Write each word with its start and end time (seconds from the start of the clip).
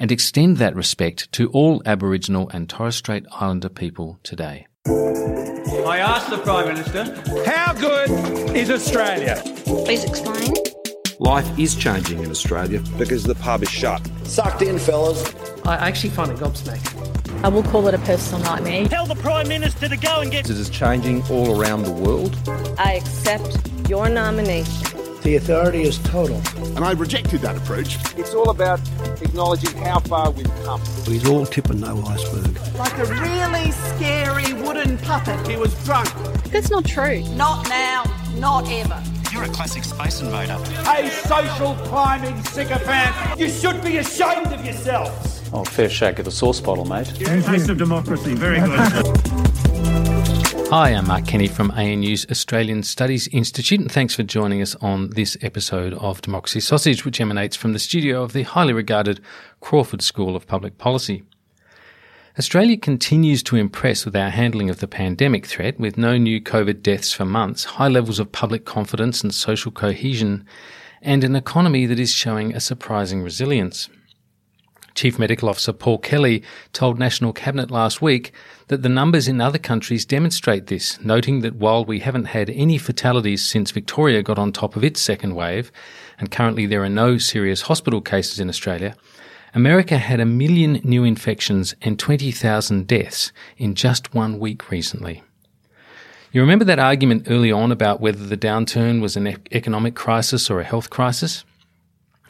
and 0.00 0.10
extend 0.10 0.56
that 0.56 0.74
respect 0.74 1.30
to 1.30 1.48
all 1.50 1.82
Aboriginal 1.86 2.48
and 2.48 2.68
Torres 2.68 2.96
Strait 2.96 3.24
Islander 3.30 3.68
people 3.68 4.18
today. 4.24 4.66
I 4.86 5.98
asked 5.98 6.30
the 6.30 6.38
Prime 6.38 6.68
Minister, 6.68 7.04
how 7.44 7.74
good 7.74 8.56
is 8.56 8.70
Australia? 8.70 9.40
Please 9.84 10.02
explain. 10.02 10.54
Life 11.18 11.58
is 11.58 11.76
changing 11.76 12.24
in 12.24 12.30
Australia 12.30 12.80
because 12.96 13.24
the 13.24 13.34
pub 13.34 13.62
is 13.62 13.70
shut. 13.70 14.00
Sucked 14.24 14.62
in, 14.62 14.78
fellas. 14.78 15.34
I 15.66 15.76
actually 15.76 16.10
find 16.10 16.32
it 16.32 16.38
gobsmacking. 16.38 17.19
I 17.42 17.48
will 17.48 17.62
call 17.62 17.88
it 17.88 17.94
a 17.94 17.98
personal 17.98 18.44
nightmare. 18.44 18.86
Tell 18.86 19.06
the 19.06 19.14
Prime 19.14 19.48
Minister 19.48 19.88
to 19.88 19.96
go 19.96 20.20
and 20.20 20.30
get. 20.30 20.44
It. 20.44 20.50
It 20.50 20.58
is 20.58 20.68
changing 20.68 21.22
all 21.30 21.58
around 21.58 21.84
the 21.84 21.90
world. 21.90 22.36
I 22.78 22.94
accept 22.94 23.58
your 23.88 24.10
nomination. 24.10 24.86
The 25.22 25.36
authority 25.36 25.82
is 25.82 25.98
total. 25.98 26.36
And 26.76 26.80
I 26.80 26.92
rejected 26.92 27.40
that 27.40 27.56
approach. 27.56 27.96
It's 28.18 28.34
all 28.34 28.50
about 28.50 28.80
acknowledging 29.22 29.74
how 29.78 30.00
far 30.00 30.30
we've 30.30 30.52
come. 30.64 30.82
He's 31.06 31.26
all 31.26 31.46
tip 31.46 31.70
and 31.70 31.80
no 31.80 32.02
iceberg. 32.02 32.58
Like 32.76 32.98
a 32.98 33.06
really 33.06 33.70
scary 33.70 34.52
wooden 34.62 34.98
puppet. 34.98 35.46
He 35.48 35.56
was 35.56 35.72
drunk. 35.84 36.10
That's 36.50 36.70
not 36.70 36.84
true. 36.84 37.22
Not 37.36 37.66
now, 37.70 38.04
not 38.34 38.70
ever. 38.70 39.02
You're 39.32 39.44
a 39.44 39.48
classic 39.48 39.84
space 39.84 40.20
invader. 40.20 40.58
A 40.88 41.08
social 41.08 41.74
climbing 41.86 42.42
sycophant. 42.44 43.38
You 43.38 43.48
should 43.48 43.82
be 43.82 43.96
ashamed 43.96 44.48
of 44.48 44.62
yourselves. 44.62 45.29
Oh, 45.52 45.64
fair 45.64 45.88
shake 45.88 46.20
of 46.20 46.24
the 46.24 46.30
sauce 46.30 46.60
bottle, 46.60 46.84
mate. 46.84 47.12
Yeah, 47.18 47.40
taste 47.42 47.68
of 47.68 47.76
democracy. 47.76 48.34
Very 48.34 48.60
good. 48.60 49.16
Hi, 50.68 50.90
I'm 50.90 51.08
Mark 51.08 51.26
Kenny 51.26 51.48
from 51.48 51.72
ANU's 51.72 52.24
Australian 52.30 52.84
Studies 52.84 53.26
Institute, 53.28 53.80
and 53.80 53.90
thanks 53.90 54.14
for 54.14 54.22
joining 54.22 54.62
us 54.62 54.76
on 54.76 55.10
this 55.10 55.36
episode 55.42 55.94
of 55.94 56.22
Democracy 56.22 56.60
Sausage, 56.60 57.04
which 57.04 57.20
emanates 57.20 57.56
from 57.56 57.72
the 57.72 57.80
studio 57.80 58.22
of 58.22 58.32
the 58.32 58.44
highly 58.44 58.72
regarded 58.72 59.20
Crawford 59.58 60.02
School 60.02 60.36
of 60.36 60.46
Public 60.46 60.78
Policy. 60.78 61.24
Australia 62.38 62.76
continues 62.76 63.42
to 63.42 63.56
impress 63.56 64.04
with 64.04 64.14
our 64.14 64.30
handling 64.30 64.70
of 64.70 64.78
the 64.78 64.86
pandemic 64.86 65.46
threat, 65.46 65.80
with 65.80 65.98
no 65.98 66.16
new 66.16 66.40
COVID 66.40 66.80
deaths 66.80 67.12
for 67.12 67.24
months, 67.24 67.64
high 67.64 67.88
levels 67.88 68.20
of 68.20 68.30
public 68.30 68.64
confidence 68.64 69.20
and 69.24 69.34
social 69.34 69.72
cohesion, 69.72 70.46
and 71.02 71.24
an 71.24 71.34
economy 71.34 71.86
that 71.86 71.98
is 71.98 72.12
showing 72.12 72.54
a 72.54 72.60
surprising 72.60 73.24
resilience. 73.24 73.88
Chief 74.94 75.18
Medical 75.18 75.48
Officer 75.48 75.72
Paul 75.72 75.98
Kelly 75.98 76.42
told 76.72 76.98
National 76.98 77.32
Cabinet 77.32 77.70
last 77.70 78.02
week 78.02 78.32
that 78.68 78.82
the 78.82 78.88
numbers 78.88 79.28
in 79.28 79.40
other 79.40 79.58
countries 79.58 80.04
demonstrate 80.04 80.66
this, 80.66 81.00
noting 81.02 81.40
that 81.40 81.56
while 81.56 81.84
we 81.84 82.00
haven't 82.00 82.26
had 82.26 82.50
any 82.50 82.78
fatalities 82.78 83.44
since 83.44 83.70
Victoria 83.70 84.22
got 84.22 84.38
on 84.38 84.52
top 84.52 84.76
of 84.76 84.84
its 84.84 85.00
second 85.00 85.34
wave, 85.34 85.72
and 86.18 86.30
currently 86.30 86.66
there 86.66 86.82
are 86.82 86.88
no 86.88 87.18
serious 87.18 87.62
hospital 87.62 88.00
cases 88.00 88.38
in 88.40 88.48
Australia, 88.48 88.94
America 89.54 89.98
had 89.98 90.20
a 90.20 90.26
million 90.26 90.80
new 90.84 91.02
infections 91.02 91.74
and 91.82 91.98
20,000 91.98 92.86
deaths 92.86 93.32
in 93.56 93.74
just 93.74 94.14
one 94.14 94.38
week 94.38 94.70
recently. 94.70 95.22
You 96.32 96.40
remember 96.40 96.64
that 96.66 96.78
argument 96.78 97.26
early 97.28 97.50
on 97.50 97.72
about 97.72 98.00
whether 98.00 98.24
the 98.24 98.36
downturn 98.36 99.00
was 99.00 99.16
an 99.16 99.36
economic 99.50 99.96
crisis 99.96 100.48
or 100.48 100.60
a 100.60 100.64
health 100.64 100.88
crisis? 100.88 101.44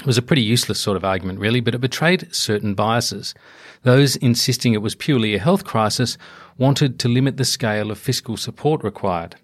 It 0.00 0.06
was 0.06 0.16
a 0.16 0.22
pretty 0.22 0.40
useless 0.40 0.80
sort 0.80 0.96
of 0.96 1.04
argument, 1.04 1.40
really, 1.40 1.60
but 1.60 1.74
it 1.74 1.80
betrayed 1.82 2.34
certain 2.34 2.72
biases. 2.72 3.34
Those 3.82 4.16
insisting 4.16 4.72
it 4.72 4.80
was 4.80 4.94
purely 4.94 5.34
a 5.34 5.38
health 5.38 5.64
crisis 5.64 6.16
wanted 6.56 6.98
to 7.00 7.08
limit 7.08 7.36
the 7.36 7.44
scale 7.44 7.90
of 7.90 7.98
fiscal 7.98 8.38
support 8.38 8.82
required. 8.82 9.36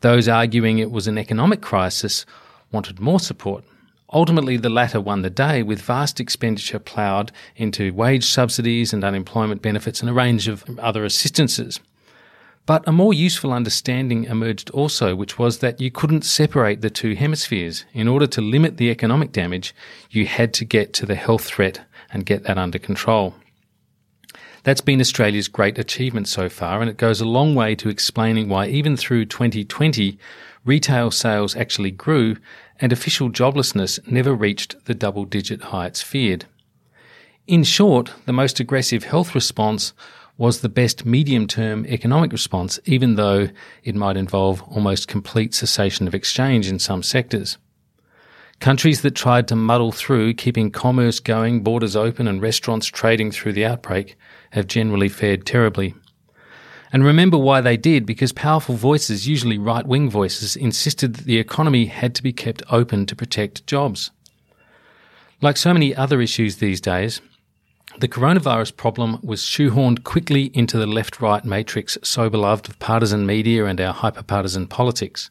Those 0.00 0.28
arguing 0.28 0.78
it 0.78 0.92
was 0.92 1.08
an 1.08 1.18
economic 1.18 1.62
crisis 1.62 2.24
wanted 2.70 3.00
more 3.00 3.18
support. 3.18 3.64
Ultimately, 4.12 4.56
the 4.56 4.70
latter 4.70 5.00
won 5.00 5.22
the 5.22 5.30
day 5.30 5.64
with 5.64 5.82
vast 5.82 6.20
expenditure 6.20 6.78
ploughed 6.78 7.32
into 7.56 7.92
wage 7.92 8.24
subsidies 8.24 8.92
and 8.92 9.02
unemployment 9.02 9.62
benefits 9.62 10.00
and 10.00 10.08
a 10.08 10.14
range 10.14 10.46
of 10.46 10.64
other 10.78 11.04
assistances. 11.04 11.80
But 12.68 12.86
a 12.86 12.92
more 12.92 13.14
useful 13.14 13.54
understanding 13.54 14.24
emerged 14.24 14.68
also, 14.72 15.16
which 15.16 15.38
was 15.38 15.60
that 15.60 15.80
you 15.80 15.90
couldn't 15.90 16.26
separate 16.26 16.82
the 16.82 16.90
two 16.90 17.14
hemispheres. 17.14 17.86
In 17.94 18.06
order 18.06 18.26
to 18.26 18.42
limit 18.42 18.76
the 18.76 18.90
economic 18.90 19.32
damage, 19.32 19.74
you 20.10 20.26
had 20.26 20.52
to 20.52 20.66
get 20.66 20.92
to 20.92 21.06
the 21.06 21.14
health 21.14 21.46
threat 21.46 21.80
and 22.12 22.26
get 22.26 22.42
that 22.42 22.58
under 22.58 22.78
control. 22.78 23.34
That's 24.64 24.82
been 24.82 25.00
Australia's 25.00 25.48
great 25.48 25.78
achievement 25.78 26.28
so 26.28 26.50
far, 26.50 26.82
and 26.82 26.90
it 26.90 26.98
goes 26.98 27.22
a 27.22 27.24
long 27.24 27.54
way 27.54 27.74
to 27.74 27.88
explaining 27.88 28.50
why 28.50 28.66
even 28.66 28.98
through 28.98 29.24
2020, 29.24 30.18
retail 30.66 31.10
sales 31.10 31.56
actually 31.56 31.92
grew 31.92 32.36
and 32.80 32.92
official 32.92 33.30
joblessness 33.30 33.98
never 34.06 34.34
reached 34.34 34.84
the 34.84 34.94
double 34.94 35.24
digit 35.24 35.62
heights 35.62 36.02
feared. 36.02 36.44
In 37.46 37.64
short, 37.64 38.12
the 38.26 38.34
most 38.34 38.60
aggressive 38.60 39.04
health 39.04 39.34
response 39.34 39.94
was 40.38 40.60
the 40.60 40.68
best 40.68 41.04
medium 41.04 41.46
term 41.46 41.84
economic 41.86 42.32
response, 42.32 42.78
even 42.86 43.16
though 43.16 43.48
it 43.82 43.94
might 43.94 44.16
involve 44.16 44.62
almost 44.62 45.08
complete 45.08 45.52
cessation 45.52 46.06
of 46.06 46.14
exchange 46.14 46.68
in 46.68 46.78
some 46.78 47.02
sectors. 47.02 47.58
Countries 48.60 49.02
that 49.02 49.14
tried 49.14 49.46
to 49.48 49.56
muddle 49.56 49.92
through 49.92 50.34
keeping 50.34 50.70
commerce 50.70 51.20
going, 51.20 51.62
borders 51.62 51.94
open, 51.94 52.26
and 52.26 52.40
restaurants 52.40 52.86
trading 52.86 53.30
through 53.30 53.52
the 53.52 53.64
outbreak 53.64 54.16
have 54.50 54.66
generally 54.66 55.08
fared 55.08 55.44
terribly. 55.44 55.94
And 56.92 57.04
remember 57.04 57.36
why 57.36 57.60
they 57.60 57.76
did, 57.76 58.06
because 58.06 58.32
powerful 58.32 58.74
voices, 58.74 59.28
usually 59.28 59.58
right 59.58 59.86
wing 59.86 60.08
voices, 60.08 60.56
insisted 60.56 61.14
that 61.14 61.24
the 61.24 61.38
economy 61.38 61.86
had 61.86 62.14
to 62.14 62.22
be 62.22 62.32
kept 62.32 62.62
open 62.70 63.06
to 63.06 63.16
protect 63.16 63.66
jobs. 63.66 64.10
Like 65.40 65.56
so 65.56 65.72
many 65.72 65.94
other 65.94 66.20
issues 66.20 66.56
these 66.56 66.80
days, 66.80 67.20
the 68.00 68.08
coronavirus 68.08 68.76
problem 68.76 69.18
was 69.24 69.42
shoehorned 69.42 70.04
quickly 70.04 70.52
into 70.54 70.78
the 70.78 70.86
left 70.86 71.20
right 71.20 71.44
matrix 71.44 71.98
so 72.04 72.30
beloved 72.30 72.68
of 72.68 72.78
partisan 72.78 73.26
media 73.26 73.64
and 73.64 73.80
our 73.80 73.92
hyperpartisan 73.92 74.68
politics. 74.68 75.30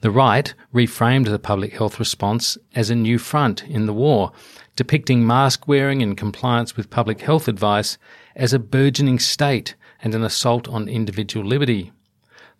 The 0.00 0.10
right 0.10 0.54
reframed 0.74 1.26
the 1.26 1.38
public 1.38 1.74
health 1.74 1.98
response 1.98 2.56
as 2.74 2.88
a 2.88 2.94
new 2.94 3.18
front 3.18 3.64
in 3.64 3.84
the 3.84 3.92
war, 3.92 4.32
depicting 4.76 5.26
mask 5.26 5.68
wearing 5.68 6.00
and 6.02 6.16
compliance 6.16 6.74
with 6.74 6.88
public 6.88 7.20
health 7.20 7.48
advice 7.48 7.98
as 8.34 8.54
a 8.54 8.58
burgeoning 8.58 9.18
state 9.18 9.74
and 10.02 10.14
an 10.14 10.22
assault 10.22 10.68
on 10.68 10.88
individual 10.88 11.44
liberty. 11.44 11.92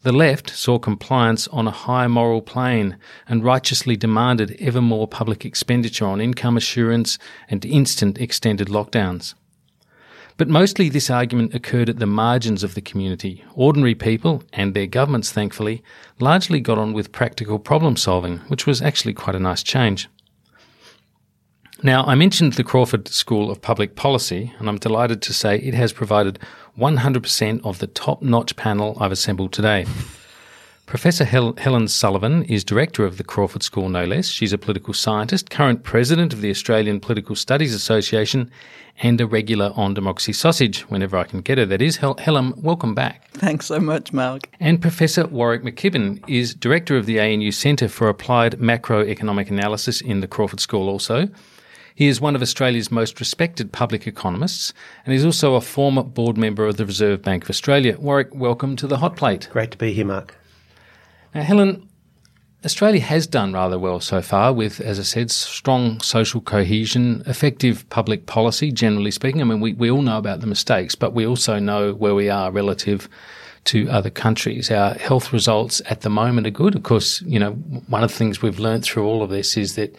The 0.02 0.12
left 0.12 0.49
saw 0.49 0.79
compliance 0.79 1.47
on 1.49 1.69
a 1.69 1.70
high 1.70 2.06
moral 2.06 2.41
plane 2.41 2.97
and 3.29 3.44
righteously 3.44 3.97
demanded 3.97 4.56
ever 4.58 4.81
more 4.81 5.06
public 5.06 5.44
expenditure 5.44 6.06
on 6.06 6.23
income 6.23 6.56
assurance 6.56 7.19
and 7.50 7.62
instant 7.67 8.19
extended 8.19 8.69
lockdowns. 8.69 9.35
But 10.38 10.49
mostly 10.49 10.88
this 10.88 11.11
argument 11.11 11.55
occurred 11.55 11.91
at 11.91 11.99
the 11.99 12.06
margins 12.06 12.64
of 12.64 12.75
the 12.75 12.81
community. 12.81 13.44
Ordinary 13.55 13.94
people, 13.94 14.43
and 14.55 14.73
their 14.73 14.87
governments 14.87 15.32
thankfully, 15.32 15.82
largely 16.19 16.61
got 16.61 16.79
on 16.79 16.94
with 16.94 17.12
practical 17.12 17.58
problem 17.58 17.97
solving, 17.97 18.38
which 18.49 18.67
was 18.67 18.81
actually 18.81 19.12
quite 19.12 19.37
a 19.37 19.41
nice 19.41 19.62
change. 19.62 20.08
Now, 21.82 22.05
I 22.05 22.15
mentioned 22.15 22.55
the 22.55 22.65
Crawford 22.65 23.09
School 23.09 23.50
of 23.50 23.62
Public 23.62 23.97
Policy, 23.97 24.53
and 24.59 24.69
I'm 24.69 24.79
delighted 24.79 25.23
to 25.23 25.32
say 25.32 25.56
it 25.56 25.73
has 25.73 25.93
provided 25.94 26.38
100% 26.79 27.65
of 27.65 27.79
the 27.79 27.87
top 27.87 28.21
notch 28.21 28.55
panel 28.56 28.97
I've 29.00 29.12
assembled 29.12 29.53
today. 29.53 29.87
Professor 30.85 31.25
Hel- 31.25 31.55
Helen 31.56 31.87
Sullivan 31.88 32.43
is 32.44 32.65
director 32.65 33.05
of 33.05 33.17
the 33.17 33.25
Crawford 33.25 33.62
School, 33.62 33.88
no 33.88 34.05
less. 34.05 34.27
She's 34.27 34.53
a 34.53 34.59
political 34.59 34.93
scientist, 34.93 35.49
current 35.49 35.85
president 35.85 36.32
of 36.35 36.41
the 36.43 36.50
Australian 36.50 37.00
Political 37.00 37.37
Studies 37.37 37.73
Association, 37.75 38.50
and 39.03 39.19
a 39.21 39.26
regular 39.26 39.73
on 39.76 39.94
Democracy 39.94 40.33
Sausage, 40.35 40.81
whenever 40.91 41.17
I 41.17 41.25
can 41.25 41.41
get 41.41 41.56
her, 41.59 41.65
that 41.67 41.81
is. 41.81 41.99
Hel- 41.99 42.19
Helen, 42.19 42.53
welcome 42.56 42.94
back. 42.94 43.26
Thanks 43.31 43.67
so 43.67 43.79
much, 43.79 44.12
Mark. 44.12 44.50
And 44.59 44.83
Professor 44.83 45.26
Warwick 45.29 45.62
McKibbin 45.62 46.29
is 46.29 46.55
director 46.55 46.97
of 46.97 47.06
the 47.06 47.21
ANU 47.21 47.53
Centre 47.53 47.88
for 47.88 48.09
Applied 48.09 48.59
Macroeconomic 48.59 49.49
Analysis 49.49 50.00
in 50.03 50.21
the 50.21 50.29
Crawford 50.29 50.61
School, 50.61 50.88
also. 50.91 51.29
He 52.00 52.08
is 52.08 52.19
one 52.19 52.35
of 52.35 52.41
Australia's 52.41 52.91
most 52.91 53.20
respected 53.20 53.73
public 53.73 54.06
economists 54.06 54.73
and 55.05 55.12
he's 55.12 55.26
also 55.26 55.55
a 55.55 55.61
former 55.61 56.02
board 56.02 56.38
member 56.38 56.64
of 56.64 56.79
the 56.79 56.87
Reserve 56.87 57.20
Bank 57.20 57.44
of 57.44 57.50
Australia. 57.50 57.99
Warwick, 57.99 58.35
welcome 58.35 58.75
to 58.76 58.87
the 58.87 58.97
hot 58.97 59.17
plate. 59.17 59.50
Great 59.52 59.73
to 59.73 59.76
be 59.76 59.93
here, 59.93 60.06
Mark. 60.06 60.35
Now, 61.35 61.43
Helen, 61.43 61.87
Australia 62.64 63.02
has 63.02 63.26
done 63.26 63.52
rather 63.52 63.79
well 63.79 64.00
so 64.00 64.23
far 64.23 64.55
with, 64.55 64.81
as 64.81 64.99
I 64.99 65.02
said, 65.02 65.31
strong 65.31 66.00
social 66.00 66.41
cohesion, 66.41 67.23
effective 67.26 67.87
public 67.91 68.25
policy, 68.25 68.73
generally 68.73 69.11
speaking. 69.11 69.43
I 69.43 69.44
mean, 69.44 69.61
we, 69.61 69.75
we 69.75 69.91
all 69.91 70.00
know 70.00 70.17
about 70.17 70.41
the 70.41 70.47
mistakes, 70.47 70.94
but 70.94 71.12
we 71.12 71.26
also 71.26 71.58
know 71.58 71.93
where 71.93 72.14
we 72.14 72.31
are 72.31 72.50
relative 72.50 73.11
to 73.64 73.91
other 73.91 74.08
countries. 74.08 74.70
Our 74.70 74.94
health 74.94 75.35
results 75.35 75.82
at 75.85 76.00
the 76.00 76.08
moment 76.08 76.47
are 76.47 76.50
good. 76.50 76.76
Of 76.76 76.82
course, 76.82 77.20
you 77.26 77.38
know, 77.38 77.50
one 77.50 78.02
of 78.02 78.11
the 78.11 78.17
things 78.17 78.41
we've 78.41 78.58
learned 78.58 78.85
through 78.85 79.05
all 79.05 79.23
of 79.23 79.29
this 79.29 79.58
is 79.58 79.75
that 79.75 79.94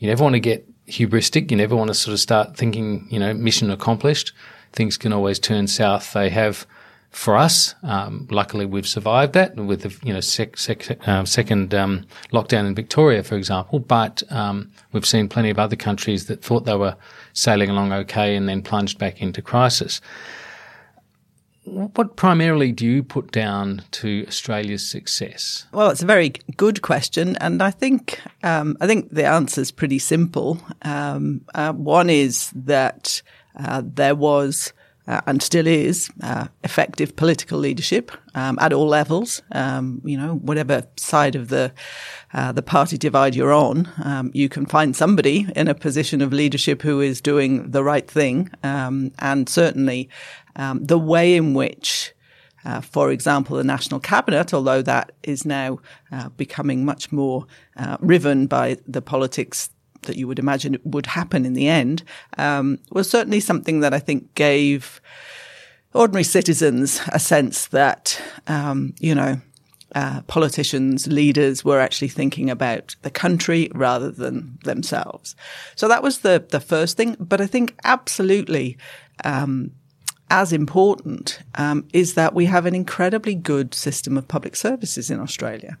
you 0.00 0.06
never 0.06 0.22
want 0.22 0.34
to 0.34 0.40
get 0.40 0.68
hubristic. 0.88 1.50
You 1.50 1.56
never 1.56 1.76
want 1.76 1.88
to 1.88 1.94
sort 1.94 2.12
of 2.12 2.20
start 2.20 2.56
thinking, 2.56 3.06
you 3.10 3.18
know, 3.18 3.34
mission 3.34 3.70
accomplished. 3.70 4.32
Things 4.72 4.96
can 4.96 5.12
always 5.12 5.38
turn 5.38 5.66
south. 5.66 6.12
They 6.12 6.30
have 6.30 6.66
for 7.16 7.34
us. 7.36 7.74
Um, 7.82 8.28
luckily, 8.30 8.66
we've 8.66 8.86
survived 8.86 9.32
that 9.32 9.56
with 9.56 9.82
the 9.82 10.06
you 10.06 10.12
know 10.12 10.20
sec, 10.20 10.58
sec, 10.58 11.08
uh, 11.08 11.24
second 11.24 11.74
um, 11.74 12.04
lockdown 12.32 12.66
in 12.66 12.74
Victoria, 12.74 13.22
for 13.22 13.36
example. 13.36 13.78
But 13.78 14.22
um, 14.30 14.70
we've 14.92 15.06
seen 15.06 15.28
plenty 15.28 15.48
of 15.48 15.58
other 15.58 15.76
countries 15.76 16.26
that 16.26 16.42
thought 16.42 16.66
they 16.66 16.76
were 16.76 16.94
sailing 17.32 17.70
along 17.70 17.92
okay 17.92 18.36
and 18.36 18.48
then 18.48 18.60
plunged 18.62 18.98
back 18.98 19.22
into 19.22 19.40
crisis. 19.40 20.00
What 21.66 22.14
primarily 22.14 22.70
do 22.70 22.86
you 22.86 23.02
put 23.02 23.32
down 23.32 23.82
to 23.92 24.24
Australia's 24.28 24.88
success? 24.88 25.66
Well, 25.72 25.90
it's 25.90 26.02
a 26.02 26.06
very 26.06 26.30
good 26.56 26.80
question, 26.80 27.36
and 27.36 27.60
I 27.60 27.72
think 27.72 28.20
um, 28.44 28.76
I 28.80 28.86
think 28.86 29.10
the 29.10 29.26
answer 29.26 29.60
is 29.60 29.72
pretty 29.72 29.98
simple. 29.98 30.60
Um, 30.82 31.40
uh, 31.54 31.72
one 31.72 32.08
is 32.08 32.52
that 32.54 33.20
uh, 33.58 33.82
there 33.84 34.14
was 34.14 34.72
uh, 35.08 35.20
and 35.26 35.42
still 35.42 35.66
is 35.66 36.10
uh, 36.22 36.48
effective 36.64 37.14
political 37.16 37.58
leadership 37.58 38.10
um, 38.34 38.58
at 38.60 38.72
all 38.72 38.86
levels. 38.86 39.42
Um, 39.52 40.00
you 40.04 40.18
know, 40.18 40.34
whatever 40.36 40.86
side 40.96 41.36
of 41.36 41.48
the 41.48 41.72
uh, 42.32 42.52
the 42.52 42.62
party 42.62 42.98
divide 42.98 43.34
you're 43.34 43.52
on, 43.52 43.88
um, 44.04 44.30
you 44.34 44.48
can 44.48 44.66
find 44.66 44.94
somebody 44.94 45.46
in 45.54 45.68
a 45.68 45.74
position 45.74 46.20
of 46.20 46.32
leadership 46.32 46.82
who 46.82 47.00
is 47.00 47.20
doing 47.20 47.70
the 47.70 47.84
right 47.84 48.10
thing, 48.10 48.50
um, 48.62 49.12
and 49.18 49.48
certainly 49.48 50.08
um, 50.56 50.84
the 50.84 50.98
way 50.98 51.36
in 51.36 51.54
which. 51.54 52.12
Uh, 52.64 52.80
for 52.80 53.12
example, 53.12 53.56
the 53.56 53.62
national 53.62 54.00
cabinet, 54.00 54.52
although 54.52 54.82
that 54.82 55.12
is 55.22 55.46
now 55.46 55.78
uh, 56.10 56.28
becoming 56.30 56.84
much 56.84 57.12
more 57.12 57.46
uh, 57.76 57.96
riven 58.00 58.48
by 58.48 58.76
the 58.88 59.00
politics 59.00 59.70
that 60.06 60.16
you 60.16 60.26
would 60.26 60.38
imagine 60.38 60.78
would 60.84 61.06
happen 61.06 61.44
in 61.44 61.52
the 61.52 61.68
end 61.68 62.02
um, 62.38 62.78
was 62.90 63.08
certainly 63.08 63.40
something 63.40 63.80
that 63.80 63.94
I 63.94 63.98
think 63.98 64.34
gave 64.34 65.00
ordinary 65.94 66.24
citizens 66.24 67.00
a 67.12 67.18
sense 67.18 67.66
that, 67.68 68.20
um, 68.46 68.94
you 68.98 69.14
know, 69.14 69.40
uh, 69.94 70.20
politicians, 70.22 71.06
leaders 71.06 71.64
were 71.64 71.80
actually 71.80 72.08
thinking 72.08 72.50
about 72.50 72.96
the 73.02 73.10
country 73.10 73.70
rather 73.74 74.10
than 74.10 74.58
themselves. 74.64 75.36
So 75.74 75.88
that 75.88 76.02
was 76.02 76.20
the 76.20 76.44
the 76.50 76.60
first 76.60 76.96
thing. 76.96 77.16
But 77.18 77.40
I 77.40 77.46
think 77.46 77.74
absolutely. 77.84 78.76
Um, 79.24 79.72
as 80.28 80.52
important 80.52 81.38
um, 81.54 81.86
is 81.92 82.14
that 82.14 82.34
we 82.34 82.46
have 82.46 82.66
an 82.66 82.74
incredibly 82.74 83.34
good 83.34 83.72
system 83.72 84.16
of 84.16 84.26
public 84.26 84.56
services 84.56 85.08
in 85.08 85.20
Australia. 85.20 85.78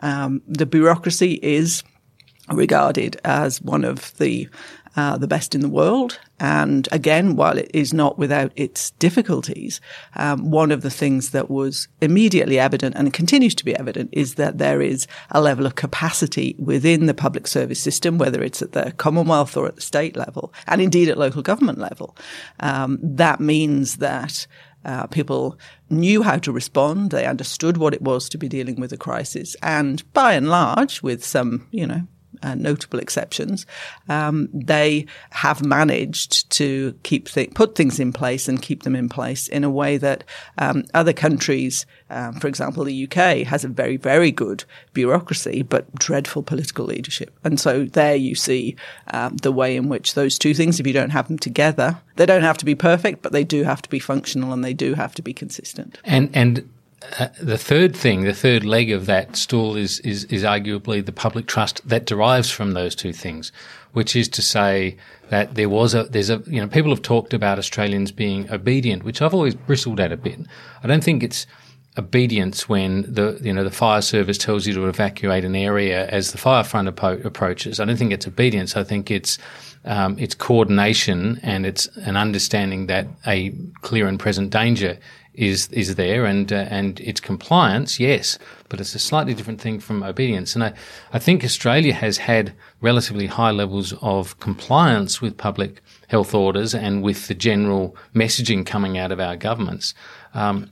Um, 0.00 0.40
the 0.46 0.66
bureaucracy 0.66 1.40
is 1.42 1.82
regarded 2.52 3.20
as 3.24 3.60
one 3.62 3.84
of 3.84 4.16
the 4.18 4.48
uh, 4.96 5.16
the 5.16 5.28
best 5.28 5.54
in 5.54 5.60
the 5.60 5.68
world. 5.68 6.18
And 6.40 6.88
again, 6.90 7.36
while 7.36 7.56
it 7.56 7.70
is 7.72 7.94
not 7.94 8.18
without 8.18 8.50
its 8.56 8.90
difficulties, 8.92 9.80
um, 10.16 10.50
one 10.50 10.72
of 10.72 10.82
the 10.82 10.90
things 10.90 11.30
that 11.30 11.48
was 11.48 11.86
immediately 12.00 12.58
evident 12.58 12.96
and 12.96 13.12
continues 13.12 13.54
to 13.56 13.64
be 13.64 13.76
evident 13.76 14.08
is 14.12 14.34
that 14.34 14.58
there 14.58 14.82
is 14.82 15.06
a 15.30 15.40
level 15.40 15.66
of 15.66 15.76
capacity 15.76 16.56
within 16.58 17.06
the 17.06 17.14
public 17.14 17.46
service 17.46 17.78
system, 17.78 18.18
whether 18.18 18.42
it's 18.42 18.60
at 18.60 18.72
the 18.72 18.90
Commonwealth 18.92 19.56
or 19.56 19.66
at 19.66 19.76
the 19.76 19.82
state 19.82 20.16
level, 20.16 20.52
and 20.66 20.80
indeed 20.80 21.08
at 21.08 21.18
local 21.18 21.42
government 21.42 21.78
level. 21.78 22.16
Um, 22.58 22.98
that 23.00 23.38
means 23.38 23.98
that 23.98 24.48
uh, 24.84 25.06
people 25.06 25.56
knew 25.90 26.22
how 26.22 26.38
to 26.38 26.50
respond. 26.50 27.12
They 27.12 27.26
understood 27.26 27.76
what 27.76 27.94
it 27.94 28.02
was 28.02 28.28
to 28.30 28.38
be 28.38 28.48
dealing 28.48 28.80
with 28.80 28.92
a 28.92 28.96
crisis. 28.96 29.54
And 29.62 30.02
by 30.12 30.32
and 30.32 30.48
large, 30.48 31.02
with 31.02 31.24
some, 31.24 31.68
you 31.70 31.86
know, 31.86 32.02
uh, 32.42 32.54
notable 32.54 32.98
exceptions, 32.98 33.66
um, 34.08 34.48
they 34.52 35.06
have 35.30 35.64
managed 35.64 36.48
to 36.50 36.94
keep 37.02 37.28
th- 37.28 37.54
put 37.54 37.74
things 37.74 38.00
in 38.00 38.12
place 38.12 38.48
and 38.48 38.62
keep 38.62 38.82
them 38.82 38.94
in 38.94 39.08
place 39.08 39.48
in 39.48 39.64
a 39.64 39.70
way 39.70 39.96
that 39.96 40.24
um, 40.58 40.84
other 40.94 41.12
countries, 41.12 41.86
um, 42.10 42.34
for 42.34 42.48
example, 42.48 42.84
the 42.84 43.04
UK 43.04 43.46
has 43.46 43.64
a 43.64 43.68
very 43.68 43.96
very 43.96 44.30
good 44.30 44.64
bureaucracy 44.92 45.62
but 45.62 45.92
dreadful 45.94 46.42
political 46.42 46.84
leadership, 46.84 47.36
and 47.44 47.58
so 47.60 47.84
there 47.84 48.16
you 48.16 48.34
see 48.34 48.76
um, 49.08 49.36
the 49.38 49.52
way 49.52 49.76
in 49.76 49.88
which 49.88 50.14
those 50.14 50.38
two 50.38 50.54
things, 50.54 50.80
if 50.80 50.86
you 50.86 50.92
don't 50.92 51.10
have 51.10 51.28
them 51.28 51.38
together, 51.38 51.98
they 52.16 52.26
don't 52.26 52.42
have 52.42 52.58
to 52.58 52.64
be 52.64 52.74
perfect, 52.74 53.22
but 53.22 53.32
they 53.32 53.44
do 53.44 53.62
have 53.62 53.82
to 53.82 53.88
be 53.88 53.98
functional 53.98 54.52
and 54.52 54.64
they 54.64 54.74
do 54.74 54.94
have 54.94 55.14
to 55.14 55.22
be 55.22 55.32
consistent. 55.32 55.98
And 56.04 56.30
and 56.34 56.68
uh, 57.18 57.28
the 57.40 57.58
third 57.58 57.94
thing, 57.94 58.22
the 58.22 58.34
third 58.34 58.64
leg 58.64 58.90
of 58.90 59.06
that 59.06 59.36
stool 59.36 59.76
is, 59.76 60.00
is, 60.00 60.24
is 60.24 60.42
arguably 60.42 61.04
the 61.04 61.12
public 61.12 61.46
trust 61.46 61.86
that 61.88 62.06
derives 62.06 62.50
from 62.50 62.72
those 62.72 62.94
two 62.94 63.12
things, 63.12 63.52
which 63.92 64.16
is 64.16 64.28
to 64.28 64.42
say 64.42 64.96
that 65.30 65.54
there 65.54 65.68
was 65.68 65.94
a, 65.94 66.04
there's 66.04 66.30
a, 66.30 66.42
you 66.46 66.60
know, 66.60 66.66
people 66.66 66.90
have 66.90 67.02
talked 67.02 67.32
about 67.32 67.58
Australians 67.58 68.10
being 68.10 68.50
obedient, 68.50 69.04
which 69.04 69.22
I've 69.22 69.34
always 69.34 69.54
bristled 69.54 70.00
at 70.00 70.10
a 70.10 70.16
bit. 70.16 70.40
I 70.82 70.88
don't 70.88 71.04
think 71.04 71.22
it's 71.22 71.46
obedience 71.96 72.68
when 72.68 73.02
the, 73.02 73.38
you 73.42 73.52
know, 73.52 73.64
the 73.64 73.70
fire 73.70 74.02
service 74.02 74.38
tells 74.38 74.66
you 74.66 74.74
to 74.74 74.88
evacuate 74.88 75.44
an 75.44 75.54
area 75.54 76.08
as 76.08 76.32
the 76.32 76.38
fire 76.38 76.64
front 76.64 76.88
apo- 76.88 77.20
approaches. 77.22 77.78
I 77.78 77.84
don't 77.84 77.96
think 77.96 78.12
it's 78.12 78.26
obedience. 78.26 78.76
I 78.76 78.84
think 78.84 79.10
it's, 79.10 79.38
um, 79.84 80.18
it's 80.18 80.34
coordination 80.34 81.38
and 81.42 81.64
it's 81.64 81.86
an 81.98 82.16
understanding 82.16 82.86
that 82.86 83.06
a 83.26 83.50
clear 83.82 84.06
and 84.08 84.18
present 84.18 84.50
danger 84.50 84.98
is 85.34 85.68
is 85.68 85.94
there 85.94 86.24
and 86.24 86.52
uh, 86.52 86.66
and 86.70 87.00
its 87.00 87.20
compliance, 87.20 88.00
yes, 88.00 88.38
but 88.68 88.80
it's 88.80 88.94
a 88.94 88.98
slightly 88.98 89.34
different 89.34 89.60
thing 89.60 89.80
from 89.80 90.02
obedience. 90.02 90.54
And 90.54 90.64
I, 90.64 90.72
I 91.12 91.18
think 91.18 91.44
Australia 91.44 91.94
has 91.94 92.18
had 92.18 92.52
relatively 92.80 93.26
high 93.26 93.52
levels 93.52 93.94
of 94.02 94.38
compliance 94.40 95.22
with 95.22 95.36
public 95.36 95.80
health 96.08 96.34
orders 96.34 96.74
and 96.74 97.02
with 97.02 97.28
the 97.28 97.34
general 97.34 97.96
messaging 98.14 98.66
coming 98.66 98.98
out 98.98 99.12
of 99.12 99.20
our 99.20 99.36
governments. 99.36 99.94
Um, 100.34 100.70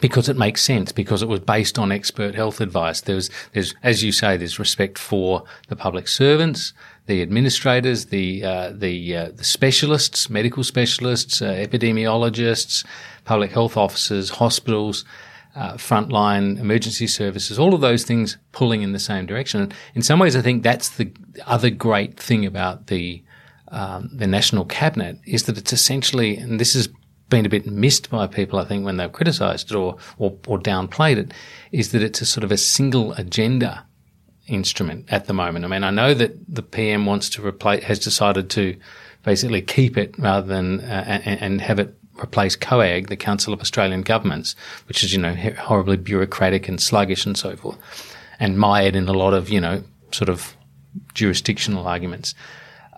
because 0.00 0.28
it 0.28 0.36
makes 0.36 0.62
sense, 0.62 0.90
because 0.92 1.22
it 1.22 1.28
was 1.28 1.40
based 1.40 1.78
on 1.78 1.92
expert 1.92 2.34
health 2.34 2.60
advice. 2.60 3.02
There's, 3.02 3.30
there's, 3.52 3.74
as 3.82 4.02
you 4.02 4.10
say, 4.10 4.36
there's 4.36 4.58
respect 4.58 4.98
for 4.98 5.44
the 5.68 5.76
public 5.76 6.08
servants, 6.08 6.72
the 7.06 7.20
administrators, 7.22 8.06
the 8.06 8.44
uh, 8.44 8.72
the, 8.74 9.16
uh, 9.16 9.30
the 9.34 9.44
specialists, 9.44 10.30
medical 10.30 10.64
specialists, 10.64 11.42
uh, 11.42 11.46
epidemiologists, 11.46 12.84
public 13.24 13.50
health 13.50 13.76
officers, 13.76 14.30
hospitals, 14.30 15.04
uh, 15.54 15.74
frontline 15.74 16.58
emergency 16.58 17.06
services, 17.06 17.58
all 17.58 17.74
of 17.74 17.80
those 17.80 18.04
things 18.04 18.38
pulling 18.52 18.82
in 18.82 18.92
the 18.92 18.98
same 18.98 19.26
direction. 19.26 19.60
And 19.60 19.74
in 19.94 20.02
some 20.02 20.18
ways, 20.18 20.34
I 20.34 20.42
think 20.42 20.62
that's 20.62 20.90
the 20.90 21.12
other 21.46 21.70
great 21.70 22.18
thing 22.18 22.46
about 22.46 22.86
the 22.86 23.22
um, 23.68 24.10
the 24.12 24.26
national 24.26 24.66
cabinet 24.66 25.18
is 25.26 25.44
that 25.44 25.58
it's 25.58 25.72
essentially, 25.72 26.36
and 26.36 26.60
this 26.60 26.74
has 26.74 26.88
been 27.28 27.44
a 27.44 27.48
bit 27.48 27.66
missed 27.66 28.08
by 28.08 28.26
people, 28.26 28.58
I 28.58 28.64
think, 28.64 28.84
when 28.84 28.98
they've 28.98 29.10
criticised 29.10 29.70
it 29.70 29.74
or, 29.74 29.96
or 30.18 30.36
or 30.46 30.58
downplayed 30.58 31.18
it, 31.18 31.34
is 31.70 31.92
that 31.92 32.02
it's 32.02 32.20
a 32.20 32.26
sort 32.26 32.44
of 32.44 32.52
a 32.52 32.56
single 32.56 33.12
agenda 33.14 33.84
instrument 34.46 35.06
at 35.10 35.26
the 35.26 35.32
moment. 35.32 35.64
I 35.64 35.68
mean, 35.68 35.84
I 35.84 35.90
know 35.90 36.14
that 36.14 36.34
the 36.52 36.62
PM 36.62 37.06
wants 37.06 37.28
to 37.30 37.46
replace, 37.46 37.84
has 37.84 37.98
decided 37.98 38.50
to 38.50 38.76
basically 39.22 39.62
keep 39.62 39.96
it 39.96 40.18
rather 40.18 40.46
than 40.46 40.80
uh, 40.80 41.20
and, 41.24 41.40
and, 41.40 41.60
have 41.60 41.78
it 41.78 41.96
replace 42.22 42.56
COAG, 42.56 43.08
the 43.08 43.16
Council 43.16 43.52
of 43.52 43.60
Australian 43.60 44.02
Governments, 44.02 44.54
which 44.86 45.02
is 45.02 45.12
you 45.12 45.18
know 45.20 45.34
horribly 45.58 45.96
bureaucratic 45.96 46.68
and 46.68 46.80
sluggish 46.80 47.26
and 47.26 47.36
so 47.36 47.56
forth, 47.56 47.78
and 48.38 48.58
mired 48.58 48.94
in 48.94 49.08
a 49.08 49.12
lot 49.12 49.34
of 49.34 49.48
you 49.48 49.60
know 49.60 49.82
sort 50.12 50.28
of 50.28 50.54
jurisdictional 51.14 51.86
arguments. 51.86 52.34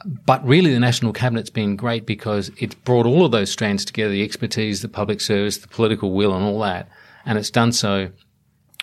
But 0.04 0.46
really, 0.46 0.72
the 0.72 0.80
National 0.80 1.12
Cabinet's 1.12 1.50
been 1.50 1.74
great 1.74 2.06
because 2.06 2.50
it's 2.58 2.74
brought 2.74 3.06
all 3.06 3.24
of 3.24 3.32
those 3.32 3.50
strands 3.50 3.84
together 3.84 4.12
the 4.12 4.22
expertise, 4.22 4.82
the 4.82 4.88
public 4.88 5.20
service, 5.20 5.58
the 5.58 5.68
political 5.68 6.12
will, 6.12 6.34
and 6.34 6.44
all 6.44 6.60
that. 6.60 6.88
And 7.24 7.38
it's 7.38 7.50
done 7.50 7.72
so 7.72 8.10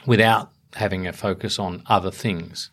without 0.06 0.52
having 0.76 1.08
a 1.08 1.14
focus 1.14 1.60
on 1.60 1.84
other 1.88 2.12
things. 2.12 2.72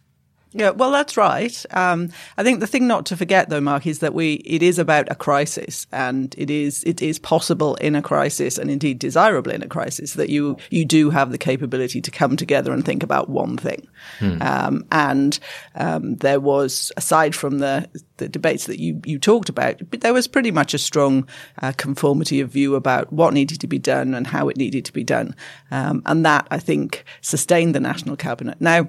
Yeah, 0.52 0.71
well, 0.71 0.90
that's 0.90 1.16
right. 1.16 1.64
Um, 1.71 2.11
I 2.37 2.42
think 2.42 2.59
the 2.59 2.66
thing 2.66 2.88
not 2.88 3.07
to 3.07 3.16
forget, 3.16 3.50
though, 3.50 3.61
Mark, 3.61 3.87
is 3.87 4.00
that 4.00 4.14
we 4.14 4.35
it 4.35 4.62
is 4.62 4.80
about 4.80 5.07
a 5.09 5.14
crisis, 5.14 5.87
and 5.92 6.35
it 6.37 6.50
is 6.50 6.83
it 6.85 7.00
is 7.00 7.21
possible 7.21 7.76
in 7.76 7.95
a 7.95 8.02
crisis, 8.02 8.59
and 8.59 8.69
indeed 8.69 8.99
desirable 8.99 9.52
in 9.52 9.62
a 9.62 9.69
crisis, 9.69 10.14
that 10.14 10.28
you 10.28 10.57
you 10.71 10.85
do 10.85 11.11
have 11.11 11.30
the 11.30 11.38
capability 11.38 12.00
to 12.00 12.11
come 12.11 12.37
together 12.37 12.73
and 12.73 12.85
think 12.85 13.04
about 13.04 13.28
one 13.28 13.57
thing. 13.57 13.87
Hmm. 14.19 14.42
Um, 14.42 14.85
and 14.90 15.38
um, 15.76 16.16
there 16.16 16.40
was, 16.40 16.90
aside 16.97 17.37
from 17.37 17.61
the 17.61 17.88
the 18.16 18.28
debates 18.28 18.66
that 18.66 18.80
you 18.80 19.00
you 19.04 19.21
talked 19.21 19.49
about, 19.49 19.80
but 19.88 20.00
there 20.00 20.12
was 20.12 20.26
pretty 20.26 20.50
much 20.50 20.75
a 20.75 20.78
strong 20.78 21.28
uh, 21.62 21.73
conformity 21.76 22.40
of 22.40 22.50
view 22.50 22.75
about 22.75 23.12
what 23.12 23.35
needed 23.35 23.61
to 23.61 23.69
be 23.69 23.78
done 23.78 24.14
and 24.14 24.26
how 24.26 24.49
it 24.49 24.57
needed 24.57 24.85
to 24.87 24.92
be 24.92 25.04
done, 25.04 25.37
um, 25.71 26.02
and 26.07 26.26
that 26.26 26.49
I 26.50 26.59
think 26.59 27.04
sustained 27.21 27.76
the 27.76 27.80
national 27.80 28.16
cabinet. 28.16 28.61
Now 28.61 28.88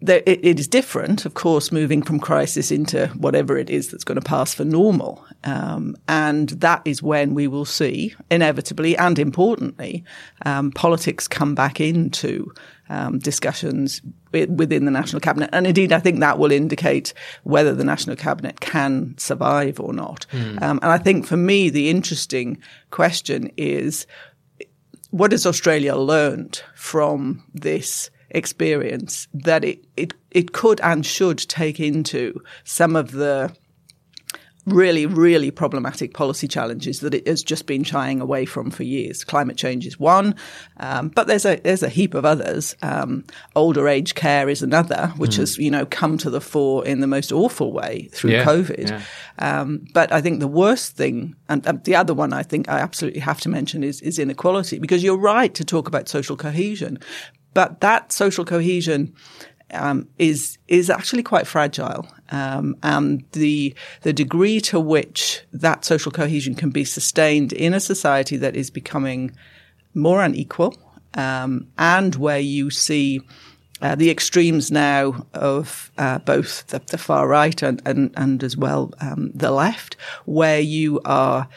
it, 0.00 0.22
it 0.26 0.58
is 0.58 0.66
different, 0.66 1.26
of 1.26 1.34
course, 1.34 1.70
moving 1.70 2.02
from 2.02 2.20
crisis 2.20 2.70
into 2.70 3.08
whatever 3.08 3.58
it 3.58 3.68
is 3.68 3.90
that's 3.90 4.04
going 4.04 4.18
to 4.18 4.24
pass 4.24 4.54
for 4.54 4.64
normal. 4.64 5.24
Um, 5.44 5.96
and 6.08 6.50
that 6.50 6.82
is 6.84 7.02
when 7.02 7.34
we 7.34 7.46
will 7.46 7.64
see, 7.64 8.14
inevitably 8.30 8.96
and 8.96 9.18
importantly, 9.18 10.04
um, 10.46 10.72
politics 10.72 11.28
come 11.28 11.54
back 11.54 11.80
into 11.80 12.52
um, 12.88 13.18
discussions 13.18 14.00
within 14.32 14.84
the 14.84 14.90
National 14.90 15.20
Cabinet. 15.20 15.50
And 15.52 15.66
indeed, 15.66 15.92
I 15.92 16.00
think 16.00 16.20
that 16.20 16.38
will 16.38 16.50
indicate 16.50 17.12
whether 17.44 17.74
the 17.74 17.84
National 17.84 18.16
Cabinet 18.16 18.60
can 18.60 19.14
survive 19.18 19.78
or 19.78 19.92
not. 19.92 20.26
Mm. 20.32 20.58
and 20.60 20.84
I 20.84 20.98
think 20.98 21.26
for 21.26 21.36
me, 21.36 21.68
the 21.68 21.88
interesting 21.88 22.58
question 22.90 23.50
is 23.56 24.06
what 25.10 25.32
has 25.32 25.46
Australia 25.46 25.94
learned 25.96 26.62
from 26.74 27.44
this? 27.52 28.10
Experience 28.30 29.28
that 29.34 29.64
it, 29.64 29.84
it, 29.96 30.14
it 30.30 30.52
could 30.52 30.80
and 30.80 31.04
should 31.04 31.38
take 31.38 31.80
into 31.80 32.40
some 32.64 32.96
of 32.96 33.12
the 33.12 33.54
really, 34.66 35.06
really 35.06 35.50
problematic 35.50 36.14
policy 36.14 36.46
challenges 36.46 37.00
that 37.00 37.14
it 37.14 37.26
has 37.26 37.42
just 37.42 37.66
been 37.66 37.82
shying 37.82 38.20
away 38.20 38.44
from 38.44 38.70
for 38.70 38.82
years. 38.82 39.24
Climate 39.24 39.56
change 39.56 39.86
is 39.86 39.98
one, 39.98 40.34
um, 40.78 41.08
but 41.08 41.26
there's 41.26 41.44
a 41.44 41.56
there's 41.56 41.82
a 41.82 41.88
heap 41.88 42.14
of 42.14 42.24
others. 42.24 42.74
Um, 42.82 43.24
older 43.56 43.88
age 43.88 44.14
care 44.14 44.48
is 44.48 44.62
another, 44.62 45.12
which 45.16 45.32
mm. 45.32 45.38
has 45.38 45.58
you 45.58 45.70
know 45.70 45.86
come 45.86 46.18
to 46.18 46.30
the 46.30 46.40
fore 46.40 46.84
in 46.84 47.00
the 47.00 47.06
most 47.06 47.32
awful 47.32 47.72
way 47.72 48.08
through 48.12 48.32
yeah, 48.32 48.44
COVID. 48.44 48.88
Yeah. 48.88 49.02
Um, 49.38 49.84
but 49.94 50.12
I 50.12 50.20
think 50.20 50.40
the 50.40 50.48
worst 50.48 50.96
thing, 50.96 51.36
and 51.48 51.62
the 51.84 51.96
other 51.96 52.14
one 52.14 52.32
I 52.32 52.42
think 52.42 52.68
I 52.68 52.80
absolutely 52.80 53.20
have 53.20 53.40
to 53.40 53.48
mention 53.48 53.82
is 53.82 54.00
is 54.02 54.18
inequality, 54.18 54.78
because 54.78 55.02
you're 55.02 55.16
right 55.16 55.54
to 55.54 55.64
talk 55.64 55.88
about 55.88 56.08
social 56.08 56.36
cohesion, 56.36 56.98
but 57.54 57.80
that 57.80 58.12
social 58.12 58.44
cohesion 58.44 59.12
um, 59.72 60.08
is 60.18 60.58
is 60.68 60.90
actually 60.90 61.22
quite 61.22 61.46
fragile, 61.46 62.06
um, 62.30 62.76
and 62.82 63.24
the 63.32 63.74
the 64.02 64.12
degree 64.12 64.60
to 64.62 64.80
which 64.80 65.42
that 65.52 65.84
social 65.84 66.12
cohesion 66.12 66.54
can 66.54 66.70
be 66.70 66.84
sustained 66.84 67.52
in 67.52 67.74
a 67.74 67.80
society 67.80 68.36
that 68.36 68.56
is 68.56 68.70
becoming 68.70 69.32
more 69.94 70.22
unequal, 70.22 70.76
um, 71.14 71.66
and 71.78 72.14
where 72.16 72.40
you 72.40 72.70
see 72.70 73.20
uh, 73.80 73.94
the 73.94 74.10
extremes 74.10 74.70
now 74.70 75.26
of 75.34 75.90
uh, 75.98 76.18
both 76.18 76.66
the, 76.68 76.80
the, 76.88 76.98
far 76.98 77.26
right 77.26 77.62
and 77.62 77.80
and, 77.86 78.12
and 78.16 78.42
as 78.42 78.56
well 78.56 78.92
um, 79.00 79.30
the 79.34 79.50
left, 79.50 79.96
where 80.24 80.60
you 80.60 81.00
are 81.04 81.48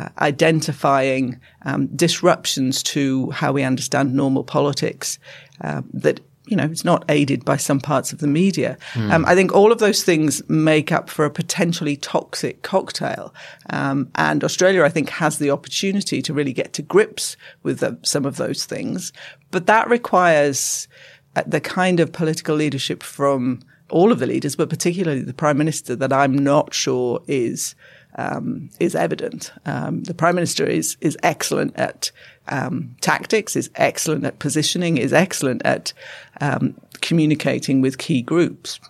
uh, 0.00 0.08
identifying 0.20 1.38
um, 1.62 1.86
disruptions 1.88 2.82
to 2.82 3.30
how 3.30 3.52
we 3.52 3.62
understand 3.62 4.14
normal 4.14 4.44
politics 4.44 5.18
uh, 5.62 5.82
that 5.92 6.20
you 6.46 6.56
know, 6.56 6.64
it's 6.64 6.84
not 6.84 7.04
aided 7.08 7.44
by 7.44 7.56
some 7.56 7.78
parts 7.78 8.12
of 8.12 8.18
the 8.18 8.26
media. 8.26 8.76
Mm. 8.94 9.12
Um, 9.12 9.24
I 9.24 9.36
think 9.36 9.52
all 9.52 9.70
of 9.70 9.78
those 9.78 10.02
things 10.02 10.42
make 10.48 10.90
up 10.90 11.08
for 11.08 11.24
a 11.24 11.30
potentially 11.30 11.96
toxic 11.96 12.62
cocktail. 12.62 13.32
Um, 13.68 14.10
and 14.16 14.42
Australia, 14.42 14.82
I 14.82 14.88
think, 14.88 15.10
has 15.10 15.38
the 15.38 15.52
opportunity 15.52 16.20
to 16.22 16.34
really 16.34 16.52
get 16.52 16.72
to 16.72 16.82
grips 16.82 17.36
with 17.62 17.78
the, 17.78 17.98
some 18.02 18.24
of 18.24 18.36
those 18.36 18.64
things. 18.64 19.12
But 19.52 19.66
that 19.68 19.88
requires 19.88 20.88
uh, 21.36 21.44
the 21.46 21.60
kind 21.60 22.00
of 22.00 22.10
political 22.10 22.56
leadership 22.56 23.04
from 23.04 23.60
all 23.88 24.10
of 24.10 24.18
the 24.18 24.26
leaders, 24.26 24.56
but 24.56 24.70
particularly 24.70 25.22
the 25.22 25.34
prime 25.34 25.58
minister 25.58 25.94
that 25.94 26.12
I'm 26.12 26.36
not 26.36 26.74
sure 26.74 27.22
is 27.28 27.76
um, 28.20 28.70
is 28.78 28.94
evident. 28.94 29.52
Um, 29.64 30.02
the 30.04 30.14
prime 30.14 30.34
minister 30.34 30.66
is 30.66 30.96
is 31.00 31.16
excellent 31.22 31.76
at 31.76 32.12
um, 32.48 32.96
tactics, 33.00 33.56
is 33.56 33.70
excellent 33.76 34.24
at 34.24 34.38
positioning, 34.38 34.98
is 34.98 35.12
excellent 35.12 35.62
at 35.64 35.92
um, 36.40 36.74
communicating 37.00 37.80
with 37.80 37.98
key 37.98 38.22
groups. 38.22 38.80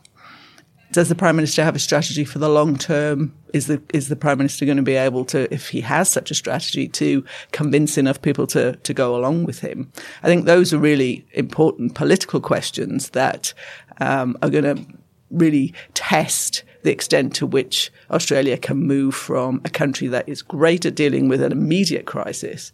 Does 0.92 1.08
the 1.08 1.14
prime 1.14 1.36
minister 1.36 1.62
have 1.62 1.76
a 1.76 1.78
strategy 1.78 2.24
for 2.24 2.40
the 2.40 2.48
long 2.48 2.76
term? 2.76 3.32
Is 3.54 3.68
the 3.68 3.80
is 3.94 4.08
the 4.08 4.16
prime 4.16 4.38
minister 4.38 4.64
going 4.64 4.76
to 4.76 4.82
be 4.82 4.96
able 4.96 5.24
to, 5.26 5.52
if 5.54 5.68
he 5.68 5.80
has 5.82 6.08
such 6.08 6.32
a 6.32 6.34
strategy, 6.34 6.88
to 6.88 7.24
convince 7.52 7.96
enough 7.96 8.20
people 8.20 8.46
to 8.48 8.74
to 8.74 8.92
go 8.92 9.14
along 9.14 9.44
with 9.44 9.60
him? 9.60 9.92
I 10.24 10.26
think 10.26 10.44
those 10.44 10.74
are 10.74 10.78
really 10.78 11.24
important 11.32 11.94
political 11.94 12.40
questions 12.40 13.10
that 13.10 13.54
um, 14.00 14.36
are 14.42 14.50
going 14.50 14.64
to 14.64 14.84
really 15.30 15.72
test 15.94 16.64
the 16.82 16.92
extent 16.92 17.34
to 17.36 17.46
which 17.46 17.92
Australia 18.10 18.56
can 18.56 18.78
move 18.78 19.14
from 19.14 19.60
a 19.64 19.70
country 19.70 20.08
that 20.08 20.28
is 20.28 20.42
great 20.42 20.86
at 20.86 20.94
dealing 20.94 21.28
with 21.28 21.42
an 21.42 21.52
immediate 21.52 22.06
crisis, 22.06 22.72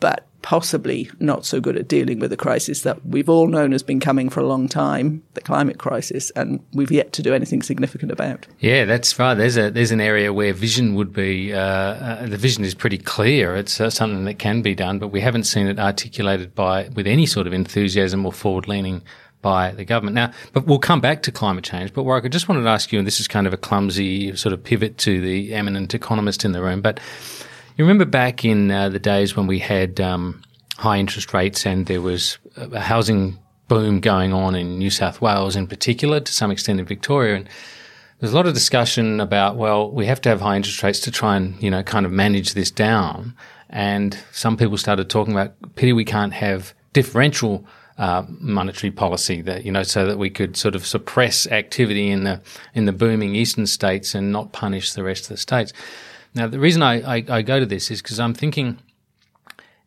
but 0.00 0.26
possibly 0.42 1.10
not 1.18 1.44
so 1.44 1.60
good 1.60 1.76
at 1.76 1.88
dealing 1.88 2.18
with 2.18 2.32
a 2.32 2.36
crisis 2.36 2.82
that 2.82 3.04
we've 3.06 3.28
all 3.28 3.46
known 3.46 3.72
has 3.72 3.82
been 3.82 4.00
coming 4.00 4.28
for 4.28 4.40
a 4.40 4.46
long 4.46 4.68
time, 4.68 5.22
the 5.34 5.40
climate 5.40 5.78
crisis, 5.78 6.30
and 6.30 6.60
we've 6.72 6.90
yet 6.90 7.12
to 7.12 7.22
do 7.22 7.34
anything 7.34 7.62
significant 7.62 8.10
about. 8.10 8.46
Yeah, 8.58 8.84
that's 8.84 9.18
right. 9.18 9.34
There's 9.34 9.56
a 9.56 9.70
there's 9.70 9.92
an 9.92 10.00
area 10.00 10.32
where 10.32 10.52
vision 10.52 10.94
would 10.94 11.12
be 11.12 11.52
uh, 11.52 11.58
uh, 11.60 12.26
the 12.26 12.36
vision 12.36 12.64
is 12.64 12.74
pretty 12.74 12.98
clear. 12.98 13.56
It's 13.56 13.80
uh, 13.80 13.90
something 13.90 14.24
that 14.24 14.38
can 14.38 14.62
be 14.62 14.74
done, 14.74 14.98
but 14.98 15.08
we 15.08 15.20
haven't 15.20 15.44
seen 15.44 15.66
it 15.66 15.78
articulated 15.78 16.54
by 16.54 16.88
with 16.94 17.06
any 17.06 17.26
sort 17.26 17.46
of 17.46 17.52
enthusiasm 17.52 18.24
or 18.24 18.32
forward 18.32 18.66
leaning 18.68 19.02
by 19.42 19.72
the 19.72 19.84
government. 19.84 20.14
Now, 20.14 20.32
but 20.52 20.66
we'll 20.66 20.78
come 20.78 21.00
back 21.00 21.22
to 21.22 21.32
climate 21.32 21.64
change. 21.64 21.92
But 21.92 22.02
Warwick, 22.02 22.24
I 22.24 22.28
just 22.28 22.48
wanted 22.48 22.62
to 22.62 22.68
ask 22.68 22.92
you, 22.92 22.98
and 22.98 23.06
this 23.06 23.20
is 23.20 23.28
kind 23.28 23.46
of 23.46 23.52
a 23.52 23.56
clumsy 23.56 24.36
sort 24.36 24.52
of 24.52 24.62
pivot 24.62 24.98
to 24.98 25.20
the 25.20 25.54
eminent 25.54 25.94
economist 25.94 26.44
in 26.44 26.52
the 26.52 26.62
room, 26.62 26.80
but 26.80 27.00
you 27.76 27.84
remember 27.84 28.04
back 28.04 28.44
in 28.44 28.70
uh, 28.70 28.90
the 28.90 28.98
days 28.98 29.36
when 29.36 29.46
we 29.46 29.58
had 29.58 30.00
um, 30.00 30.42
high 30.76 30.98
interest 30.98 31.32
rates 31.32 31.64
and 31.64 31.86
there 31.86 32.02
was 32.02 32.38
a 32.56 32.80
housing 32.80 33.38
boom 33.68 34.00
going 34.00 34.32
on 34.32 34.54
in 34.54 34.78
New 34.78 34.90
South 34.90 35.22
Wales 35.22 35.56
in 35.56 35.66
particular, 35.66 36.20
to 36.20 36.32
some 36.32 36.50
extent 36.50 36.80
in 36.80 36.86
Victoria, 36.86 37.36
and 37.36 37.48
there's 38.18 38.34
a 38.34 38.36
lot 38.36 38.46
of 38.46 38.52
discussion 38.52 39.18
about, 39.18 39.56
well, 39.56 39.90
we 39.90 40.04
have 40.06 40.20
to 40.22 40.28
have 40.28 40.42
high 40.42 40.56
interest 40.56 40.82
rates 40.82 41.00
to 41.00 41.10
try 41.10 41.36
and, 41.36 41.60
you 41.62 41.70
know, 41.70 41.82
kind 41.82 42.04
of 42.04 42.12
manage 42.12 42.52
this 42.52 42.70
down. 42.70 43.34
And 43.70 44.18
some 44.30 44.58
people 44.58 44.76
started 44.76 45.08
talking 45.08 45.32
about 45.32 45.54
pity 45.74 45.94
we 45.94 46.04
can't 46.04 46.34
have 46.34 46.74
differential 46.92 47.64
uh, 48.00 48.24
monetary 48.40 48.90
policy 48.90 49.42
that 49.42 49.62
you 49.66 49.70
know 49.70 49.82
so 49.82 50.06
that 50.06 50.16
we 50.16 50.30
could 50.30 50.56
sort 50.56 50.74
of 50.74 50.86
suppress 50.86 51.46
activity 51.48 52.10
in 52.10 52.24
the 52.24 52.40
in 52.74 52.86
the 52.86 52.92
booming 52.92 53.34
eastern 53.34 53.66
states 53.66 54.14
and 54.14 54.32
not 54.32 54.52
punish 54.52 54.94
the 54.94 55.02
rest 55.02 55.24
of 55.24 55.28
the 55.28 55.36
states. 55.36 55.72
Now, 56.34 56.46
the 56.46 56.58
reason 56.58 56.82
I, 56.82 57.16
I, 57.16 57.24
I 57.28 57.42
go 57.42 57.60
to 57.60 57.66
this 57.66 57.90
is 57.90 58.00
because 58.00 58.18
I'm 58.18 58.32
thinking, 58.34 58.78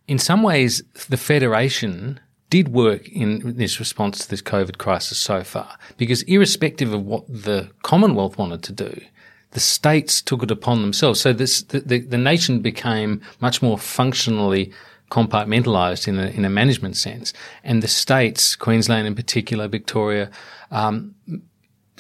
in 0.08 0.20
some 0.20 0.43
ways, 0.43 0.84
the 1.10 1.17
federation 1.17 2.20
did 2.51 2.67
work 2.67 3.10
in 3.10 3.55
this 3.58 3.79
response 3.79 4.20
to 4.20 4.29
this 4.29 4.43
COVID 4.43 4.77
crisis 4.77 5.17
so 5.17 5.43
far, 5.43 5.75
because 5.98 6.22
irrespective 6.24 6.93
of 6.93 7.03
what 7.03 7.25
the 7.27 7.72
Commonwealth 7.82 8.38
wanted 8.38 8.62
to 8.63 8.74
do, 8.74 9.01
the 9.51 9.60
states 9.60 10.22
took 10.22 10.43
it 10.43 10.51
upon 10.51 10.82
themselves. 10.82 11.20
So 11.20 11.34
this, 11.34 11.63
the, 11.63 11.79
the, 11.79 12.00
the 12.01 12.17
nation 12.17 12.60
became 12.60 13.22
much 13.39 13.63
more 13.63 13.79
functionally 13.79 14.72
compartmentalised 15.13 16.08
in 16.08 16.17
a, 16.17 16.25
in 16.29 16.43
a 16.43 16.50
management 16.50 16.98
sense. 16.98 17.34
And 17.63 17.84
the 17.84 17.88
states, 17.88 18.55
Queensland 18.55 19.05
in 19.05 19.13
particular, 19.13 19.67
Victoria, 19.67 20.32
um, 20.72 21.13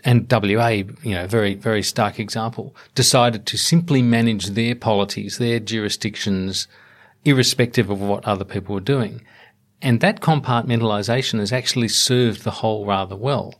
and 0.03 0.27
WA, 0.31 0.67
you 0.67 1.13
know, 1.13 1.27
very, 1.27 1.53
very 1.53 1.83
stark 1.83 2.19
example, 2.19 2.75
decided 2.95 3.45
to 3.45 3.57
simply 3.57 4.01
manage 4.01 4.47
their 4.47 4.73
polities, 4.73 5.37
their 5.37 5.59
jurisdictions, 5.59 6.67
irrespective 7.23 7.91
of 7.91 8.01
what 8.01 8.25
other 8.25 8.43
people 8.43 8.73
were 8.73 8.81
doing. 8.81 9.21
And 9.79 10.01
that 10.01 10.19
compartmentalisation 10.19 11.37
has 11.37 11.53
actually 11.53 11.89
served 11.89 12.43
the 12.43 12.51
whole 12.51 12.83
rather 12.83 13.15
well. 13.15 13.53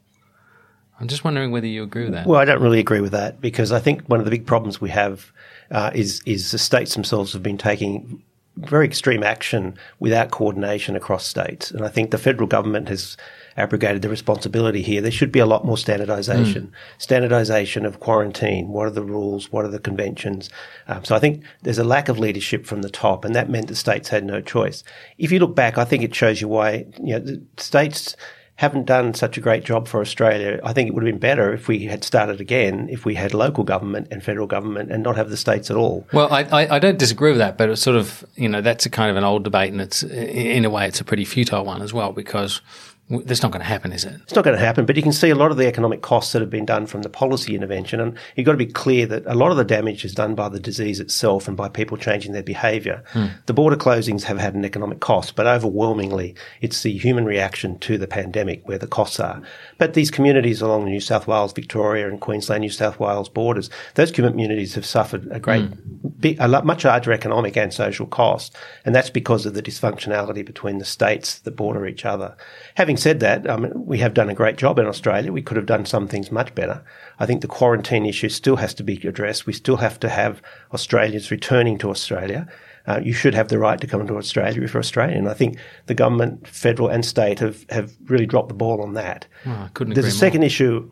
I'm 1.00 1.08
just 1.08 1.24
wondering 1.24 1.52
whether 1.52 1.68
you 1.68 1.84
agree 1.84 2.06
with 2.06 2.14
that. 2.14 2.26
Well, 2.26 2.40
I 2.40 2.46
don't 2.46 2.62
really 2.62 2.80
agree 2.80 3.02
with 3.02 3.12
that 3.12 3.40
because 3.40 3.72
I 3.72 3.80
think 3.80 4.02
one 4.08 4.20
of 4.20 4.26
the 4.26 4.32
big 4.32 4.48
problems 4.48 4.82
we 4.82 4.90
have 4.90 5.32
uh, 5.70 5.92
is 5.94 6.22
is 6.26 6.52
the 6.52 6.58
states 6.58 6.94
themselves 6.94 7.34
have 7.34 7.44
been 7.44 7.58
taking 7.58 8.24
very 8.58 8.86
extreme 8.86 9.24
action 9.24 9.76
without 10.00 10.32
coordination 10.32 10.96
across 10.96 11.26
states. 11.26 11.72
And 11.72 11.84
I 11.84 11.90
think 11.90 12.12
the 12.12 12.18
federal 12.18 12.48
government 12.48 12.88
has 12.90 13.18
abrogated 13.58 14.02
the 14.02 14.10
responsibility 14.10 14.82
here. 14.82 15.02
There 15.02 15.12
should 15.12 15.32
be 15.32 15.40
a 15.40 15.46
lot 15.46 15.66
more 15.66 15.78
standardization. 15.78 16.68
Mm. 16.68 16.72
Standardization 16.98 17.86
of 17.86 18.00
quarantine. 18.00 18.70
What 18.70 18.88
are 18.88 18.92
the 18.92 19.04
rules? 19.04 19.52
What 19.52 19.66
are 19.66 19.70
the 19.70 19.80
conventions? 19.80 20.50
Um, 20.88 21.04
so 21.04 21.16
I 21.16 21.20
think 21.20 21.44
there's 21.62 21.78
a 21.78 21.84
lack 21.84 22.10
of 22.10 22.20
leadership 22.20 22.66
from 22.66 22.82
the 22.82 22.90
top, 22.90 23.26
and 23.26 23.36
that 23.36 23.50
meant 23.50 23.68
the 23.68 23.76
states 23.76 24.10
had 24.10 24.26
no 24.26 24.42
choice. 24.42 24.84
If 25.18 25.32
you 25.32 25.40
look 25.40 25.56
back, 25.56 25.78
I 25.78 25.86
think 25.86 26.04
it 26.04 26.16
shows 26.16 26.42
you 26.42 26.48
why, 26.48 26.86
you 27.02 27.14
know, 27.14 27.20
the 27.20 27.42
states 27.58 28.16
haven't 28.56 28.86
done 28.86 29.14
such 29.14 29.36
a 29.38 29.42
great 29.42 29.64
job 29.64 29.88
for 29.88 30.00
Australia. 30.00 30.60
I 30.64 30.74
think 30.74 30.88
it 30.88 30.94
would 30.94 31.04
have 31.04 31.12
been 31.12 31.20
better 31.20 31.54
if 31.54 31.68
we 31.68 31.86
had 31.86 32.04
started 32.04 32.40
again, 32.40 32.88
if 32.90 33.04
we 33.04 33.16
had 33.16 33.34
local 33.34 33.64
government 33.64 34.08
and 34.12 34.24
federal 34.24 34.46
government 34.46 34.92
and 34.92 35.02
not 35.02 35.16
have 35.16 35.32
the 35.32 35.38
states 35.38 35.72
at 35.72 35.78
all. 35.78 36.06
Well, 36.14 36.32
I, 36.32 36.44
I, 36.44 36.76
I 36.76 36.80
don't 36.80 37.00
disagree 37.00 37.32
with 37.32 37.40
that, 37.40 37.58
but 37.58 37.70
it's 37.70 37.82
sort 37.82 37.98
of, 37.98 38.24
you 38.36 38.48
know, 38.48 38.62
that's 38.62 38.86
a 38.86 38.92
kind 38.92 39.10
of 39.10 39.18
an 39.18 39.24
old 39.24 39.44
debate 39.44 39.72
and 39.72 39.82
it's, 39.82 40.04
in 40.04 40.66
a 40.66 40.70
way, 40.70 40.88
it's 40.88 41.02
a 41.02 41.04
pretty 41.04 41.26
futile 41.26 41.66
one 41.66 41.82
as 41.82 41.94
well 41.94 42.12
because 42.12 42.62
that's 43.22 43.44
not 43.44 43.52
going 43.52 43.62
to 43.62 43.68
happen, 43.68 43.92
is 43.92 44.06
it? 44.06 44.14
It's 44.24 44.36
not 44.36 44.44
going 44.44 44.58
to 44.58 44.64
happen, 44.64 44.86
but 44.86 44.96
you 44.96 45.02
can 45.02 45.12
see 45.12 45.30
a 45.30 45.36
lot 45.36 45.52
of 45.52 45.58
the 45.58 45.68
economic 45.68 46.02
costs 46.02 46.34
that 46.34 46.42
have 46.42 46.50
been 46.50 46.66
done 46.66 46.86
from 46.86 47.02
the 47.02 47.10
policy 47.10 47.56
intervention. 47.56 48.00
And 48.00 48.18
you've 48.36 48.46
got 48.46 48.54
to 48.54 48.58
be 48.58 48.66
clear 48.66 49.06
that 49.08 49.26
a 49.26 49.36
lot 49.36 49.52
of 49.52 49.58
the 49.58 49.64
damage 49.64 50.06
is 50.06 50.14
done 50.14 50.36
by 50.36 50.50
the 50.50 50.60
disease 50.60 51.00
itself 51.00 51.48
and 51.48 51.56
by 51.56 51.70
people 51.70 51.98
changing 51.98 52.32
their 52.32 52.44
behaviour. 52.44 53.04
Hmm. 53.14 53.28
The 53.46 53.54
border 53.54 53.76
closings 53.76 54.24
have 54.24 54.40
had 54.40 54.56
an 54.56 54.66
economic 54.66 55.00
cost, 55.00 55.36
but 55.36 55.48
overwhelmingly 55.48 56.36
it's 56.62 56.84
the 56.84 56.98
human 56.98 57.26
reaction 57.26 57.80
to 57.80 57.98
the 57.98 58.08
pandemic 58.08 58.68
where 58.68 58.78
the 58.78 58.88
costs 58.88 59.20
are. 59.20 59.42
But 59.78 59.94
these 59.94 60.12
communities 60.12 60.62
along 60.62 60.86
the 60.86 60.92
New 60.92 61.00
South 61.00 61.28
Wales, 61.28 61.54
Victoria, 61.54 62.08
and 62.08 62.20
Queensland, 62.20 62.62
New 62.62 62.70
South 62.70 63.00
Wales 63.00 63.30
borders, 63.30 63.70
those 63.96 64.12
communities 64.12 64.76
have 64.76 64.86
suffered 64.86 65.28
a 65.32 65.40
great, 65.40 65.66
hmm. 65.66 66.08
big, 66.20 66.40
a 66.40 66.48
much 66.64 66.86
larger 66.86 67.12
economic 67.12 67.58
and 67.58 67.74
social 67.74 68.08
cost. 68.08 68.56
And 68.86 68.96
that's 68.96 69.10
because 69.10 69.46
of 69.46 69.54
the 69.54 69.62
dysfunctionality 69.62 70.46
between 70.46 70.78
the 70.78 70.86
states 70.86 71.40
that 71.40 71.56
border 71.56 71.86
each 71.86 72.06
other. 72.06 72.36
Having 72.76 72.98
said 73.04 73.20
that, 73.20 73.48
um, 73.50 73.72
we 73.76 73.98
have 74.00 74.14
done 74.14 74.30
a 74.30 74.34
great 74.34 74.58
job 74.58 74.80
in 74.80 74.86
Australia. 74.86 75.32
We 75.32 75.42
could 75.42 75.58
have 75.58 75.66
done 75.66 75.86
some 75.86 76.08
things 76.08 76.32
much 76.32 76.56
better. 76.56 76.84
I 77.20 77.26
think 77.26 77.42
the 77.42 77.48
quarantine 77.48 78.06
issue 78.06 78.30
still 78.30 78.56
has 78.56 78.74
to 78.76 78.84
be 78.84 78.96
addressed. 79.08 79.46
We 79.46 79.54
still 79.54 79.78
have 79.78 80.00
to 80.00 80.10
have 80.10 80.42
Australians 80.74 81.30
returning 81.30 81.78
to 81.80 81.90
Australia. 81.90 82.48
Uh, 82.88 83.00
you 83.04 83.14
should 83.14 83.34
have 83.34 83.50
the 83.50 83.60
right 83.60 83.80
to 83.80 83.88
come 83.88 84.08
to 84.08 84.18
Australia 84.18 84.64
if 84.64 84.74
you're 84.74 84.80
Australian. 84.80 85.28
I 85.28 85.34
think 85.34 85.58
the 85.86 85.94
government, 85.94 86.48
federal 86.48 86.90
and 86.90 87.06
state, 87.06 87.40
have, 87.40 87.66
have 87.70 87.94
really 88.06 88.26
dropped 88.26 88.50
the 88.50 88.56
ball 88.56 88.82
on 88.82 88.94
that. 88.94 89.28
Oh, 89.46 89.70
couldn't 89.74 89.94
There's 89.94 90.06
a 90.06 90.10
more. 90.10 90.26
second 90.28 90.44
issue. 90.44 90.90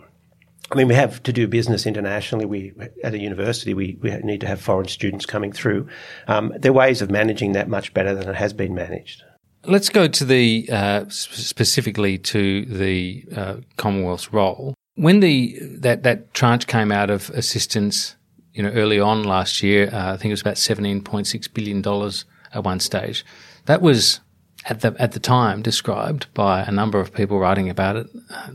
I 0.72 0.76
mean, 0.76 0.88
we 0.88 0.96
have 0.96 1.22
to 1.24 1.34
do 1.34 1.48
business 1.48 1.86
internationally. 1.86 2.46
We, 2.46 2.74
at 3.04 3.14
a 3.14 3.20
university, 3.20 3.74
we, 3.74 3.98
we 4.02 4.10
need 4.18 4.42
to 4.42 4.48
have 4.48 4.62
foreign 4.62 4.88
students 4.88 5.26
coming 5.26 5.52
through. 5.52 5.88
Um, 6.28 6.54
there 6.58 6.72
are 6.72 6.74
ways 6.74 7.02
of 7.02 7.10
managing 7.10 7.54
that 7.54 7.68
much 7.68 7.94
better 7.94 8.14
than 8.16 8.30
it 8.30 8.36
has 8.36 8.54
been 8.54 8.74
managed. 8.74 9.24
Let's 9.66 9.90
go 9.90 10.08
to 10.08 10.26
the 10.26 10.68
uh, 10.72 11.06
specifically 11.10 12.18
to 12.18 12.66
the 12.66 13.26
uh, 13.36 13.56
Commonwealth's 13.78 14.34
role. 14.34 14.74
When 14.96 15.20
the 15.20 15.58
that 15.62 16.04
that 16.04 16.34
tranche 16.34 16.66
came 16.66 16.92
out 16.92 17.10
of 17.10 17.30
assistance, 17.32 18.16
you 18.54 18.64
know, 18.64 18.72
early 18.72 19.00
on 19.00 19.24
last 19.24 19.62
year, 19.62 19.90
uh, 19.94 20.14
I 20.14 20.18
think 20.18 20.32
it 20.32 20.34
was 20.34 20.42
about 20.42 20.58
seventeen 20.58 21.02
point 21.02 21.28
six 21.28 21.48
billion 21.48 21.82
dollars 21.82 22.26
at 22.54 22.64
one 22.64 22.80
stage. 22.80 23.24
That 23.66 23.82
was 23.82 24.20
at 24.66 24.82
the 24.82 24.96
at 24.98 25.12
the 25.12 25.20
time 25.20 25.62
described 25.62 26.26
by 26.34 26.62
a 26.62 26.72
number 26.72 27.00
of 27.00 27.14
people 27.14 27.40
writing 27.40 27.70
about 27.70 27.96
it, 27.98 28.08
uh, 28.32 28.50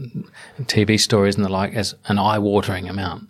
TV 0.62 0.98
stories 0.98 1.36
and 1.36 1.44
the 1.44 1.48
like, 1.48 1.74
as 1.74 1.94
an 2.06 2.18
eye-watering 2.18 2.88
amount. 2.88 3.28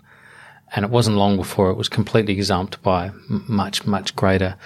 And 0.75 0.85
it 0.85 0.90
wasn't 0.90 1.16
long 1.16 1.37
before 1.37 1.71
it 1.71 1.76
was 1.76 1.88
completely 1.88 2.37
gazumped 2.37 2.83
by 2.83 3.11
much 3.28 3.87
much 3.87 4.16
greater. 4.16 4.56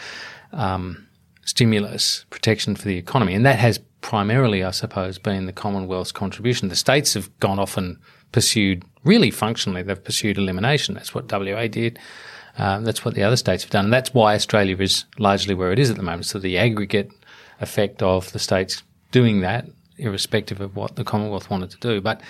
Um, 0.53 1.09
stimulus, 1.45 2.25
protection 2.31 2.77
for 2.77 2.87
the 2.87 2.97
economy. 2.97 3.35
And 3.35 3.45
that 3.47 3.59
has 3.59 3.81
primarily, 4.01 4.65
I 4.65 4.71
suppose, 4.71 5.19
been 5.19 5.47
the 5.47 5.53
Commonwealth's 5.53 6.13
contribution. 6.13 6.69
The 6.69 6.77
states 6.77 7.15
have 7.15 7.37
gone 7.41 7.59
off 7.59 7.77
and 7.77 7.99
pursued, 8.33 8.85
really 9.05 9.31
functionally, 9.31 9.83
they've 9.83 10.03
pursued 10.03 10.39
elimination. 10.39 10.95
That's 10.95 11.15
what 11.15 11.31
WA 11.31 11.67
did. 11.67 11.99
Um, 12.59 12.85
that's 12.85 13.05
what 13.05 13.15
the 13.15 13.23
other 13.23 13.37
states 13.37 13.63
have 13.65 13.71
done. 13.71 13.87
And 13.87 13.93
that's 13.93 14.13
why 14.13 14.35
Australia 14.35 14.77
is 14.79 15.05
largely 15.19 15.55
where 15.55 15.73
it 15.73 15.79
is 15.79 15.91
at 15.91 15.97
the 15.97 16.03
moment. 16.03 16.27
So 16.27 16.39
the 16.39 16.59
aggregate 16.59 17.11
effect 17.61 18.03
of 18.03 18.33
the 18.33 18.39
states 18.39 18.83
doing 19.13 19.41
that, 19.41 19.67
irrespective 19.99 20.61
of 20.61 20.77
what 20.77 20.97
the 20.97 21.05
Commonwealth 21.05 21.51
wanted 21.51 21.71
to 21.71 21.79
do. 21.79 22.01
But 22.01 22.21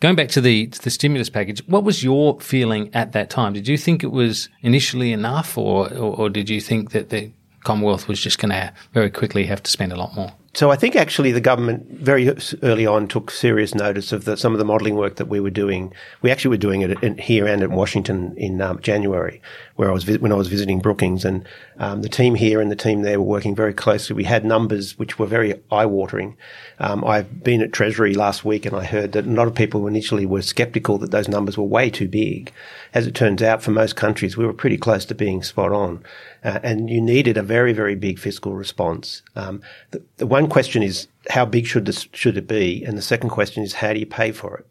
going 0.00 0.16
back 0.16 0.28
to 0.30 0.40
the 0.40 0.66
to 0.68 0.82
the 0.82 0.90
stimulus 0.90 1.30
package, 1.30 1.66
what 1.66 1.84
was 1.84 2.02
your 2.02 2.40
feeling 2.40 2.90
at 2.94 3.12
that 3.12 3.30
time? 3.30 3.52
Did 3.52 3.68
you 3.68 3.76
think 3.76 4.02
it 4.02 4.12
was 4.12 4.48
initially 4.62 5.12
enough, 5.12 5.56
or 5.56 5.92
or, 5.92 6.16
or 6.16 6.30
did 6.30 6.48
you 6.48 6.60
think 6.60 6.90
that 6.90 7.10
the 7.10 7.32
Commonwealth 7.64 8.08
was 8.08 8.20
just 8.20 8.38
going 8.38 8.50
to 8.50 8.72
very 8.92 9.10
quickly 9.10 9.44
have 9.46 9.62
to 9.62 9.70
spend 9.70 9.92
a 9.92 9.96
lot 9.96 10.14
more. 10.14 10.32
So 10.52 10.72
I 10.72 10.76
think 10.76 10.96
actually 10.96 11.30
the 11.30 11.40
government 11.40 11.86
very 11.90 12.28
early 12.62 12.84
on 12.84 13.06
took 13.06 13.30
serious 13.30 13.72
notice 13.72 14.10
of 14.10 14.24
the, 14.24 14.36
some 14.36 14.52
of 14.52 14.58
the 14.58 14.64
modelling 14.64 14.96
work 14.96 15.16
that 15.16 15.26
we 15.26 15.38
were 15.38 15.50
doing. 15.50 15.92
We 16.22 16.30
actually 16.32 16.50
were 16.50 16.56
doing 16.56 16.80
it 16.80 17.02
in, 17.04 17.18
here 17.18 17.46
and 17.46 17.62
in 17.62 17.70
Washington 17.70 18.34
in 18.36 18.60
um, 18.60 18.80
January, 18.80 19.40
where 19.80 19.88
I 19.88 19.94
was 19.94 20.06
when 20.06 20.30
I 20.30 20.34
was 20.34 20.48
visiting 20.48 20.80
Brookings, 20.80 21.24
and 21.24 21.48
um, 21.78 22.02
the 22.02 22.08
team 22.10 22.34
here 22.34 22.60
and 22.60 22.70
the 22.70 22.76
team 22.76 23.00
there 23.00 23.18
were 23.18 23.24
working 23.24 23.54
very 23.54 23.72
closely. 23.72 24.14
We 24.14 24.24
had 24.24 24.44
numbers 24.44 24.98
which 24.98 25.18
were 25.18 25.24
very 25.24 25.54
eye-watering. 25.70 26.36
Um, 26.80 27.02
I've 27.02 27.42
been 27.42 27.62
at 27.62 27.72
Treasury 27.72 28.12
last 28.12 28.44
week, 28.44 28.66
and 28.66 28.76
I 28.76 28.84
heard 28.84 29.12
that 29.12 29.24
a 29.24 29.30
lot 29.30 29.48
of 29.48 29.54
people 29.54 29.86
initially 29.86 30.26
were 30.26 30.42
sceptical 30.42 30.98
that 30.98 31.12
those 31.12 31.28
numbers 31.28 31.56
were 31.56 31.64
way 31.64 31.88
too 31.88 32.08
big. 32.08 32.52
As 32.92 33.06
it 33.06 33.14
turns 33.14 33.42
out, 33.42 33.62
for 33.62 33.70
most 33.70 33.96
countries, 33.96 34.36
we 34.36 34.44
were 34.44 34.52
pretty 34.52 34.76
close 34.76 35.06
to 35.06 35.14
being 35.14 35.42
spot 35.42 35.72
on. 35.72 36.04
Uh, 36.44 36.60
and 36.62 36.90
you 36.90 37.00
needed 37.00 37.38
a 37.38 37.42
very, 37.42 37.72
very 37.72 37.94
big 37.94 38.18
fiscal 38.18 38.52
response. 38.52 39.22
Um, 39.34 39.62
the, 39.92 40.02
the, 40.18 40.26
one 40.26 40.48
question 40.48 40.82
is 40.82 41.08
how 41.30 41.46
big 41.46 41.66
should 41.66 41.86
this 41.86 42.06
should 42.12 42.36
it 42.36 42.46
be, 42.46 42.84
and 42.84 42.98
the 42.98 43.02
second 43.02 43.30
question 43.30 43.62
is 43.62 43.72
how 43.72 43.94
do 43.94 44.00
you 44.00 44.04
pay 44.04 44.30
for 44.30 44.58
it? 44.58 44.66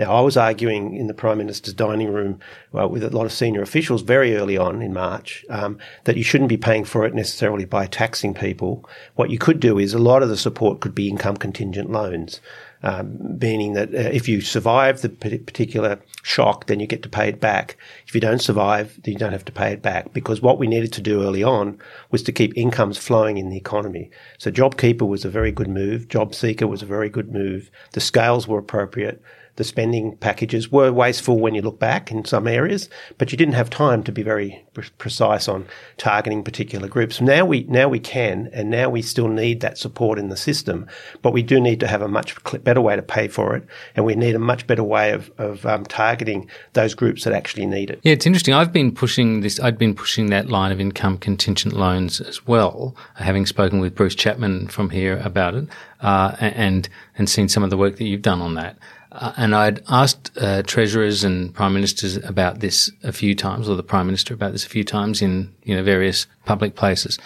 Now, 0.00 0.14
I 0.14 0.22
was 0.22 0.38
arguing 0.38 0.96
in 0.96 1.08
the 1.08 1.14
Prime 1.14 1.36
Minister's 1.36 1.74
dining 1.74 2.10
room 2.10 2.40
well, 2.72 2.88
with 2.88 3.04
a 3.04 3.10
lot 3.10 3.26
of 3.26 3.32
senior 3.32 3.60
officials 3.60 4.00
very 4.00 4.34
early 4.34 4.56
on 4.56 4.80
in 4.80 4.94
March 4.94 5.44
um, 5.50 5.76
that 6.04 6.16
you 6.16 6.22
shouldn't 6.22 6.48
be 6.48 6.56
paying 6.56 6.86
for 6.86 7.04
it 7.04 7.14
necessarily 7.14 7.66
by 7.66 7.84
taxing 7.84 8.32
people. 8.32 8.88
What 9.16 9.28
you 9.28 9.36
could 9.36 9.60
do 9.60 9.78
is 9.78 9.92
a 9.92 9.98
lot 9.98 10.22
of 10.22 10.30
the 10.30 10.38
support 10.38 10.80
could 10.80 10.94
be 10.94 11.10
income 11.10 11.36
contingent 11.36 11.90
loans 11.90 12.40
um, 12.82 13.38
meaning 13.38 13.74
that 13.74 13.94
uh, 13.94 13.98
if 13.98 14.28
you 14.28 14.40
survive 14.40 15.02
the 15.02 15.08
particular 15.10 16.00
shock, 16.22 16.66
then 16.66 16.80
you 16.80 16.86
get 16.86 17.02
to 17.02 17.08
pay 17.08 17.28
it 17.28 17.40
back. 17.40 17.76
If 18.06 18.14
you 18.14 18.20
don't 18.20 18.40
survive, 18.40 18.98
then 19.02 19.12
you 19.12 19.18
don't 19.18 19.32
have 19.32 19.44
to 19.46 19.52
pay 19.52 19.72
it 19.72 19.82
back. 19.82 20.12
Because 20.12 20.40
what 20.40 20.58
we 20.58 20.66
needed 20.66 20.92
to 20.94 21.00
do 21.00 21.22
early 21.22 21.42
on 21.42 21.78
was 22.10 22.22
to 22.24 22.32
keep 22.32 22.56
incomes 22.56 22.96
flowing 22.96 23.36
in 23.36 23.50
the 23.50 23.56
economy. 23.56 24.10
So 24.38 24.50
JobKeeper 24.50 25.06
was 25.06 25.24
a 25.24 25.30
very 25.30 25.52
good 25.52 25.68
move. 25.68 26.08
JobSeeker 26.08 26.68
was 26.68 26.82
a 26.82 26.86
very 26.86 27.10
good 27.10 27.32
move. 27.32 27.70
The 27.92 28.00
scales 28.00 28.48
were 28.48 28.58
appropriate 28.58 29.22
the 29.56 29.64
spending 29.64 30.16
packages 30.16 30.70
were 30.70 30.92
wasteful 30.92 31.38
when 31.38 31.54
you 31.54 31.62
look 31.62 31.78
back 31.78 32.10
in 32.10 32.24
some 32.24 32.46
areas, 32.46 32.88
but 33.18 33.32
you 33.32 33.38
didn't 33.38 33.54
have 33.54 33.70
time 33.70 34.02
to 34.04 34.12
be 34.12 34.22
very 34.22 34.64
precise 34.98 35.48
on 35.48 35.66
targeting 35.96 36.42
particular 36.42 36.88
groups. 36.88 37.20
Now 37.20 37.44
we 37.44 37.64
now 37.64 37.88
we 37.88 37.98
can, 37.98 38.48
and 38.52 38.70
now 38.70 38.88
we 38.88 39.02
still 39.02 39.28
need 39.28 39.60
that 39.60 39.78
support 39.78 40.18
in 40.18 40.28
the 40.28 40.36
system, 40.36 40.86
but 41.22 41.32
we 41.32 41.42
do 41.42 41.60
need 41.60 41.80
to 41.80 41.86
have 41.86 42.02
a 42.02 42.08
much 42.08 42.36
better 42.64 42.80
way 42.80 42.96
to 42.96 43.02
pay 43.02 43.28
for 43.28 43.56
it, 43.56 43.64
and 43.96 44.04
we 44.04 44.14
need 44.14 44.34
a 44.34 44.38
much 44.38 44.66
better 44.66 44.84
way 44.84 45.12
of, 45.12 45.30
of 45.38 45.66
um, 45.66 45.84
targeting 45.84 46.48
those 46.72 46.94
groups 46.94 47.24
that 47.24 47.32
actually 47.32 47.66
need 47.66 47.90
it. 47.90 48.00
Yeah, 48.02 48.12
it's 48.12 48.26
interesting. 48.26 48.54
I've 48.54 48.72
been 48.72 48.92
pushing 48.92 49.40
this. 49.40 49.60
I'd 49.60 49.78
been 49.78 49.94
pushing 49.94 50.26
that 50.30 50.48
line 50.48 50.72
of 50.72 50.80
income 50.80 51.18
contingent 51.18 51.74
loans 51.74 52.20
as 52.20 52.46
well, 52.46 52.96
having 53.14 53.46
spoken 53.46 53.80
with 53.80 53.94
Bruce 53.94 54.14
Chapman 54.14 54.68
from 54.68 54.90
here 54.90 55.18
about 55.18 55.54
it, 55.54 55.68
uh, 56.00 56.36
and 56.38 56.88
and 57.18 57.28
seen 57.28 57.48
some 57.48 57.62
of 57.62 57.70
the 57.70 57.76
work 57.76 57.96
that 57.96 58.04
you've 58.04 58.22
done 58.22 58.40
on 58.40 58.54
that. 58.54 58.76
Uh, 59.12 59.32
and 59.36 59.54
I'd 59.54 59.82
asked 59.88 60.30
uh, 60.36 60.62
treasurers 60.62 61.24
and 61.24 61.52
prime 61.52 61.74
ministers 61.74 62.16
about 62.16 62.60
this 62.60 62.90
a 63.02 63.12
few 63.12 63.34
times, 63.34 63.68
or 63.68 63.74
the 63.74 63.82
prime 63.82 64.06
minister 64.06 64.34
about 64.34 64.52
this 64.52 64.64
a 64.64 64.68
few 64.68 64.84
times 64.84 65.20
in 65.20 65.52
you 65.64 65.74
know 65.74 65.82
various 65.82 66.26
public 66.44 66.76
places, 66.76 67.18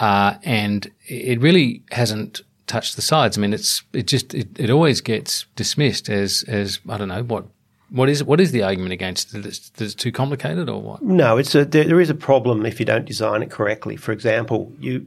uh, 0.00 0.34
and 0.42 0.90
it 1.06 1.40
really 1.40 1.82
hasn't 1.92 2.42
touched 2.66 2.96
the 2.96 3.02
sides. 3.02 3.38
I 3.38 3.40
mean, 3.40 3.52
it's 3.52 3.82
it 3.92 4.06
just 4.06 4.34
it, 4.34 4.48
it 4.58 4.70
always 4.70 5.00
gets 5.00 5.46
dismissed 5.54 6.08
as 6.08 6.44
as 6.48 6.80
I 6.88 6.98
don't 6.98 7.08
know 7.08 7.22
what 7.22 7.44
what 7.92 8.08
is 8.08 8.24
what 8.24 8.40
is 8.40 8.52
the 8.52 8.62
argument 8.62 8.92
against 8.92 9.32
That 9.32 9.44
it? 9.44 9.70
Is 9.78 9.92
it 9.92 9.98
too 9.98 10.12
complicated 10.12 10.68
or 10.70 10.80
what? 10.80 11.02
No, 11.02 11.36
it's 11.36 11.54
a 11.54 11.64
there, 11.64 11.84
there 11.84 12.00
is 12.00 12.08
a 12.08 12.14
problem 12.14 12.64
if 12.64 12.80
you 12.80 12.86
don't 12.86 13.04
design 13.04 13.42
it 13.42 13.50
correctly. 13.50 13.96
For 13.96 14.12
example, 14.12 14.72
you 14.80 15.06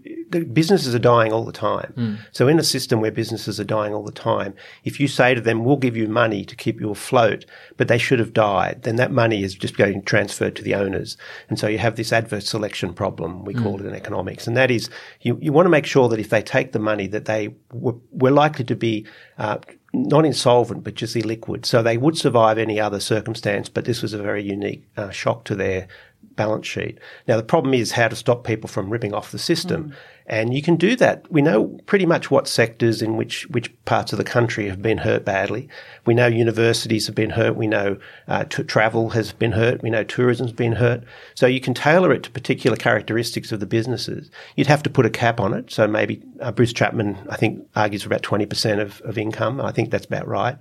businesses 0.53 0.93
are 0.93 0.99
dying 0.99 1.33
all 1.33 1.45
the 1.45 1.51
time. 1.51 1.93
Mm. 1.97 2.17
So 2.31 2.47
in 2.47 2.59
a 2.59 2.63
system 2.63 3.01
where 3.01 3.11
businesses 3.11 3.59
are 3.59 3.65
dying 3.65 3.93
all 3.93 4.03
the 4.03 4.11
time, 4.11 4.53
if 4.83 4.99
you 4.99 5.07
say 5.07 5.33
to 5.33 5.41
them, 5.41 5.63
"We'll 5.63 5.77
give 5.77 5.97
you 5.97 6.07
money 6.07 6.45
to 6.45 6.55
keep 6.55 6.79
you 6.79 6.91
afloat," 6.91 7.45
but 7.75 7.87
they 7.87 7.97
should 7.97 8.19
have 8.19 8.33
died, 8.33 8.83
then 8.83 8.97
that 8.97 9.11
money 9.11 9.43
is 9.43 9.55
just 9.55 9.77
getting 9.77 10.03
transferred 10.03 10.55
to 10.57 10.63
the 10.63 10.75
owners, 10.75 11.17
and 11.49 11.57
so 11.57 11.67
you 11.67 11.79
have 11.79 11.95
this 11.95 12.13
adverse 12.13 12.47
selection 12.47 12.93
problem. 12.93 13.45
We 13.45 13.55
mm. 13.55 13.63
call 13.63 13.79
it 13.79 13.87
in 13.87 13.95
economics, 13.95 14.45
and 14.45 14.55
that 14.57 14.69
is 14.69 14.91
you 15.21 15.39
you 15.41 15.51
want 15.51 15.65
to 15.65 15.71
make 15.71 15.87
sure 15.87 16.07
that 16.09 16.19
if 16.19 16.29
they 16.29 16.43
take 16.43 16.71
the 16.71 16.79
money, 16.79 17.07
that 17.07 17.25
they 17.25 17.55
were, 17.71 17.95
were 18.11 18.31
likely 18.31 18.65
to 18.65 18.75
be 18.75 19.07
uh, 19.39 19.57
not 19.95 20.25
insolvent, 20.25 20.83
but 20.83 20.95
just 20.95 21.15
illiquid. 21.15 21.65
So 21.65 21.81
they 21.81 21.97
would 21.97 22.17
survive 22.17 22.57
any 22.57 22.79
other 22.79 22.99
circumstance, 22.99 23.69
but 23.69 23.85
this 23.85 24.01
was 24.01 24.13
a 24.13 24.21
very 24.21 24.43
unique 24.43 24.87
uh, 24.97 25.09
shock 25.09 25.43
to 25.45 25.55
their 25.55 25.87
balance 26.35 26.67
sheet. 26.67 26.99
Now, 27.27 27.37
the 27.37 27.43
problem 27.43 27.73
is 27.73 27.91
how 27.91 28.07
to 28.07 28.15
stop 28.15 28.43
people 28.43 28.67
from 28.67 28.89
ripping 28.89 29.13
off 29.13 29.31
the 29.31 29.39
system. 29.39 29.89
Mm. 29.89 29.93
And 30.27 30.53
you 30.55 30.61
can 30.63 30.75
do 30.75 30.95
that. 30.95 31.31
We 31.31 31.43
know 31.43 31.79
pretty 31.85 32.07
much 32.07 32.31
what 32.31 32.47
sectors 32.47 33.03
in 33.03 33.15
which, 33.15 33.47
which 33.51 33.71
parts 33.85 34.11
of 34.11 34.17
the 34.17 34.23
country 34.23 34.67
have 34.69 34.81
been 34.81 34.97
hurt 34.97 35.23
badly. 35.23 35.69
We 36.05 36.15
know 36.15 36.25
universities 36.25 37.05
have 37.05 37.15
been 37.15 37.29
hurt. 37.29 37.55
We 37.55 37.67
know 37.67 37.97
uh, 38.27 38.45
t- 38.45 38.63
travel 38.63 39.11
has 39.11 39.31
been 39.33 39.51
hurt. 39.51 39.83
We 39.83 39.91
know 39.91 40.03
tourism's 40.03 40.51
been 40.51 40.73
hurt. 40.73 41.03
So 41.35 41.45
you 41.45 41.61
can 41.61 41.75
tailor 41.75 42.11
it 42.11 42.23
to 42.23 42.31
particular 42.31 42.75
characteristics 42.75 43.51
of 43.51 43.59
the 43.59 43.67
businesses. 43.67 44.31
You'd 44.55 44.67
have 44.67 44.83
to 44.83 44.89
put 44.89 45.05
a 45.05 45.11
cap 45.11 45.39
on 45.39 45.53
it. 45.53 45.71
So 45.71 45.87
maybe 45.87 46.23
uh, 46.41 46.51
Bruce 46.51 46.73
Chapman, 46.73 47.17
I 47.29 47.35
think, 47.35 47.63
argues 47.75 48.01
for 48.01 48.09
about 48.09 48.23
20% 48.23 48.81
of, 48.81 49.01
of 49.01 49.19
income. 49.19 49.61
I 49.61 49.71
think 49.71 49.91
that's 49.91 50.05
about 50.05 50.27
right. 50.27 50.57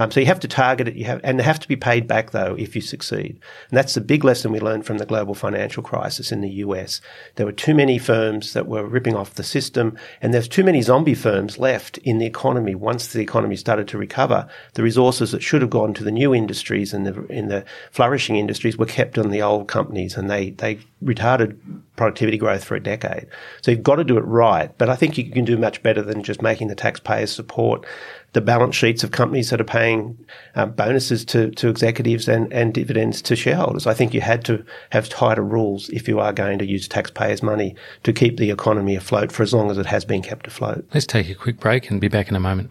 Um, 0.00 0.10
so 0.10 0.18
you 0.18 0.24
have 0.26 0.40
to 0.40 0.48
target 0.48 0.88
it. 0.88 0.96
You 0.96 1.04
have, 1.04 1.20
and 1.22 1.38
they 1.38 1.44
have 1.44 1.60
to 1.60 1.68
be 1.68 1.76
paid 1.76 2.08
back 2.08 2.30
though 2.30 2.56
if 2.58 2.74
you 2.74 2.80
succeed. 2.80 3.38
And 3.68 3.76
that's 3.76 3.92
the 3.92 4.00
big 4.00 4.24
lesson 4.24 4.50
we 4.50 4.58
learned 4.58 4.86
from 4.86 4.96
the 4.96 5.04
global 5.04 5.34
financial 5.34 5.82
crisis 5.82 6.32
in 6.32 6.40
the 6.40 6.48
US. 6.64 7.02
There 7.34 7.44
were 7.44 7.52
too 7.52 7.74
many 7.74 7.98
firms 7.98 8.54
that 8.54 8.66
were 8.66 8.86
ripping 8.86 9.14
off 9.14 9.34
the 9.34 9.44
system, 9.44 9.98
and 10.22 10.32
there's 10.32 10.48
too 10.48 10.64
many 10.64 10.80
zombie 10.80 11.14
firms 11.14 11.58
left 11.58 11.98
in 11.98 12.16
the 12.16 12.24
economy. 12.24 12.74
Once 12.74 13.08
the 13.08 13.20
economy 13.20 13.56
started 13.56 13.88
to 13.88 13.98
recover, 13.98 14.48
the 14.72 14.82
resources 14.82 15.32
that 15.32 15.42
should 15.42 15.60
have 15.60 15.70
gone 15.70 15.92
to 15.92 16.02
the 16.02 16.10
new 16.10 16.34
industries 16.34 16.94
and 16.94 17.06
the 17.06 17.26
in 17.26 17.48
the 17.48 17.66
flourishing 17.90 18.36
industries 18.36 18.78
were 18.78 18.86
kept 18.86 19.18
on 19.18 19.28
the 19.28 19.42
old 19.42 19.68
companies, 19.68 20.16
and 20.16 20.30
they 20.30 20.50
they 20.50 20.78
retarded 21.04 21.58
productivity 21.96 22.38
growth 22.38 22.64
for 22.64 22.74
a 22.74 22.82
decade. 22.82 23.26
So 23.60 23.70
you've 23.70 23.82
got 23.82 23.96
to 23.96 24.04
do 24.04 24.16
it 24.16 24.24
right. 24.24 24.70
But 24.78 24.88
I 24.88 24.96
think 24.96 25.18
you 25.18 25.30
can 25.30 25.44
do 25.44 25.58
much 25.58 25.82
better 25.82 26.00
than 26.00 26.22
just 26.22 26.40
making 26.40 26.68
the 26.68 26.74
taxpayers 26.74 27.30
support 27.30 27.84
the 28.32 28.40
balance 28.40 28.76
sheets 28.76 29.02
of 29.02 29.10
companies 29.10 29.50
that 29.50 29.60
are 29.60 29.64
paying 29.64 30.16
uh, 30.54 30.66
bonuses 30.66 31.24
to, 31.26 31.50
to 31.52 31.68
executives 31.68 32.28
and, 32.28 32.52
and 32.52 32.72
dividends 32.72 33.20
to 33.22 33.36
shareholders. 33.36 33.86
I 33.86 33.94
think 33.94 34.14
you 34.14 34.20
had 34.20 34.44
to 34.44 34.64
have 34.90 35.08
tighter 35.08 35.42
rules 35.42 35.88
if 35.90 36.06
you 36.06 36.20
are 36.20 36.32
going 36.32 36.58
to 36.58 36.66
use 36.66 36.86
taxpayers' 36.86 37.42
money 37.42 37.74
to 38.04 38.12
keep 38.12 38.36
the 38.36 38.50
economy 38.50 38.94
afloat 38.94 39.32
for 39.32 39.42
as 39.42 39.52
long 39.52 39.70
as 39.70 39.78
it 39.78 39.86
has 39.86 40.04
been 40.04 40.22
kept 40.22 40.46
afloat. 40.46 40.86
Let's 40.94 41.06
take 41.06 41.28
a 41.28 41.34
quick 41.34 41.58
break 41.58 41.90
and 41.90 42.00
be 42.00 42.08
back 42.08 42.28
in 42.28 42.36
a 42.36 42.40
moment. 42.40 42.70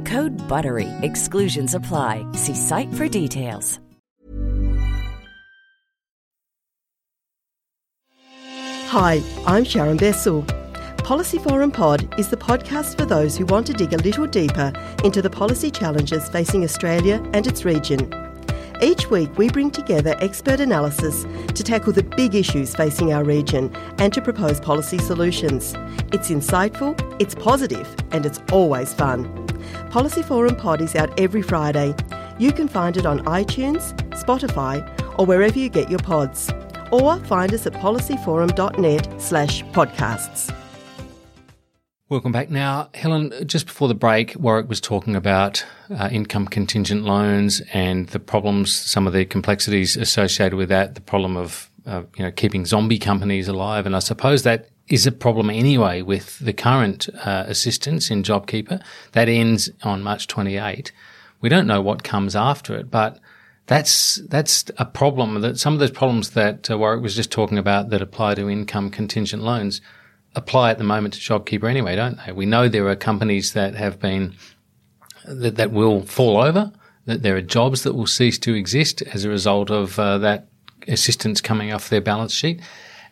Code 0.11 0.35
BUTTERY. 0.49 0.89
Exclusions 1.03 1.73
apply. 1.73 2.25
See 2.33 2.53
site 2.53 2.93
for 2.95 3.07
details. 3.07 3.79
Hi, 8.89 9.23
I'm 9.47 9.63
Sharon 9.63 9.97
Bessell. 9.97 10.45
Policy 10.97 11.37
Forum 11.37 11.71
Pod 11.71 12.13
is 12.19 12.27
the 12.27 12.35
podcast 12.35 12.97
for 12.97 13.05
those 13.05 13.37
who 13.37 13.45
want 13.45 13.65
to 13.67 13.73
dig 13.73 13.93
a 13.93 14.03
little 14.03 14.27
deeper 14.27 14.73
into 15.05 15.21
the 15.21 15.29
policy 15.29 15.71
challenges 15.71 16.27
facing 16.27 16.65
Australia 16.65 17.23
and 17.31 17.47
its 17.47 17.63
region. 17.63 18.13
Each 18.81 19.09
week, 19.09 19.37
we 19.37 19.47
bring 19.47 19.71
together 19.71 20.17
expert 20.19 20.59
analysis 20.59 21.23
to 21.53 21.63
tackle 21.63 21.93
the 21.93 22.03
big 22.03 22.35
issues 22.35 22.75
facing 22.75 23.13
our 23.13 23.23
region 23.23 23.73
and 23.97 24.11
to 24.11 24.21
propose 24.21 24.59
policy 24.59 24.97
solutions. 24.97 25.73
It's 26.11 26.29
insightful, 26.29 26.99
it's 27.21 27.35
positive, 27.35 27.87
and 28.11 28.25
it's 28.25 28.41
always 28.51 28.93
fun. 28.93 29.50
Policy 29.91 30.23
Forum 30.23 30.55
Pod 30.55 30.79
is 30.79 30.95
out 30.95 31.19
every 31.19 31.41
Friday. 31.41 31.93
You 32.39 32.53
can 32.53 32.69
find 32.69 32.95
it 32.95 33.05
on 33.05 33.19
iTunes, 33.25 33.93
Spotify, 34.11 34.79
or 35.19 35.25
wherever 35.25 35.59
you 35.59 35.67
get 35.67 35.89
your 35.89 35.99
pods 35.99 36.49
or 36.93 37.19
find 37.25 37.53
us 37.53 37.67
at 37.67 37.73
policyforum.net 37.73 39.21
slash 39.21 39.63
podcasts. 39.65 40.55
Welcome 42.07 42.31
back. 42.31 42.49
Now, 42.49 42.89
Helen, 42.93 43.33
just 43.45 43.65
before 43.65 43.89
the 43.89 43.93
break, 43.93 44.33
Warwick 44.37 44.69
was 44.69 44.79
talking 44.79 45.13
about 45.13 45.65
uh, 45.89 46.07
income 46.09 46.47
contingent 46.47 47.03
loans 47.03 47.61
and 47.73 48.07
the 48.07 48.19
problems, 48.19 48.73
some 48.73 49.07
of 49.07 49.11
the 49.11 49.25
complexities 49.25 49.97
associated 49.97 50.55
with 50.55 50.69
that, 50.69 50.95
the 50.95 51.01
problem 51.01 51.35
of 51.35 51.69
uh, 51.85 52.03
you 52.15 52.23
know 52.23 52.31
keeping 52.31 52.65
zombie 52.65 52.99
companies 52.99 53.49
alive, 53.49 53.85
and 53.85 53.95
I 53.95 53.99
suppose 53.99 54.43
that 54.43 54.69
is 54.91 55.07
a 55.07 55.11
problem 55.11 55.49
anyway 55.49 56.01
with 56.01 56.39
the 56.39 56.53
current 56.53 57.09
uh, 57.25 57.45
assistance 57.47 58.11
in 58.11 58.23
JobKeeper 58.23 58.81
that 59.13 59.29
ends 59.29 59.69
on 59.83 60.03
March 60.03 60.27
28. 60.27 60.91
We 61.39 61.49
don't 61.49 61.67
know 61.67 61.81
what 61.81 62.03
comes 62.03 62.35
after 62.35 62.75
it, 62.75 62.91
but 62.91 63.19
that's 63.67 64.15
that's 64.27 64.65
a 64.77 64.85
problem. 64.85 65.41
That 65.41 65.57
some 65.57 65.73
of 65.73 65.79
those 65.79 65.91
problems 65.91 66.31
that 66.31 66.69
uh, 66.69 66.77
Warwick 66.77 67.01
was 67.01 67.15
just 67.15 67.31
talking 67.31 67.57
about 67.57 67.89
that 67.89 68.01
apply 68.01 68.35
to 68.35 68.49
income 68.49 68.89
contingent 68.89 69.43
loans 69.43 69.81
apply 70.35 70.71
at 70.71 70.77
the 70.77 70.83
moment 70.83 71.13
to 71.13 71.19
JobKeeper 71.19 71.69
anyway, 71.69 71.95
don't 71.95 72.17
they? 72.25 72.31
We 72.31 72.45
know 72.45 72.67
there 72.67 72.87
are 72.87 72.95
companies 72.95 73.53
that 73.53 73.75
have 73.75 73.99
been 73.99 74.35
that, 75.25 75.55
that 75.55 75.71
will 75.71 76.01
fall 76.03 76.37
over. 76.37 76.71
That 77.05 77.23
there 77.23 77.35
are 77.35 77.41
jobs 77.41 77.83
that 77.83 77.93
will 77.93 78.07
cease 78.07 78.37
to 78.39 78.53
exist 78.53 79.01
as 79.01 79.25
a 79.25 79.29
result 79.29 79.71
of 79.71 79.97
uh, 79.97 80.19
that 80.19 80.47
assistance 80.87 81.41
coming 81.41 81.73
off 81.73 81.89
their 81.89 82.01
balance 82.01 82.33
sheet. 82.33 82.61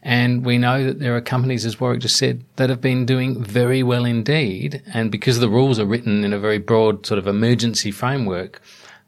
And 0.02 0.46
we 0.46 0.58
know 0.58 0.86
that 0.86 1.00
there 1.00 1.16
are 1.16 1.22
companies, 1.22 1.66
as 1.66 1.80
Warwick 1.80 2.02
just 2.02 2.16
said, 2.16 2.44
that 2.56 2.70
have 2.70 2.82
been 2.82 3.06
doing 3.06 3.44
very 3.44 3.84
well 3.84 4.06
indeed. 4.06 4.82
And 4.94 5.12
because 5.12 5.40
the 5.40 5.50
rules 5.50 5.78
are 5.78 5.86
written 5.86 6.24
in 6.24 6.32
a 6.32 6.40
very 6.40 6.58
broad 6.58 7.06
sort 7.06 7.18
of 7.18 7.28
emergency 7.28 7.92
framework, 7.92 8.62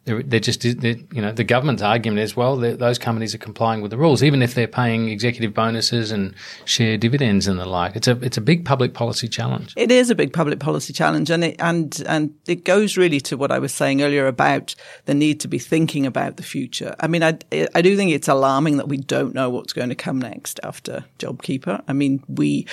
they're, 0.06 0.40
just, 0.40 0.62
they're, 0.82 0.96
you 1.12 1.22
know, 1.22 1.32
the 1.32 1.44
government's 1.44 1.84
argument 1.84 2.22
is, 2.22 2.36
well, 2.36 2.58
those 2.58 2.98
companies 2.98 3.36
are 3.36 3.38
complying 3.38 3.82
with 3.82 3.92
the 3.92 3.98
rules, 3.98 4.24
even 4.24 4.42
if 4.42 4.56
they're 4.56 4.68
paying 4.68 5.10
executive 5.10 5.54
bonuses 5.54 6.12
and 6.12 6.34
share 6.66 6.98
dividends 6.98 7.46
and 7.48 7.60
the 7.60 7.66
like. 7.66 7.96
It's 7.96 8.08
a, 8.08 8.20
it's 8.24 8.38
a 8.38 8.42
big 8.42 8.66
public 8.66 8.96
policy 8.96 9.28
challenge. 9.28 9.74
It 9.78 9.92
is 9.92 10.10
a 10.10 10.16
big 10.16 10.34
public 10.34 10.60
policy 10.60 10.92
challenge. 10.92 11.30
And 11.30 11.44
it, 11.44 11.56
and, 11.60 12.02
and 12.08 12.34
it 12.48 12.66
goes 12.66 12.98
really 12.98 13.20
to 13.22 13.38
what 13.38 13.52
I 13.52 13.60
was 13.60 13.74
saying 13.74 14.02
earlier 14.02 14.26
about 14.26 14.74
the 15.06 15.14
need 15.14 15.40
to 15.42 15.48
be 15.48 15.60
thinking 15.60 16.08
about 16.08 16.38
the 16.38 16.44
future. 16.44 16.96
I 17.00 17.08
mean, 17.08 17.22
I, 17.22 17.38
I 17.76 17.84
do 17.84 17.96
think 17.96 18.12
it's 18.12 18.28
alarming 18.28 18.78
that 18.78 18.88
we 18.88 18.98
don't 18.98 19.36
know 19.36 19.52
what's 19.52 19.74
going 19.74 19.90
to 19.90 19.96
come 19.96 20.20
next 20.20 20.60
after 20.64 21.06
JobKeeper. 21.20 21.84
I 21.88 21.94
mean, 21.94 22.24
we, 22.28 22.66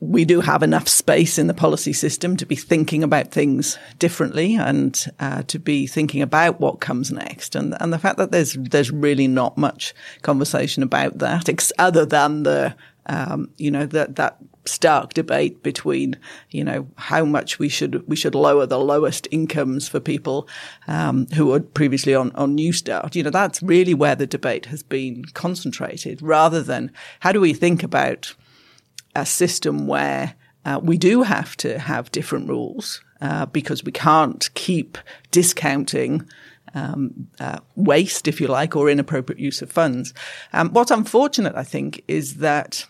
we 0.00 0.24
do 0.24 0.40
have 0.40 0.62
enough 0.62 0.88
space 0.88 1.38
in 1.38 1.46
the 1.46 1.54
policy 1.54 1.92
system 1.92 2.36
to 2.38 2.46
be 2.46 2.56
thinking 2.56 3.04
about 3.04 3.30
things 3.30 3.78
differently 3.98 4.56
and 4.56 5.06
uh, 5.20 5.42
to 5.42 5.58
be 5.58 5.86
thinking 5.86 6.22
about 6.22 6.58
what 6.58 6.80
comes 6.80 7.12
next. 7.12 7.54
And 7.54 7.76
and 7.80 7.92
the 7.92 7.98
fact 7.98 8.16
that 8.16 8.32
there's 8.32 8.54
there's 8.54 8.90
really 8.90 9.28
not 9.28 9.58
much 9.58 9.94
conversation 10.22 10.82
about 10.82 11.18
that, 11.18 11.48
ex- 11.48 11.72
other 11.78 12.06
than 12.06 12.44
the 12.44 12.74
um, 13.06 13.50
you 13.58 13.70
know 13.70 13.84
that 13.86 14.16
that 14.16 14.38
stark 14.66 15.14
debate 15.14 15.62
between 15.62 16.16
you 16.50 16.62
know 16.62 16.86
how 16.96 17.24
much 17.24 17.58
we 17.58 17.68
should 17.68 18.06
we 18.08 18.16
should 18.16 18.34
lower 18.34 18.66
the 18.66 18.78
lowest 18.78 19.26
incomes 19.30 19.88
for 19.88 20.00
people 20.00 20.48
um, 20.86 21.26
who 21.34 21.46
were 21.46 21.60
previously 21.60 22.14
on 22.14 22.32
on 22.36 22.56
Newstart. 22.56 23.14
You 23.14 23.22
know 23.22 23.30
that's 23.30 23.62
really 23.62 23.92
where 23.92 24.14
the 24.14 24.26
debate 24.26 24.66
has 24.66 24.82
been 24.82 25.26
concentrated, 25.34 26.22
rather 26.22 26.62
than 26.62 26.90
how 27.20 27.32
do 27.32 27.40
we 27.40 27.52
think 27.52 27.82
about 27.82 28.34
a 29.14 29.26
system 29.26 29.86
where 29.86 30.34
uh, 30.64 30.80
we 30.82 30.98
do 30.98 31.22
have 31.22 31.56
to 31.58 31.78
have 31.78 32.12
different 32.12 32.48
rules 32.48 33.02
uh, 33.20 33.46
because 33.46 33.84
we 33.84 33.92
can't 33.92 34.52
keep 34.54 34.98
discounting 35.30 36.28
um, 36.74 37.28
uh, 37.40 37.58
waste, 37.74 38.28
if 38.28 38.40
you 38.40 38.46
like, 38.46 38.76
or 38.76 38.88
inappropriate 38.88 39.40
use 39.40 39.62
of 39.62 39.72
funds. 39.72 40.14
Um, 40.52 40.70
what's 40.70 40.90
unfortunate, 40.90 41.54
I 41.56 41.64
think, 41.64 42.02
is 42.06 42.36
that 42.36 42.86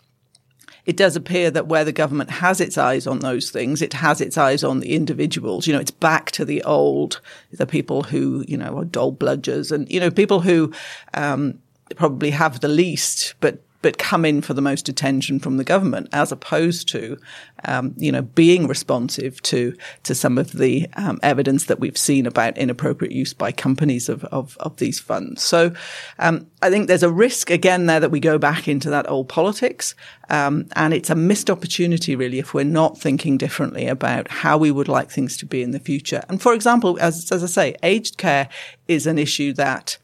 it 0.85 0.97
does 0.97 1.15
appear 1.15 1.51
that 1.51 1.67
where 1.67 1.85
the 1.85 1.91
government 1.91 2.29
has 2.29 2.59
its 2.59 2.77
eyes 2.77 3.05
on 3.07 3.19
those 3.19 3.51
things, 3.51 3.81
it 3.81 3.93
has 3.93 4.19
its 4.19 4.37
eyes 4.37 4.63
on 4.63 4.79
the 4.79 4.93
individuals. 4.93 5.67
You 5.67 5.73
know, 5.73 5.79
it's 5.79 5.91
back 5.91 6.31
to 6.31 6.45
the 6.45 6.63
old, 6.63 7.21
the 7.51 7.67
people 7.67 8.03
who, 8.03 8.43
you 8.47 8.57
know, 8.57 8.77
are 8.77 8.85
dole 8.85 9.15
bludgers 9.15 9.71
and, 9.71 9.89
you 9.91 9.99
know, 9.99 10.11
people 10.11 10.41
who, 10.41 10.71
um, 11.13 11.59
probably 11.95 12.31
have 12.31 12.61
the 12.61 12.67
least, 12.67 13.35
but 13.41 13.63
but 13.81 13.97
come 13.97 14.25
in 14.25 14.41
for 14.41 14.53
the 14.53 14.61
most 14.61 14.89
attention 14.89 15.39
from 15.39 15.57
the 15.57 15.63
government, 15.63 16.09
as 16.13 16.31
opposed 16.31 16.87
to, 16.89 17.17
um, 17.65 17.93
you 17.97 18.11
know, 18.11 18.21
being 18.21 18.67
responsive 18.67 19.41
to 19.43 19.75
to 20.03 20.15
some 20.15 20.37
of 20.37 20.53
the 20.53 20.87
um, 20.95 21.19
evidence 21.23 21.65
that 21.65 21.79
we've 21.79 21.97
seen 21.97 22.25
about 22.25 22.57
inappropriate 22.57 23.13
use 23.13 23.33
by 23.33 23.51
companies 23.51 24.09
of 24.09 24.23
of, 24.25 24.57
of 24.59 24.77
these 24.77 24.99
funds. 24.99 25.43
So, 25.43 25.73
um, 26.19 26.47
I 26.61 26.69
think 26.69 26.87
there's 26.87 27.03
a 27.03 27.11
risk 27.11 27.49
again 27.49 27.85
there 27.85 27.99
that 27.99 28.11
we 28.11 28.19
go 28.19 28.37
back 28.37 28.67
into 28.67 28.89
that 28.89 29.09
old 29.09 29.29
politics, 29.29 29.95
um, 30.29 30.67
and 30.75 30.93
it's 30.93 31.09
a 31.09 31.15
missed 31.15 31.49
opportunity 31.49 32.15
really 32.15 32.39
if 32.39 32.53
we're 32.53 32.63
not 32.63 32.99
thinking 32.99 33.37
differently 33.37 33.87
about 33.87 34.27
how 34.27 34.57
we 34.57 34.71
would 34.71 34.87
like 34.87 35.09
things 35.09 35.37
to 35.37 35.45
be 35.45 35.61
in 35.61 35.71
the 35.71 35.79
future. 35.79 36.23
And 36.29 36.41
for 36.41 36.53
example, 36.53 36.97
as 36.99 37.31
as 37.31 37.43
I 37.43 37.47
say, 37.47 37.75
aged 37.83 38.17
care 38.17 38.49
is 38.87 39.07
an 39.07 39.17
issue 39.17 39.53
that 39.53 39.97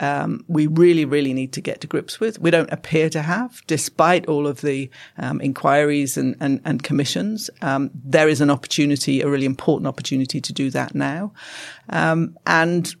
um, 0.00 0.44
we 0.48 0.66
really, 0.66 1.04
really 1.04 1.32
need 1.32 1.52
to 1.54 1.60
get 1.60 1.80
to 1.80 1.86
grips 1.86 2.20
with. 2.20 2.38
We 2.40 2.50
don't 2.50 2.72
appear 2.72 3.08
to 3.10 3.22
have, 3.22 3.62
despite 3.66 4.26
all 4.26 4.46
of 4.46 4.60
the 4.60 4.90
um, 5.18 5.40
inquiries 5.40 6.16
and, 6.16 6.36
and, 6.40 6.60
and 6.64 6.82
commissions. 6.82 7.50
Um, 7.62 7.90
there 7.94 8.28
is 8.28 8.40
an 8.40 8.50
opportunity, 8.50 9.20
a 9.20 9.28
really 9.28 9.46
important 9.46 9.86
opportunity 9.86 10.40
to 10.40 10.52
do 10.52 10.70
that 10.70 10.94
now. 10.94 11.32
Um, 11.88 12.36
and 12.46 12.94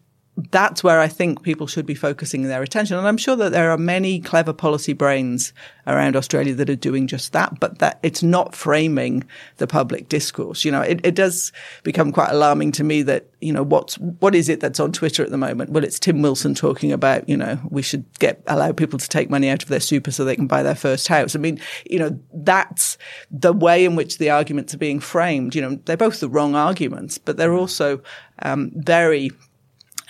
that's 0.52 0.84
where 0.84 1.00
I 1.00 1.08
think 1.08 1.42
people 1.42 1.66
should 1.66 1.86
be 1.86 1.94
focusing 1.94 2.42
their 2.42 2.62
attention. 2.62 2.98
And 2.98 3.08
I'm 3.08 3.16
sure 3.16 3.36
that 3.36 3.52
there 3.52 3.70
are 3.70 3.78
many 3.78 4.20
clever 4.20 4.52
policy 4.52 4.92
brains 4.92 5.54
around 5.86 6.14
Australia 6.14 6.54
that 6.54 6.68
are 6.68 6.76
doing 6.76 7.06
just 7.06 7.32
that, 7.32 7.58
but 7.58 7.78
that 7.78 7.98
it's 8.02 8.22
not 8.22 8.54
framing 8.54 9.24
the 9.56 9.66
public 9.66 10.10
discourse. 10.10 10.62
You 10.62 10.72
know, 10.72 10.82
it, 10.82 11.00
it 11.04 11.14
does 11.14 11.52
become 11.84 12.12
quite 12.12 12.30
alarming 12.30 12.72
to 12.72 12.84
me 12.84 13.00
that, 13.02 13.30
you 13.40 13.50
know, 13.50 13.62
what's, 13.62 13.94
what 13.96 14.34
is 14.34 14.50
it 14.50 14.60
that's 14.60 14.80
on 14.80 14.92
Twitter 14.92 15.22
at 15.22 15.30
the 15.30 15.38
moment? 15.38 15.70
Well, 15.70 15.84
it's 15.84 15.98
Tim 15.98 16.20
Wilson 16.20 16.54
talking 16.54 16.92
about, 16.92 17.26
you 17.28 17.36
know, 17.36 17.58
we 17.70 17.80
should 17.80 18.04
get, 18.18 18.42
allow 18.46 18.72
people 18.72 18.98
to 18.98 19.08
take 19.08 19.30
money 19.30 19.48
out 19.48 19.62
of 19.62 19.70
their 19.70 19.80
super 19.80 20.10
so 20.10 20.24
they 20.24 20.36
can 20.36 20.46
buy 20.46 20.62
their 20.62 20.74
first 20.74 21.08
house. 21.08 21.34
I 21.34 21.38
mean, 21.38 21.58
you 21.88 21.98
know, 21.98 22.18
that's 22.34 22.98
the 23.30 23.54
way 23.54 23.86
in 23.86 23.96
which 23.96 24.18
the 24.18 24.28
arguments 24.28 24.74
are 24.74 24.78
being 24.78 25.00
framed. 25.00 25.54
You 25.54 25.62
know, 25.62 25.80
they're 25.86 25.96
both 25.96 26.20
the 26.20 26.28
wrong 26.28 26.54
arguments, 26.54 27.16
but 27.16 27.38
they're 27.38 27.54
also, 27.54 28.02
um, 28.42 28.70
very, 28.74 29.30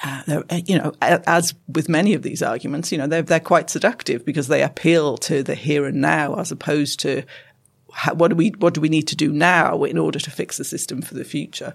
uh, 0.05 0.43
you 0.67 0.77
know, 0.77 0.93
as 1.01 1.55
with 1.69 1.89
many 1.89 2.15
of 2.15 2.23
these 2.23 2.43
arguments, 2.43 2.93
you 2.93 2.99
know, 2.99 3.07
they're, 3.07 3.23
they're 3.23 3.41
quite 3.41 3.71
seductive 3.71 4.25
because 4.25 4.49
they 4.49 4.63
appeal 4.63 5.17
to 5.19 5.43
the 5.43 5.55
here 5.55 5.87
and 5.87 6.01
now 6.01 6.35
as 6.35 6.53
opposed 6.53 7.01
to 7.01 7.23
how, 7.93 8.13
what 8.13 8.29
do 8.29 8.37
we 8.37 8.51
what 8.59 8.75
do 8.75 8.81
we 8.83 8.91
need 8.91 9.09
to 9.09 9.17
do 9.17 9.33
now 9.33 9.83
in 9.85 9.97
order 9.97 10.19
to 10.19 10.31
fix 10.31 10.59
the 10.59 10.65
system 10.65 11.01
for 11.01 11.15
the 11.15 11.25
future. 11.25 11.73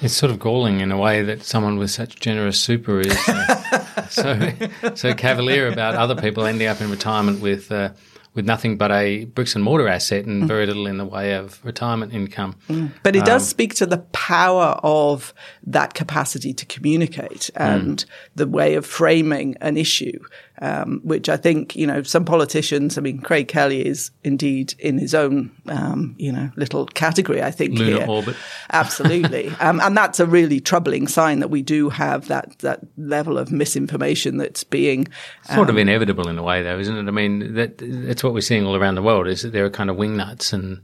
It's 0.00 0.14
sort 0.14 0.30
of 0.30 0.38
galling 0.38 0.78
in 0.80 0.92
a 0.92 0.96
way 0.96 1.22
that 1.24 1.42
someone 1.42 1.78
with 1.78 1.90
such 1.90 2.20
generous 2.20 2.60
super 2.60 3.00
is 3.00 3.16
uh, 3.28 4.06
so 4.08 4.52
so 4.94 5.14
cavalier 5.14 5.66
about 5.66 5.96
other 5.96 6.14
people 6.14 6.44
ending 6.44 6.68
up 6.68 6.80
in 6.80 6.90
retirement 6.90 7.40
with. 7.40 7.72
Uh, 7.72 7.90
with 8.38 8.46
nothing 8.46 8.76
but 8.76 8.92
a 8.92 9.24
bricks 9.24 9.56
and 9.56 9.64
mortar 9.64 9.88
asset 9.88 10.24
and 10.24 10.44
mm. 10.44 10.46
very 10.46 10.64
little 10.64 10.86
in 10.86 10.96
the 10.96 11.04
way 11.04 11.32
of 11.32 11.58
retirement 11.64 12.14
income. 12.14 12.54
Mm. 12.68 12.92
But 13.02 13.16
it 13.16 13.22
um, 13.22 13.24
does 13.26 13.48
speak 13.48 13.74
to 13.74 13.86
the 13.86 13.98
power 13.98 14.78
of 14.84 15.34
that 15.66 15.94
capacity 15.94 16.54
to 16.54 16.64
communicate 16.64 17.50
and 17.56 17.98
mm. 17.98 18.06
the 18.36 18.46
way 18.46 18.76
of 18.76 18.86
framing 18.86 19.56
an 19.60 19.76
issue 19.76 20.20
um, 20.60 21.00
which 21.04 21.28
I 21.28 21.36
think, 21.36 21.76
you 21.76 21.86
know, 21.86 22.02
some 22.02 22.24
politicians, 22.24 22.98
I 22.98 23.00
mean, 23.00 23.20
Craig 23.20 23.48
Kelly 23.48 23.86
is 23.86 24.10
indeed 24.24 24.74
in 24.78 24.98
his 24.98 25.14
own, 25.14 25.52
um, 25.66 26.16
you 26.18 26.32
know, 26.32 26.50
little 26.56 26.86
category, 26.86 27.42
I 27.42 27.50
think. 27.50 27.78
Lunar 27.78 27.98
here. 27.98 28.08
orbit. 28.08 28.36
Absolutely. 28.72 29.48
um, 29.60 29.80
and 29.80 29.96
that's 29.96 30.18
a 30.18 30.26
really 30.26 30.60
troubling 30.60 31.06
sign 31.06 31.40
that 31.40 31.48
we 31.48 31.62
do 31.62 31.88
have 31.90 32.28
that, 32.28 32.58
that 32.58 32.80
level 32.96 33.38
of 33.38 33.52
misinformation 33.52 34.38
that's 34.38 34.64
being. 34.64 35.08
Sort 35.54 35.68
of 35.68 35.76
um, 35.76 35.78
inevitable 35.78 36.28
in 36.28 36.38
a 36.38 36.42
way, 36.42 36.62
though, 36.62 36.78
isn't 36.78 36.96
it? 36.96 37.06
I 37.08 37.12
mean, 37.12 37.54
that, 37.54 37.78
that's 37.78 38.24
what 38.24 38.34
we're 38.34 38.40
seeing 38.40 38.66
all 38.66 38.76
around 38.76 38.96
the 38.96 39.02
world 39.02 39.28
is 39.28 39.42
that 39.42 39.52
there 39.52 39.64
are 39.64 39.70
kind 39.70 39.90
of 39.90 39.96
wingnuts 39.96 40.52
and. 40.52 40.80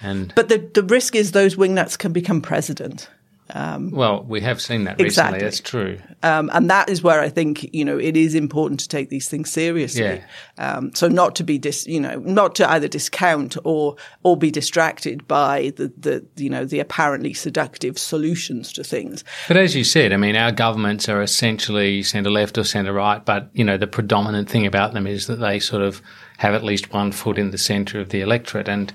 And 0.00 0.34
but 0.34 0.50
the, 0.50 0.58
the 0.58 0.82
risk 0.82 1.14
is 1.14 1.32
those 1.32 1.54
wingnuts 1.54 1.96
can 1.96 2.12
become 2.12 2.42
president. 2.42 3.08
Um, 3.50 3.90
well, 3.90 4.22
we 4.22 4.40
have 4.40 4.60
seen 4.60 4.84
that 4.84 4.92
recently. 4.92 5.06
Exactly. 5.06 5.38
That's 5.40 5.60
true. 5.60 5.98
Um, 6.22 6.50
and 6.54 6.70
that 6.70 6.88
is 6.88 7.02
where 7.02 7.20
I 7.20 7.28
think 7.28 7.74
you 7.74 7.84
know 7.84 7.98
it 7.98 8.16
is 8.16 8.34
important 8.34 8.80
to 8.80 8.88
take 8.88 9.10
these 9.10 9.28
things 9.28 9.50
seriously. 9.50 10.02
Yeah. 10.02 10.24
Um, 10.56 10.94
so 10.94 11.08
not 11.08 11.34
to 11.36 11.44
be 11.44 11.58
dis, 11.58 11.86
you 11.86 12.00
know, 12.00 12.18
not 12.20 12.54
to 12.56 12.70
either 12.70 12.88
discount 12.88 13.56
or 13.64 13.96
or 14.22 14.36
be 14.36 14.50
distracted 14.50 15.28
by 15.28 15.72
the 15.76 15.92
the 15.98 16.24
you 16.36 16.48
know 16.48 16.64
the 16.64 16.80
apparently 16.80 17.34
seductive 17.34 17.98
solutions 17.98 18.72
to 18.72 18.84
things. 18.84 19.24
But 19.46 19.58
as 19.58 19.76
you 19.76 19.84
said, 19.84 20.14
I 20.14 20.16
mean, 20.16 20.36
our 20.36 20.52
governments 20.52 21.08
are 21.10 21.20
essentially 21.20 22.02
centre 22.02 22.30
left 22.30 22.56
or 22.56 22.64
centre 22.64 22.94
right, 22.94 23.22
but 23.22 23.50
you 23.52 23.64
know 23.64 23.76
the 23.76 23.86
predominant 23.86 24.48
thing 24.48 24.66
about 24.66 24.94
them 24.94 25.06
is 25.06 25.26
that 25.26 25.36
they 25.36 25.58
sort 25.58 25.82
of 25.82 26.00
have 26.38 26.54
at 26.54 26.64
least 26.64 26.92
one 26.94 27.12
foot 27.12 27.38
in 27.38 27.50
the 27.50 27.58
centre 27.58 28.00
of 28.00 28.08
the 28.08 28.22
electorate 28.22 28.68
and. 28.68 28.92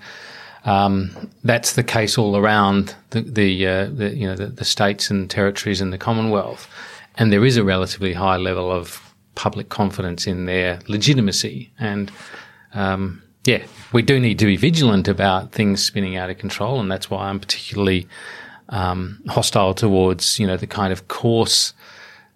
Um, 0.65 1.29
that's 1.43 1.73
the 1.73 1.83
case 1.83 2.17
all 2.17 2.35
around 2.35 2.95
the, 3.11 3.21
the, 3.21 3.67
uh, 3.67 3.85
the 3.85 4.15
you 4.15 4.27
know 4.27 4.35
the, 4.35 4.47
the, 4.47 4.65
states 4.65 5.09
and 5.09 5.29
territories 5.29 5.79
in 5.79 5.91
the 5.91 5.97
Commonwealth, 5.97 6.67
and 7.15 7.31
there 7.31 7.45
is 7.45 7.55
a 7.55 7.63
relatively 7.63 8.13
high 8.13 8.37
level 8.37 8.69
of 8.69 9.13
public 9.35 9.69
confidence 9.69 10.27
in 10.27 10.45
their 10.45 10.79
legitimacy. 10.87 11.71
And 11.79 12.11
um, 12.73 13.23
yeah, 13.45 13.63
we 13.93 14.01
do 14.01 14.19
need 14.19 14.37
to 14.39 14.45
be 14.45 14.57
vigilant 14.57 15.07
about 15.07 15.53
things 15.53 15.81
spinning 15.83 16.17
out 16.17 16.29
of 16.29 16.37
control, 16.37 16.79
and 16.79 16.91
that's 16.91 17.09
why 17.09 17.29
I'm 17.29 17.39
particularly 17.39 18.07
um, 18.67 19.21
hostile 19.29 19.73
towards 19.73 20.39
you 20.39 20.45
know 20.45 20.57
the 20.57 20.67
kind 20.67 20.91
of 20.91 21.07
coarse, 21.07 21.73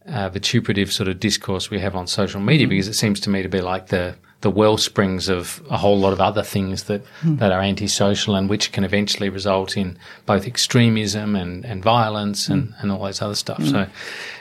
uh, 0.07 0.29
vituperative 0.29 0.93
sort 0.93 1.09
of 1.09 1.19
discourse 1.19 1.69
we 1.69 1.79
have 1.79 1.95
on 1.95 2.07
social 2.07 2.39
media, 2.39 2.65
mm-hmm. 2.65 2.69
because 2.69 2.87
it 2.87 2.93
seems 2.93 3.19
to 3.21 3.29
me 3.29 3.43
to 3.43 3.49
be 3.49 3.59
like 3.59 3.87
the 3.87 4.15
the 4.43 4.51
well 4.51 4.77
springs 4.77 5.29
of 5.29 5.65
a 5.69 5.77
whole 5.77 5.97
lot 5.97 6.13
of 6.13 6.19
other 6.19 6.43
things 6.43 6.83
that, 6.83 7.01
mm. 7.21 7.39
that 7.39 7.51
are 7.51 7.61
antisocial 7.61 8.35
and 8.35 8.49
which 8.49 8.73
can 8.73 8.83
eventually 8.83 9.29
result 9.29 9.75
in 9.77 9.97
both 10.25 10.45
extremism 10.45 11.35
and, 11.35 11.65
and 11.65 11.81
violence 11.81 12.49
and, 12.49 12.69
mm. 12.69 12.81
and 12.81 12.91
all 12.91 13.03
those 13.03 13.21
other 13.21 13.35
stuff. 13.35 13.59
Mm. 13.59 13.71
So, 13.71 13.87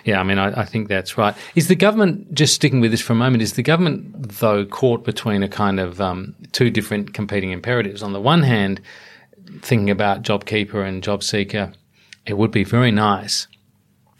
yeah, 0.04 0.20
I 0.20 0.24
mean, 0.24 0.38
I, 0.38 0.62
I, 0.62 0.64
think 0.64 0.88
that's 0.88 1.16
right. 1.16 1.34
Is 1.54 1.68
the 1.68 1.76
government, 1.76 2.34
just 2.34 2.54
sticking 2.54 2.80
with 2.80 2.90
this 2.90 3.00
for 3.00 3.12
a 3.12 3.16
moment, 3.16 3.42
is 3.42 3.52
the 3.52 3.62
government, 3.62 4.38
though, 4.40 4.66
caught 4.66 5.04
between 5.04 5.44
a 5.44 5.48
kind 5.48 5.78
of 5.78 6.00
um, 6.00 6.34
two 6.50 6.68
different 6.68 7.14
competing 7.14 7.52
imperatives? 7.52 8.02
On 8.02 8.12
the 8.12 8.20
one 8.20 8.42
hand, 8.42 8.80
thinking 9.60 9.88
about 9.88 10.22
JobKeeper 10.22 10.84
and 10.84 11.00
JobSeeker, 11.00 11.74
it 12.26 12.36
would 12.36 12.50
be 12.50 12.64
very 12.64 12.90
nice 12.90 13.46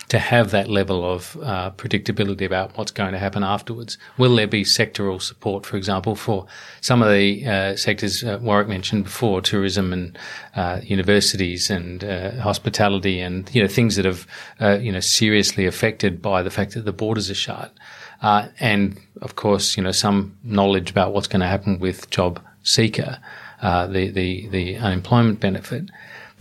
to 0.08 0.18
have 0.18 0.50
that 0.50 0.68
level 0.68 1.10
of 1.10 1.36
uh, 1.42 1.70
predictability 1.72 2.44
about 2.44 2.76
what's 2.76 2.90
going 2.90 3.12
to 3.12 3.18
happen 3.18 3.42
afterwards. 3.42 3.98
Will 4.18 4.36
there 4.36 4.46
be 4.46 4.64
sectoral 4.64 5.22
support, 5.22 5.64
for 5.64 5.76
example, 5.76 6.16
for 6.16 6.46
some 6.80 7.02
of 7.02 7.10
the 7.10 7.46
uh, 7.46 7.76
sectors 7.76 8.22
uh, 8.24 8.38
Warwick 8.42 8.68
mentioned 8.68 9.04
before, 9.04 9.40
tourism 9.40 9.92
and 9.92 10.18
uh, 10.56 10.80
universities 10.82 11.70
and 11.70 12.04
uh, 12.04 12.32
hospitality, 12.40 13.20
and 13.20 13.48
you 13.54 13.62
know 13.62 13.68
things 13.68 13.96
that 13.96 14.04
have 14.04 14.26
uh, 14.60 14.78
you 14.80 14.92
know 14.92 15.00
seriously 15.00 15.66
affected 15.66 16.20
by 16.20 16.42
the 16.42 16.50
fact 16.50 16.74
that 16.74 16.84
the 16.84 16.92
borders 16.92 17.30
are 17.30 17.34
shut, 17.34 17.72
and 18.20 19.00
of 19.20 19.36
course 19.36 19.76
you 19.76 19.82
know 19.82 19.92
some 19.92 20.36
knowledge 20.42 20.90
about 20.90 21.12
what's 21.12 21.28
going 21.28 21.40
to 21.40 21.46
happen 21.46 21.78
with 21.78 22.10
job 22.10 22.40
seeker, 22.62 23.18
the 23.62 24.10
the 24.12 24.48
the 24.48 24.76
unemployment 24.76 25.40
benefit. 25.40 25.90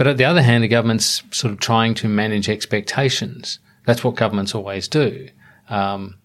But 0.02 0.08
at 0.08 0.18
the 0.18 0.26
other 0.26 0.42
hand, 0.42 0.64
the 0.64 0.68
government's 0.68 1.22
sort 1.30 1.54
of 1.54 1.60
trying 1.60 1.94
to 1.94 2.08
manage 2.08 2.50
expectations. 2.50 3.60
That's 3.86 4.04
what 4.04 4.16
governments 4.16 4.56
always 4.56 4.88
do. 4.88 5.30
Um, 5.70 6.18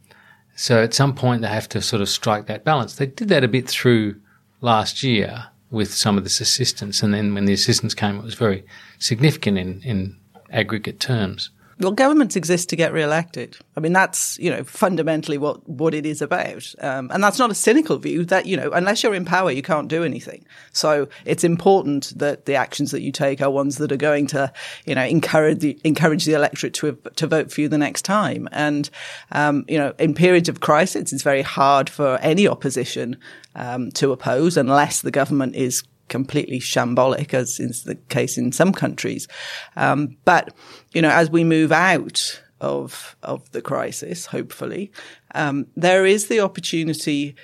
so 0.54 0.82
at 0.82 0.94
some 0.94 1.14
point, 1.14 1.42
they 1.42 1.48
have 1.48 1.68
to 1.68 1.82
sort 1.82 2.00
of 2.00 2.08
strike 2.08 2.46
that 2.46 2.64
balance. 2.64 2.94
They 2.96 3.04
did 3.04 3.28
that 3.28 3.44
a 3.44 3.48
bit 3.48 3.68
through 3.68 4.18
last 4.62 5.02
year 5.02 5.48
with 5.70 5.92
some 5.92 6.16
of 6.16 6.24
this 6.24 6.40
assistance. 6.40 7.02
And 7.02 7.12
then 7.12 7.34
when 7.34 7.44
the 7.44 7.52
assistance 7.52 7.92
came, 7.92 8.16
it 8.16 8.24
was 8.24 8.32
very 8.32 8.64
significant 8.98 9.58
in, 9.58 9.82
in 9.82 10.16
aggregate 10.50 10.98
terms. 10.98 11.50
Well, 11.78 11.92
governments 11.92 12.36
exist 12.36 12.70
to 12.70 12.76
get 12.76 12.94
re-elected. 12.94 13.58
I 13.76 13.80
mean, 13.80 13.92
that's 13.92 14.38
you 14.38 14.50
know 14.50 14.64
fundamentally 14.64 15.36
what 15.36 15.68
what 15.68 15.92
it 15.92 16.06
is 16.06 16.22
about, 16.22 16.74
um, 16.80 17.10
and 17.12 17.22
that's 17.22 17.38
not 17.38 17.50
a 17.50 17.54
cynical 17.54 17.98
view. 17.98 18.24
That 18.24 18.46
you 18.46 18.56
know, 18.56 18.70
unless 18.70 19.02
you're 19.02 19.14
in 19.14 19.26
power, 19.26 19.50
you 19.50 19.60
can't 19.60 19.86
do 19.86 20.02
anything. 20.02 20.46
So 20.72 21.06
it's 21.26 21.44
important 21.44 22.14
that 22.16 22.46
the 22.46 22.54
actions 22.54 22.92
that 22.92 23.02
you 23.02 23.12
take 23.12 23.42
are 23.42 23.50
ones 23.50 23.76
that 23.76 23.92
are 23.92 23.98
going 23.98 24.26
to 24.28 24.50
you 24.86 24.94
know 24.94 25.04
encourage 25.04 25.58
the 25.58 25.78
encourage 25.84 26.24
the 26.24 26.32
electorate 26.32 26.72
to 26.74 26.96
to 27.16 27.26
vote 27.26 27.52
for 27.52 27.60
you 27.60 27.68
the 27.68 27.76
next 27.76 28.02
time. 28.06 28.48
And 28.52 28.88
um, 29.32 29.66
you 29.68 29.76
know, 29.76 29.92
in 29.98 30.14
periods 30.14 30.48
of 30.48 30.60
crisis, 30.60 31.12
it's 31.12 31.22
very 31.22 31.42
hard 31.42 31.90
for 31.90 32.16
any 32.22 32.48
opposition 32.48 33.18
um, 33.54 33.90
to 33.92 34.12
oppose 34.12 34.56
unless 34.56 35.02
the 35.02 35.10
government 35.10 35.54
is 35.54 35.82
completely 36.08 36.60
shambolic, 36.60 37.34
as 37.34 37.60
is 37.60 37.84
the 37.84 37.94
case 37.94 38.38
in 38.38 38.52
some 38.52 38.72
countries. 38.72 39.28
Um, 39.76 40.16
but 40.24 40.54
you 40.92 41.02
know, 41.02 41.10
as 41.10 41.30
we 41.30 41.44
move 41.44 41.72
out 41.72 42.42
of 42.60 43.16
of 43.22 43.50
the 43.52 43.62
crisis, 43.62 44.26
hopefully, 44.26 44.92
um, 45.34 45.66
there 45.76 46.06
is 46.06 46.28
the 46.28 46.40
opportunity 46.40 47.34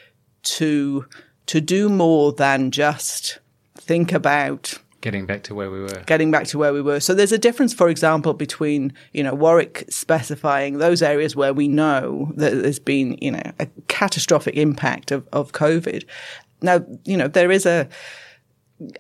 to 0.43 1.07
to 1.47 1.61
do 1.61 1.89
more 1.89 2.33
than 2.33 2.71
just 2.71 3.39
think 3.77 4.13
about 4.13 4.79
getting 5.03 5.27
back 5.27 5.43
to 5.43 5.55
where 5.55 5.71
we 5.71 5.81
were. 5.81 6.03
Getting 6.07 6.31
back 6.31 6.47
to 6.47 6.59
where 6.59 6.73
we 6.73 6.81
were. 6.81 7.01
So 7.01 7.13
there's 7.13 7.33
a 7.33 7.39
difference, 7.39 7.75
for 7.75 7.89
example, 7.89 8.33
between, 8.33 8.93
you 9.13 9.23
know, 9.23 9.35
Warwick 9.35 9.85
specifying 9.91 10.79
those 10.79 11.03
areas 11.03 11.37
where 11.37 11.53
we 11.53 11.69
know 11.69 12.33
that 12.37 12.63
there's 12.63 12.79
been, 12.79 13.19
you 13.21 13.33
know, 13.33 13.43
a 13.59 13.67
catastrophic 13.89 14.55
impact 14.57 15.11
of, 15.11 15.29
of 15.33 15.53
COVID. 15.53 16.05
Now, 16.63 16.87
you 17.05 17.17
know, 17.17 17.29
there 17.29 17.51
is 17.51 17.67
a, 17.67 17.89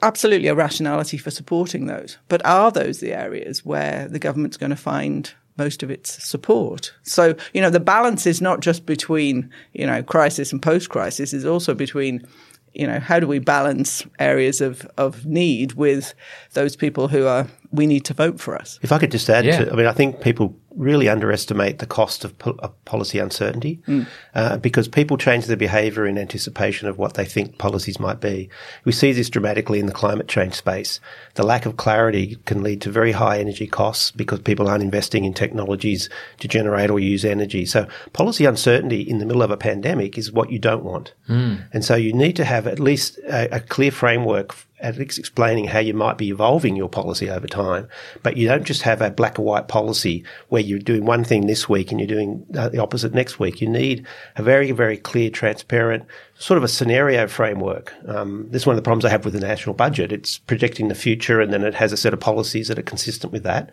absolutely 0.02 0.48
a 0.48 0.54
rationality 0.54 1.16
for 1.16 1.30
supporting 1.30 1.86
those. 1.86 2.18
But 2.28 2.44
are 2.44 2.70
those 2.70 3.00
the 3.00 3.12
areas 3.12 3.64
where 3.64 4.08
the 4.08 4.18
government's 4.18 4.56
going 4.56 4.70
to 4.70 4.76
find 4.76 5.32
most 5.56 5.82
of 5.82 5.90
its 5.90 6.22
support? 6.24 6.92
So, 7.02 7.34
you 7.52 7.60
know, 7.60 7.70
the 7.70 7.80
balance 7.80 8.26
is 8.26 8.40
not 8.40 8.60
just 8.60 8.86
between, 8.86 9.50
you 9.72 9.86
know, 9.86 10.02
crisis 10.02 10.52
and 10.52 10.62
post 10.62 10.88
crisis, 10.90 11.32
is 11.32 11.44
also 11.44 11.74
between, 11.74 12.26
you 12.74 12.86
know, 12.86 13.00
how 13.00 13.20
do 13.20 13.26
we 13.26 13.38
balance 13.38 14.04
areas 14.18 14.60
of, 14.60 14.86
of 14.96 15.26
need 15.26 15.74
with 15.74 16.14
those 16.52 16.76
people 16.76 17.08
who 17.08 17.26
are, 17.26 17.46
we 17.72 17.86
need 17.86 18.04
to 18.06 18.14
vote 18.14 18.38
for 18.38 18.56
us? 18.56 18.78
If 18.82 18.92
I 18.92 18.98
could 18.98 19.10
just 19.10 19.28
add 19.30 19.44
yeah. 19.44 19.64
to, 19.64 19.72
I 19.72 19.76
mean, 19.76 19.86
I 19.86 19.92
think 19.92 20.20
people 20.20 20.54
really 20.76 21.08
underestimate 21.08 21.78
the 21.78 21.86
cost 21.86 22.24
of, 22.24 22.38
po- 22.38 22.56
of 22.60 22.84
policy 22.84 23.18
uncertainty 23.18 23.82
mm. 23.86 24.06
uh, 24.34 24.56
because 24.58 24.88
people 24.88 25.16
change 25.16 25.46
their 25.46 25.56
behaviour 25.56 26.06
in 26.06 26.16
anticipation 26.16 26.88
of 26.88 26.98
what 26.98 27.14
they 27.14 27.24
think 27.24 27.58
policies 27.58 28.00
might 28.00 28.20
be. 28.20 28.48
We 28.84 28.92
see 28.92 29.12
this 29.12 29.28
dramatically 29.28 29.80
in 29.80 29.86
the 29.86 29.92
climate 29.92 30.28
change 30.28 30.54
space. 30.54 31.00
The 31.34 31.44
lack 31.44 31.66
of 31.66 31.76
clarity 31.76 32.36
can 32.46 32.62
lead 32.62 32.80
to 32.82 32.90
very 32.90 33.12
high 33.12 33.38
energy 33.38 33.66
costs 33.66 34.10
because 34.10 34.40
people 34.40 34.68
aren't 34.68 34.82
investing 34.82 35.24
in 35.24 35.34
technologies 35.34 36.08
to 36.38 36.48
generate 36.48 36.90
or 36.90 36.98
use 36.98 37.24
energy. 37.24 37.66
So 37.66 37.86
policy 38.12 38.44
uncertainty 38.44 39.02
in 39.02 39.18
the 39.18 39.26
middle 39.26 39.42
of 39.42 39.50
a 39.50 39.56
pandemic 39.56 40.16
is 40.16 40.32
what 40.32 40.50
you 40.50 40.58
don't 40.58 40.84
want. 40.84 41.14
Mm. 41.28 41.64
And 41.72 41.84
so 41.84 41.96
you 41.96 42.12
need 42.12 42.36
to 42.36 42.44
have 42.44 42.66
at 42.66 42.80
least 42.80 43.18
a, 43.28 43.56
a 43.56 43.60
clear 43.60 43.90
framework 43.90 44.54
at 44.82 44.98
least 44.98 45.18
explaining 45.18 45.66
how 45.66 45.78
you 45.78 45.94
might 45.94 46.18
be 46.18 46.28
evolving 46.28 46.76
your 46.76 46.88
policy 46.88 47.30
over 47.30 47.46
time. 47.46 47.88
But 48.22 48.36
you 48.36 48.48
don't 48.48 48.64
just 48.64 48.82
have 48.82 49.00
a 49.00 49.10
black 49.10 49.38
or 49.38 49.44
white 49.44 49.68
policy 49.68 50.24
where 50.48 50.60
you're 50.60 50.78
doing 50.78 51.04
one 51.04 51.24
thing 51.24 51.46
this 51.46 51.68
week 51.68 51.90
and 51.90 52.00
you're 52.00 52.08
doing 52.08 52.44
uh, 52.56 52.68
the 52.68 52.78
opposite 52.78 53.14
next 53.14 53.38
week. 53.38 53.60
You 53.60 53.68
need 53.68 54.06
a 54.36 54.42
very, 54.42 54.72
very 54.72 54.96
clear, 54.96 55.30
transparent, 55.30 56.04
sort 56.38 56.58
of 56.58 56.64
a 56.64 56.68
scenario 56.68 57.28
framework. 57.28 57.94
Um, 58.06 58.46
this 58.50 58.62
is 58.62 58.66
one 58.66 58.74
of 58.74 58.82
the 58.82 58.86
problems 58.86 59.04
I 59.04 59.10
have 59.10 59.24
with 59.24 59.34
the 59.34 59.40
national 59.40 59.74
budget. 59.74 60.12
It's 60.12 60.38
projecting 60.38 60.88
the 60.88 60.94
future 60.94 61.40
and 61.40 61.52
then 61.52 61.62
it 61.62 61.74
has 61.74 61.92
a 61.92 61.96
set 61.96 62.12
of 62.12 62.20
policies 62.20 62.68
that 62.68 62.78
are 62.78 62.82
consistent 62.82 63.32
with 63.32 63.44
that 63.44 63.70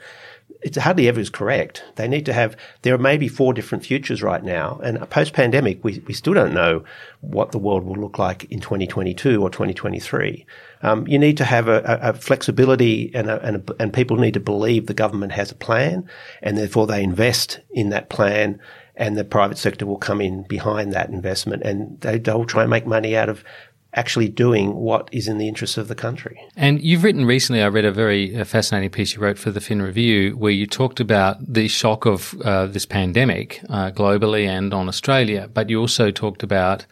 it's 0.62 0.78
hardly 0.78 1.08
ever 1.08 1.20
is 1.20 1.30
correct. 1.30 1.84
They 1.96 2.08
need 2.08 2.26
to 2.26 2.34
have, 2.34 2.58
there 2.82 2.94
are 2.94 3.00
maybe 3.00 3.28
four 3.28 3.54
different 3.54 3.86
futures 3.86 4.22
right 4.22 4.44
now. 4.44 4.80
And 4.84 5.10
post 5.10 5.34
pandemic, 5.34 5.84
we, 5.84 6.04
we 6.06 6.14
still 6.14 6.34
don't 6.34 6.54
know 6.54 6.84
what 7.22 7.52
the 7.52 7.58
world 7.58 7.86
will 7.86 7.96
look 7.96 8.20
like 8.20 8.44
in 8.46 8.60
2022 8.60 9.42
or 9.42 9.50
2023. 9.50 10.46
Um, 10.82 11.08
you 11.08 11.18
need 11.18 11.38
to 11.38 11.46
have 11.46 11.68
a, 11.68 11.82
a 12.02 12.14
flexibility 12.14 13.12
and, 13.16 13.30
a, 13.30 13.42
and, 13.42 13.58
a, 13.58 13.82
and 13.82 13.94
people 13.94 14.18
need 14.18 14.34
to 14.34 14.40
believe 14.40 14.88
the 14.88 14.94
government 14.94 15.32
has 15.32 15.52
a 15.52 15.56
plan 15.56 16.10
and 16.42 16.58
therefore 16.58 16.88
they 16.88 17.04
invest 17.04 17.60
in 17.72 17.90
that 17.90 18.10
plan 18.10 18.60
and 18.96 19.18
the 19.18 19.24
private 19.24 19.58
sector 19.58 19.86
will 19.86 19.98
come 19.98 20.20
in 20.20 20.44
behind 20.44 20.92
that 20.92 21.10
investment 21.10 21.64
and 21.64 22.00
they, 22.02 22.20
they'll 22.20 22.46
try 22.46 22.64
and 22.64 22.70
make 22.70 22.86
money 22.86 23.16
out 23.16 23.30
of 23.30 23.46
actually 23.94 24.30
doing 24.30 24.76
what 24.76 25.10
is 25.12 25.28
in 25.28 25.40
the 25.40 25.48
interests 25.48 25.78
of 25.78 25.88
the 25.88 25.96
country. 25.96 26.40
And 26.56 26.82
you've 26.82 27.04
written 27.04 27.26
recently, 27.26 27.62
I 27.62 27.68
read 27.68 27.86
a 27.86 27.92
very 27.92 28.36
uh, 28.36 28.46
fascinating 28.46 28.92
piece 28.92 29.16
you 29.16 29.22
wrote 29.22 29.40
for 29.40 29.52
the 29.52 29.62
Fin 29.62 29.82
Review 29.82 30.38
where 30.38 30.52
you 30.52 30.68
talked 30.68 31.00
about 31.00 31.38
the 31.54 31.68
shock 31.68 32.06
of 32.06 32.40
uh, 32.42 32.68
this 32.68 32.86
pandemic 32.86 33.62
uh, 33.70 33.90
globally 33.92 34.46
and 34.46 34.74
on 34.74 34.88
Australia, 34.88 35.50
but 35.52 35.70
you 35.70 35.80
also 35.80 36.12
talked 36.12 36.44
about 36.44 36.86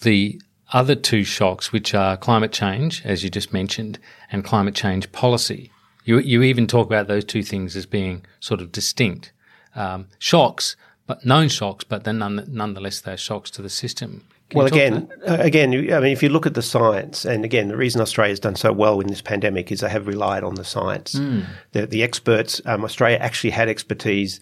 the 0.00 0.40
other 0.72 0.94
two 0.94 1.24
shocks, 1.24 1.72
which 1.72 1.94
are 1.94 2.16
climate 2.16 2.52
change, 2.52 3.04
as 3.04 3.24
you 3.24 3.30
just 3.30 3.52
mentioned, 3.52 3.98
and 4.30 4.44
climate 4.44 4.74
change 4.74 5.10
policy. 5.12 5.70
You, 6.04 6.18
you 6.18 6.42
even 6.42 6.66
talk 6.66 6.86
about 6.86 7.08
those 7.08 7.24
two 7.24 7.42
things 7.42 7.76
as 7.76 7.84
being 7.84 8.24
sort 8.40 8.60
of 8.60 8.72
distinct 8.72 9.32
um, 9.74 10.08
shocks, 10.18 10.76
but 11.06 11.24
known 11.24 11.48
shocks, 11.48 11.84
but 11.84 12.04
then 12.04 12.18
none, 12.18 12.44
nonetheless 12.48 13.00
they're 13.00 13.16
shocks 13.16 13.50
to 13.52 13.62
the 13.62 13.70
system. 13.70 14.26
Well, 14.54 14.66
again, 14.66 15.08
uh, 15.26 15.36
again, 15.40 15.72
I 15.92 16.00
mean, 16.00 16.12
if 16.12 16.22
you 16.22 16.30
look 16.30 16.46
at 16.46 16.54
the 16.54 16.62
science, 16.62 17.26
and 17.26 17.44
again, 17.44 17.68
the 17.68 17.76
reason 17.76 18.00
Australia 18.00 18.32
has 18.32 18.40
done 18.40 18.56
so 18.56 18.72
well 18.72 18.98
in 19.00 19.08
this 19.08 19.20
pandemic 19.20 19.70
is 19.70 19.80
they 19.80 19.90
have 19.90 20.06
relied 20.06 20.42
on 20.42 20.54
the 20.54 20.64
science. 20.64 21.14
Mm. 21.14 21.44
The, 21.72 21.86
the 21.86 22.02
experts, 22.02 22.62
um, 22.64 22.82
Australia 22.82 23.18
actually 23.18 23.50
had 23.50 23.68
expertise 23.68 24.40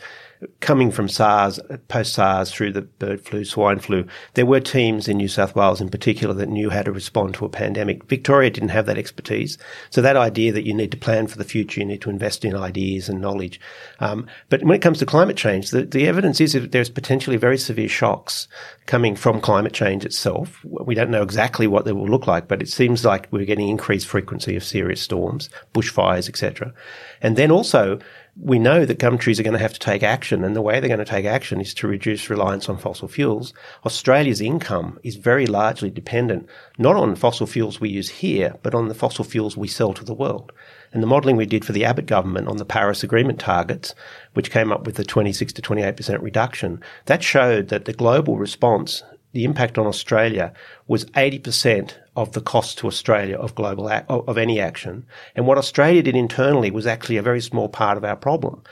coming 0.60 0.90
from 0.90 1.08
SARS, 1.08 1.58
post 1.88 2.14
SARS 2.14 2.52
through 2.52 2.72
the 2.72 2.82
bird 2.82 3.20
flu, 3.20 3.44
swine 3.44 3.78
flu, 3.78 4.06
there 4.34 4.46
were 4.46 4.60
teams 4.60 5.08
in 5.08 5.16
New 5.16 5.28
South 5.28 5.54
Wales 5.54 5.80
in 5.80 5.88
particular 5.88 6.34
that 6.34 6.48
knew 6.48 6.70
how 6.70 6.82
to 6.82 6.92
respond 6.92 7.34
to 7.34 7.44
a 7.44 7.48
pandemic. 7.48 8.04
Victoria 8.04 8.50
didn't 8.50 8.70
have 8.70 8.86
that 8.86 8.98
expertise. 8.98 9.58
So 9.90 10.02
that 10.02 10.16
idea 10.16 10.52
that 10.52 10.66
you 10.66 10.74
need 10.74 10.90
to 10.90 10.96
plan 10.96 11.26
for 11.26 11.38
the 11.38 11.44
future, 11.44 11.80
you 11.80 11.86
need 11.86 12.02
to 12.02 12.10
invest 12.10 12.44
in 12.44 12.54
ideas 12.54 13.08
and 13.08 13.20
knowledge. 13.20 13.60
Um, 14.00 14.26
but 14.48 14.62
when 14.62 14.76
it 14.76 14.82
comes 14.82 14.98
to 14.98 15.06
climate 15.06 15.36
change, 15.36 15.70
the, 15.70 15.82
the 15.82 16.06
evidence 16.06 16.40
is 16.40 16.52
that 16.52 16.72
there's 16.72 16.90
potentially 16.90 17.36
very 17.36 17.58
severe 17.58 17.88
shocks 17.88 18.48
coming 18.86 19.16
from 19.16 19.40
climate 19.40 19.72
change 19.72 20.04
itself. 20.04 20.64
We 20.64 20.94
don't 20.94 21.10
know 21.10 21.22
exactly 21.22 21.66
what 21.66 21.84
they 21.84 21.92
will 21.92 22.08
look 22.08 22.26
like, 22.26 22.48
but 22.48 22.62
it 22.62 22.68
seems 22.68 23.04
like 23.04 23.28
we're 23.30 23.44
getting 23.44 23.68
increased 23.68 24.06
frequency 24.06 24.56
of 24.56 24.64
serious 24.64 25.00
storms, 25.00 25.50
bushfires, 25.74 26.28
etc. 26.28 26.72
And 27.20 27.36
then 27.36 27.50
also, 27.50 27.98
we 28.38 28.58
know 28.58 28.84
that 28.84 28.98
countries 28.98 29.40
are 29.40 29.42
going 29.42 29.54
to 29.54 29.58
have 29.58 29.72
to 29.72 29.78
take 29.78 30.02
action, 30.02 30.44
and 30.44 30.54
the 30.54 30.62
way 30.62 30.78
they're 30.78 30.88
going 30.88 30.98
to 30.98 31.04
take 31.06 31.24
action 31.24 31.58
is 31.60 31.72
to 31.74 31.88
reduce 31.88 32.28
reliance 32.28 32.68
on 32.68 32.76
fossil 32.76 33.08
fuels. 33.08 33.54
Australia's 33.86 34.42
income 34.42 34.98
is 35.02 35.16
very 35.16 35.46
largely 35.46 35.88
dependent 35.88 36.46
not 36.76 36.96
on 36.96 37.16
fossil 37.16 37.46
fuels 37.46 37.80
we 37.80 37.88
use 37.88 38.10
here, 38.10 38.54
but 38.62 38.74
on 38.74 38.88
the 38.88 38.94
fossil 38.94 39.24
fuels 39.24 39.56
we 39.56 39.66
sell 39.66 39.94
to 39.94 40.04
the 40.04 40.14
world. 40.14 40.52
And 40.92 41.02
the 41.02 41.06
modelling 41.06 41.36
we 41.36 41.46
did 41.46 41.64
for 41.64 41.72
the 41.72 41.84
Abbott 41.84 42.06
government 42.06 42.48
on 42.48 42.58
the 42.58 42.64
Paris 42.66 43.02
Agreement 43.02 43.40
targets, 43.40 43.94
which 44.34 44.50
came 44.50 44.70
up 44.70 44.84
with 44.84 44.96
the 44.96 45.04
26 45.04 45.54
to 45.54 45.62
28% 45.62 46.22
reduction, 46.22 46.80
that 47.06 47.22
showed 47.22 47.68
that 47.68 47.86
the 47.86 47.92
global 47.94 48.36
response 48.36 49.02
the 49.36 49.44
impact 49.44 49.76
on 49.76 49.86
Australia 49.86 50.50
was 50.86 51.04
80% 51.10 51.92
of 52.16 52.32
the 52.32 52.40
cost 52.40 52.78
to 52.78 52.86
Australia 52.86 53.36
of 53.36 53.54
global 53.54 53.90
ac- 53.92 54.06
of 54.08 54.38
any 54.38 54.58
action. 54.58 55.04
And 55.34 55.46
what 55.46 55.58
Australia 55.58 56.02
did 56.02 56.16
internally 56.16 56.70
was 56.70 56.86
actually 56.86 57.18
a 57.18 57.22
very 57.22 57.42
small 57.42 57.68
part 57.68 57.98
of 57.98 58.04
our 58.04 58.16
problem. 58.16 58.62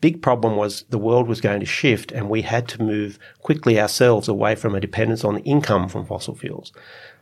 Big 0.00 0.22
problem 0.22 0.56
was 0.56 0.84
the 0.88 0.98
world 0.98 1.28
was 1.28 1.42
going 1.42 1.60
to 1.60 1.66
shift 1.66 2.10
and 2.10 2.30
we 2.30 2.40
had 2.40 2.68
to 2.68 2.82
move 2.82 3.18
quickly 3.40 3.78
ourselves 3.78 4.26
away 4.26 4.54
from 4.54 4.74
a 4.74 4.80
dependence 4.80 5.24
on 5.24 5.38
income 5.40 5.90
from 5.90 6.06
fossil 6.06 6.34
fuels. 6.34 6.72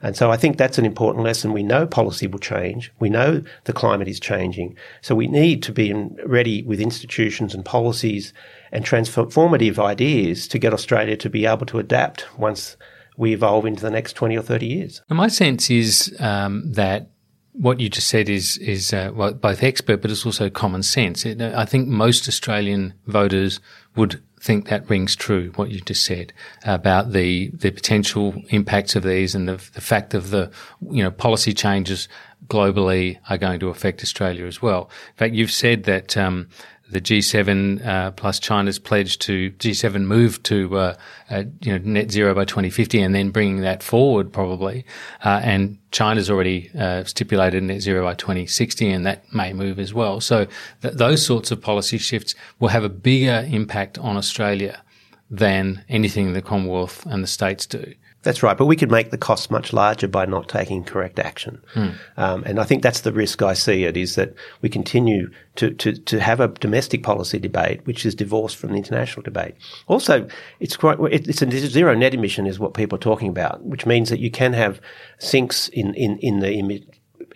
And 0.01 0.17
so 0.17 0.33
I 0.33 0.37
think 0.37 0.59
that's 0.59 0.79
an 0.79 0.85
important 0.85 1.25
lesson. 1.25 1.53
We 1.53 1.63
know 1.63 1.87
policy 1.87 2.27
will 2.27 2.41
change. 2.41 2.93
We 2.99 3.09
know 3.09 3.43
the 3.65 3.73
climate 3.73 4.09
is 4.09 4.19
changing. 4.19 4.77
So 5.01 5.15
we 5.15 5.29
need 5.29 5.63
to 5.63 5.73
be 5.73 5.93
ready 6.25 6.63
with 6.63 6.81
institutions 6.81 7.55
and 7.55 7.65
policies 7.65 8.33
and 8.73 8.85
transformative 8.85 9.79
ideas 9.79 10.49
to 10.49 10.59
get 10.59 10.75
Australia 10.75 11.17
to 11.19 11.31
be 11.31 11.47
able 11.47 11.67
to 11.67 11.79
adapt 11.79 12.27
once 12.37 12.77
we 13.17 13.33
evolve 13.33 13.67
into 13.67 13.83
the 13.83 13.91
next 13.91 14.15
20 14.15 14.37
or 14.37 14.43
30 14.43 14.67
years. 14.67 15.03
And 15.09 15.17
my 15.17 15.29
sense 15.29 15.71
is 15.71 16.15
um, 16.21 16.73
that 16.73 17.11
what 17.53 17.81
you 17.81 17.89
just 17.89 18.09
said 18.09 18.29
is 18.29 18.57
is 18.59 18.93
uh, 18.93 19.11
well, 19.15 19.35
both 19.35 19.63
expert, 19.63 20.01
but 20.01 20.11
it's 20.11 20.25
also 20.25 20.49
common 20.49 20.83
sense. 20.83 21.27
It, 21.27 21.41
I 21.41 21.65
think 21.65 21.89
most 21.89 22.27
Australian 22.27 22.95
voters 23.07 23.61
would 23.95 24.23
think 24.41 24.69
that 24.69 24.89
rings 24.89 25.15
true. 25.15 25.53
What 25.57 25.71
you 25.71 25.81
just 25.81 26.05
said 26.05 26.33
about 26.65 27.13
the 27.13 27.49
the 27.49 27.71
potential 27.71 28.35
impacts 28.49 28.97
of 28.97 29.03
these 29.03 29.35
and 29.35 29.49
the, 29.49 29.57
the 29.75 29.81
fact 29.81 30.15
of 30.15 30.31
the 30.31 30.51
you 30.91 31.03
know 31.03 31.11
policy 31.11 31.53
changes 31.53 32.09
globally 32.49 33.19
are 33.29 33.39
going 33.39 33.61
to 33.61 33.69
affect 33.69 34.03
Australia 34.03 34.47
as 34.47 34.63
well. 34.63 34.91
In 35.11 35.17
fact, 35.17 35.35
you've 35.35 35.53
said 35.53 35.85
that 35.85 36.17
um, 36.17 36.49
the 36.93 37.01
G7 37.01 37.85
uh, 37.85 38.11
plus 38.13 38.39
China's 38.39 38.79
pledge 38.79 39.19
to 39.21 39.51
G7 39.53 40.03
move 40.03 40.43
to 40.45 40.77
uh, 40.77 40.97
uh, 41.31 41.45
you 41.63 41.73
know 41.73 41.85
net 41.85 42.11
zero 42.11 42.35
by 42.35 42.45
2050, 42.45 43.01
and 43.01 43.15
then 43.15 43.31
bringing 43.31 43.63
that 43.63 43.83
forward 43.83 44.33
probably. 44.33 44.85
Uh, 45.25 45.41
and 45.43 45.79
China's 45.91 46.31
already 46.31 46.71
uh, 46.79 47.05
stipulated 47.05 47.63
net 47.63 47.81
zero 47.81 48.05
by 48.05 48.15
2060, 48.15 48.91
and 48.91 49.07
that 49.07 49.33
may 49.33 49.53
move 49.53 49.79
as 49.79 49.95
well. 49.95 50.21
So 50.21 50.47
th- 50.83 50.95
those 50.95 51.25
sorts 51.25 51.51
of 51.51 51.61
policy 51.61 51.99
shifts 51.99 52.35
will 52.61 52.69
have 52.69 52.85
a 52.85 52.91
bigger 52.91 53.47
impact 53.49 53.99
on 53.99 54.17
Australia 54.17 54.83
than 55.31 55.83
anything 55.89 56.35
the 56.35 56.43
Commonwealth 56.43 57.07
and 57.07 57.23
the 57.23 57.29
states 57.29 57.67
do. 57.67 57.95
That's 58.23 58.43
right, 58.43 58.57
but 58.57 58.67
we 58.67 58.77
could 58.77 58.91
make 58.91 59.11
the 59.11 59.19
costs 59.19 59.51
much 59.51 59.73
larger 59.73 60.07
by 60.07 60.27
not 60.27 60.49
taking 60.49 60.85
correct 60.85 61.19
action. 61.19 61.61
Hmm. 61.75 61.89
Um, 62.17 62.45
and 62.45 62.61
I 62.61 62.65
think 62.65 62.83
that's 62.83 63.01
the 63.01 63.13
risk 63.13 63.43
I 63.43 63.55
see 63.55 63.85
it 63.85 63.97
is 63.97 64.15
that 64.15 64.35
we 64.61 64.69
continue 64.69 65.31
to, 65.57 65.73
to, 65.73 65.93
to 65.93 66.21
have 66.21 66.39
a 66.39 66.49
domestic 66.49 67.03
policy 67.03 67.39
debate 67.39 67.85
which 67.85 68.07
is 68.07 68.15
divorced 68.15 68.57
from 68.57 68.71
the 68.71 68.79
international 68.79 69.23
debate. 69.23 69.57
Also, 69.89 70.29
it's 70.61 70.77
quite, 70.77 70.99
it's 71.11 71.43
a 71.43 71.51
zero 71.51 71.95
net 71.95 72.15
emission 72.15 72.47
is 72.47 72.59
what 72.59 72.75
people 72.75 72.97
are 72.97 73.01
talking 73.01 73.29
about, 73.29 73.63
which 73.65 73.87
means 73.87 74.09
that 74.11 74.21
you 74.21 74.31
can 74.31 74.53
have 74.53 74.81
sinks 75.19 75.69
in, 75.69 75.95
in, 75.95 76.19
in 76.19 76.41
the 76.41 76.85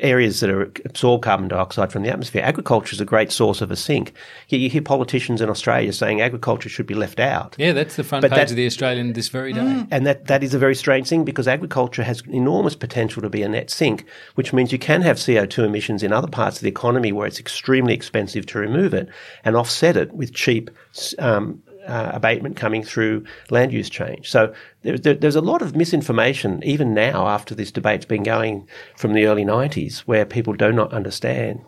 areas 0.00 0.40
that 0.40 0.50
are 0.50 0.62
absorb 0.84 1.22
carbon 1.22 1.48
dioxide 1.48 1.92
from 1.92 2.02
the 2.02 2.10
atmosphere. 2.10 2.42
Agriculture 2.42 2.94
is 2.94 3.00
a 3.00 3.04
great 3.04 3.32
source 3.32 3.60
of 3.60 3.70
a 3.70 3.76
sink. 3.76 4.12
Yet 4.48 4.60
you 4.60 4.68
hear 4.68 4.82
politicians 4.82 5.40
in 5.40 5.48
Australia 5.48 5.92
saying 5.92 6.20
agriculture 6.20 6.68
should 6.68 6.86
be 6.86 6.94
left 6.94 7.20
out. 7.20 7.54
Yeah, 7.58 7.72
that's 7.72 7.96
the 7.96 8.04
front 8.04 8.22
but 8.22 8.30
page 8.30 8.50
of 8.50 8.56
the 8.56 8.66
Australian 8.66 9.12
this 9.12 9.28
very 9.28 9.52
day. 9.52 9.60
Mm. 9.60 9.88
And 9.90 10.06
that, 10.06 10.26
that 10.26 10.42
is 10.42 10.54
a 10.54 10.58
very 10.58 10.74
strange 10.74 11.08
thing 11.08 11.24
because 11.24 11.48
agriculture 11.48 12.02
has 12.02 12.22
enormous 12.28 12.76
potential 12.76 13.22
to 13.22 13.30
be 13.30 13.42
a 13.42 13.48
net 13.48 13.70
sink, 13.70 14.04
which 14.34 14.52
means 14.52 14.72
you 14.72 14.78
can 14.78 15.02
have 15.02 15.16
CO2 15.16 15.64
emissions 15.64 16.02
in 16.02 16.12
other 16.12 16.28
parts 16.28 16.56
of 16.56 16.62
the 16.62 16.68
economy 16.68 17.12
where 17.12 17.26
it's 17.26 17.40
extremely 17.40 17.94
expensive 17.94 18.46
to 18.46 18.58
remove 18.58 18.94
it 18.94 19.08
and 19.44 19.56
offset 19.56 19.96
it 19.96 20.12
with 20.12 20.32
cheap 20.32 20.70
um, 21.18 21.62
uh, 21.86 22.10
abatement 22.12 22.56
coming 22.56 22.82
through 22.82 23.24
land 23.50 23.72
use 23.72 23.88
change. 23.88 24.30
So 24.30 24.52
there, 24.82 24.98
there, 24.98 25.14
there's 25.14 25.36
a 25.36 25.40
lot 25.40 25.62
of 25.62 25.76
misinformation 25.76 26.62
even 26.64 26.94
now 26.94 27.28
after 27.28 27.54
this 27.54 27.70
debate's 27.70 28.04
been 28.04 28.22
going 28.22 28.68
from 28.96 29.12
the 29.12 29.26
early 29.26 29.44
90s 29.44 30.00
where 30.00 30.24
people 30.24 30.54
do 30.54 30.72
not 30.72 30.92
understand 30.92 31.64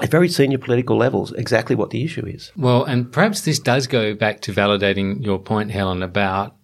at 0.00 0.10
very 0.10 0.28
senior 0.28 0.58
political 0.58 0.96
levels 0.96 1.32
exactly 1.32 1.76
what 1.76 1.90
the 1.90 2.04
issue 2.04 2.26
is. 2.26 2.52
Well, 2.56 2.84
and 2.84 3.10
perhaps 3.12 3.42
this 3.42 3.58
does 3.58 3.86
go 3.86 4.14
back 4.14 4.40
to 4.42 4.52
validating 4.52 5.24
your 5.24 5.38
point, 5.38 5.70
Helen, 5.70 6.02
about, 6.02 6.56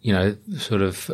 you 0.00 0.12
know, 0.12 0.36
sort 0.56 0.82
of, 0.82 1.10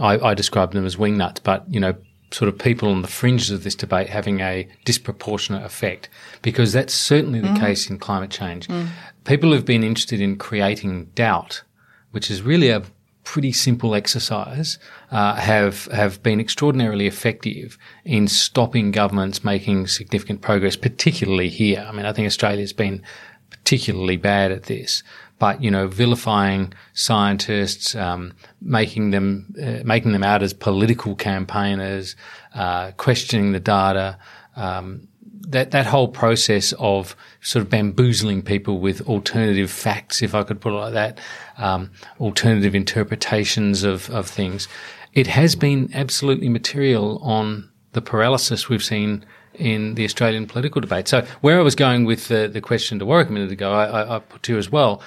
I, 0.00 0.18
I 0.18 0.34
describe 0.34 0.72
them 0.72 0.86
as 0.86 0.96
wingnuts, 0.96 1.42
but, 1.42 1.64
you 1.68 1.80
know, 1.80 1.94
sort 2.32 2.48
of 2.48 2.58
people 2.58 2.88
on 2.88 3.02
the 3.02 3.08
fringes 3.08 3.50
of 3.50 3.64
this 3.64 3.74
debate 3.74 4.08
having 4.08 4.40
a 4.40 4.68
disproportionate 4.84 5.64
effect 5.64 6.08
because 6.40 6.72
that's 6.72 6.94
certainly 6.94 7.40
the 7.40 7.48
mm. 7.48 7.60
case 7.60 7.90
in 7.90 7.98
climate 7.98 8.30
change. 8.30 8.68
Mm. 8.68 8.88
people 9.24 9.52
who've 9.52 9.64
been 9.64 9.84
interested 9.84 10.20
in 10.20 10.36
creating 10.36 11.06
doubt, 11.14 11.62
which 12.10 12.30
is 12.30 12.42
really 12.42 12.70
a 12.70 12.82
pretty 13.24 13.52
simple 13.52 13.94
exercise, 13.94 14.78
uh, 15.10 15.34
have 15.36 15.86
have 15.86 16.22
been 16.22 16.40
extraordinarily 16.40 17.06
effective 17.06 17.78
in 18.04 18.26
stopping 18.26 18.90
governments 18.90 19.44
making 19.44 19.86
significant 19.86 20.40
progress, 20.40 20.76
particularly 20.76 21.48
here. 21.48 21.86
I 21.88 21.92
mean, 21.92 22.06
I 22.06 22.12
think 22.12 22.26
Australia's 22.26 22.72
been 22.72 23.02
particularly 23.50 24.16
bad 24.16 24.50
at 24.50 24.64
this. 24.64 25.02
But 25.42 25.60
you 25.60 25.72
know, 25.72 25.88
vilifying 25.88 26.72
scientists, 26.92 27.96
um, 27.96 28.32
making 28.60 29.10
them 29.10 29.52
uh, 29.60 29.82
making 29.84 30.12
them 30.12 30.22
out 30.22 30.40
as 30.40 30.52
political 30.52 31.16
campaigners, 31.16 32.14
uh, 32.54 32.92
questioning 32.92 33.50
the 33.50 33.58
data, 33.58 34.18
um, 34.54 35.08
that 35.48 35.72
that 35.72 35.86
whole 35.86 36.06
process 36.06 36.72
of 36.78 37.16
sort 37.40 37.64
of 37.64 37.70
bamboozling 37.70 38.42
people 38.42 38.78
with 38.78 39.00
alternative 39.08 39.68
facts, 39.68 40.22
if 40.22 40.32
I 40.32 40.44
could 40.44 40.60
put 40.60 40.74
it 40.74 40.76
like 40.76 40.92
that, 40.92 41.18
um, 41.58 41.90
alternative 42.20 42.76
interpretations 42.76 43.82
of 43.82 44.08
of 44.10 44.28
things, 44.28 44.68
it 45.12 45.26
has 45.26 45.56
been 45.56 45.90
absolutely 45.92 46.50
material 46.50 47.18
on 47.18 47.68
the 47.94 48.00
paralysis 48.00 48.68
we've 48.68 48.84
seen 48.84 49.24
in 49.54 49.96
the 49.96 50.04
Australian 50.04 50.46
political 50.46 50.80
debate. 50.80 51.08
So 51.08 51.26
where 51.40 51.58
I 51.58 51.62
was 51.62 51.74
going 51.74 52.04
with 52.04 52.28
the, 52.28 52.48
the 52.48 52.60
question 52.60 52.98
to 53.00 53.06
Warwick 53.06 53.28
a 53.28 53.32
minute 53.32 53.52
ago, 53.52 53.72
I, 53.72 53.84
I, 53.84 54.16
I 54.16 54.18
put 54.20 54.42
to 54.44 54.52
you 54.52 54.58
as 54.58 54.70
well. 54.70 55.02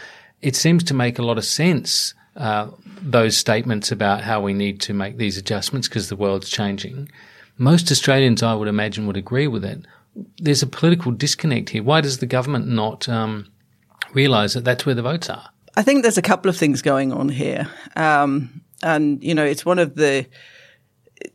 It 0.46 0.56
seems 0.56 0.84
to 0.84 0.93
make 0.93 1.18
a 1.18 1.24
lot 1.24 1.39
of 1.39 1.43
sense. 1.43 2.14
Uh, 2.36 2.68
those 3.02 3.36
statements 3.36 3.91
about 3.91 4.22
how 4.22 4.39
we 4.39 4.54
need 4.54 4.80
to 4.82 4.93
make 4.93 5.18
these 5.18 5.39
adjustments 5.39 5.88
because 5.88 6.08
the 6.10 6.16
world's 6.16 6.52
changing. 6.52 7.10
Most 7.58 7.89
Australians, 7.91 8.43
I 8.43 8.54
would 8.54 8.68
imagine, 8.68 9.08
would 9.08 9.18
agree 9.18 9.48
with 9.48 9.66
it. 9.66 9.88
There's 10.38 10.62
a 10.62 10.68
political 10.68 11.12
disconnect 11.12 11.70
here. 11.70 11.82
Why 11.82 12.00
does 12.00 12.20
the 12.20 12.28
government 12.28 12.68
not 12.68 13.10
um, 13.10 13.48
realise 14.14 14.54
that 14.54 14.64
that's 14.64 14.86
where 14.86 14.93
the 14.93 15.02
votes 15.02 15.32
are? 15.32 15.50
I 15.76 15.82
think 15.82 16.04
there's 16.04 16.20
a 16.20 16.22
couple 16.22 16.48
of 16.48 16.56
things 16.56 16.84
going 16.84 17.12
on 17.12 17.28
here, 17.30 17.68
um, 17.96 18.62
and 18.84 19.24
you 19.24 19.34
know, 19.34 19.46
it's 19.46 19.66
one 19.66 19.80
of 19.80 19.96
the 19.96 20.28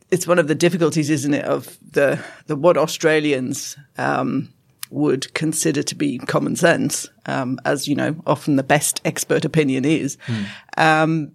it's 0.09 0.25
one 0.25 0.39
of 0.39 0.47
the 0.47 0.55
difficulties, 0.55 1.09
isn't 1.09 1.33
it, 1.33 1.43
of 1.43 1.77
the 1.91 2.23
the 2.47 2.55
what 2.55 2.77
Australians 2.77 3.77
um, 3.97 4.53
would 4.91 5.33
consider 5.33 5.81
to 5.83 5.95
be 5.95 6.17
common 6.17 6.55
sense, 6.55 7.09
um, 7.25 7.59
as 7.65 7.87
you 7.87 7.95
know, 7.95 8.15
often 8.27 8.55
the 8.55 8.63
best 8.63 9.01
expert 9.05 9.45
opinion 9.45 9.85
is. 9.85 10.17
Mm. 10.27 10.45
Um, 10.77 11.31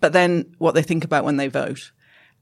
but 0.00 0.12
then 0.12 0.54
what 0.58 0.74
they 0.74 0.82
think 0.82 1.04
about 1.04 1.24
when 1.24 1.36
they 1.36 1.48
vote, 1.48 1.92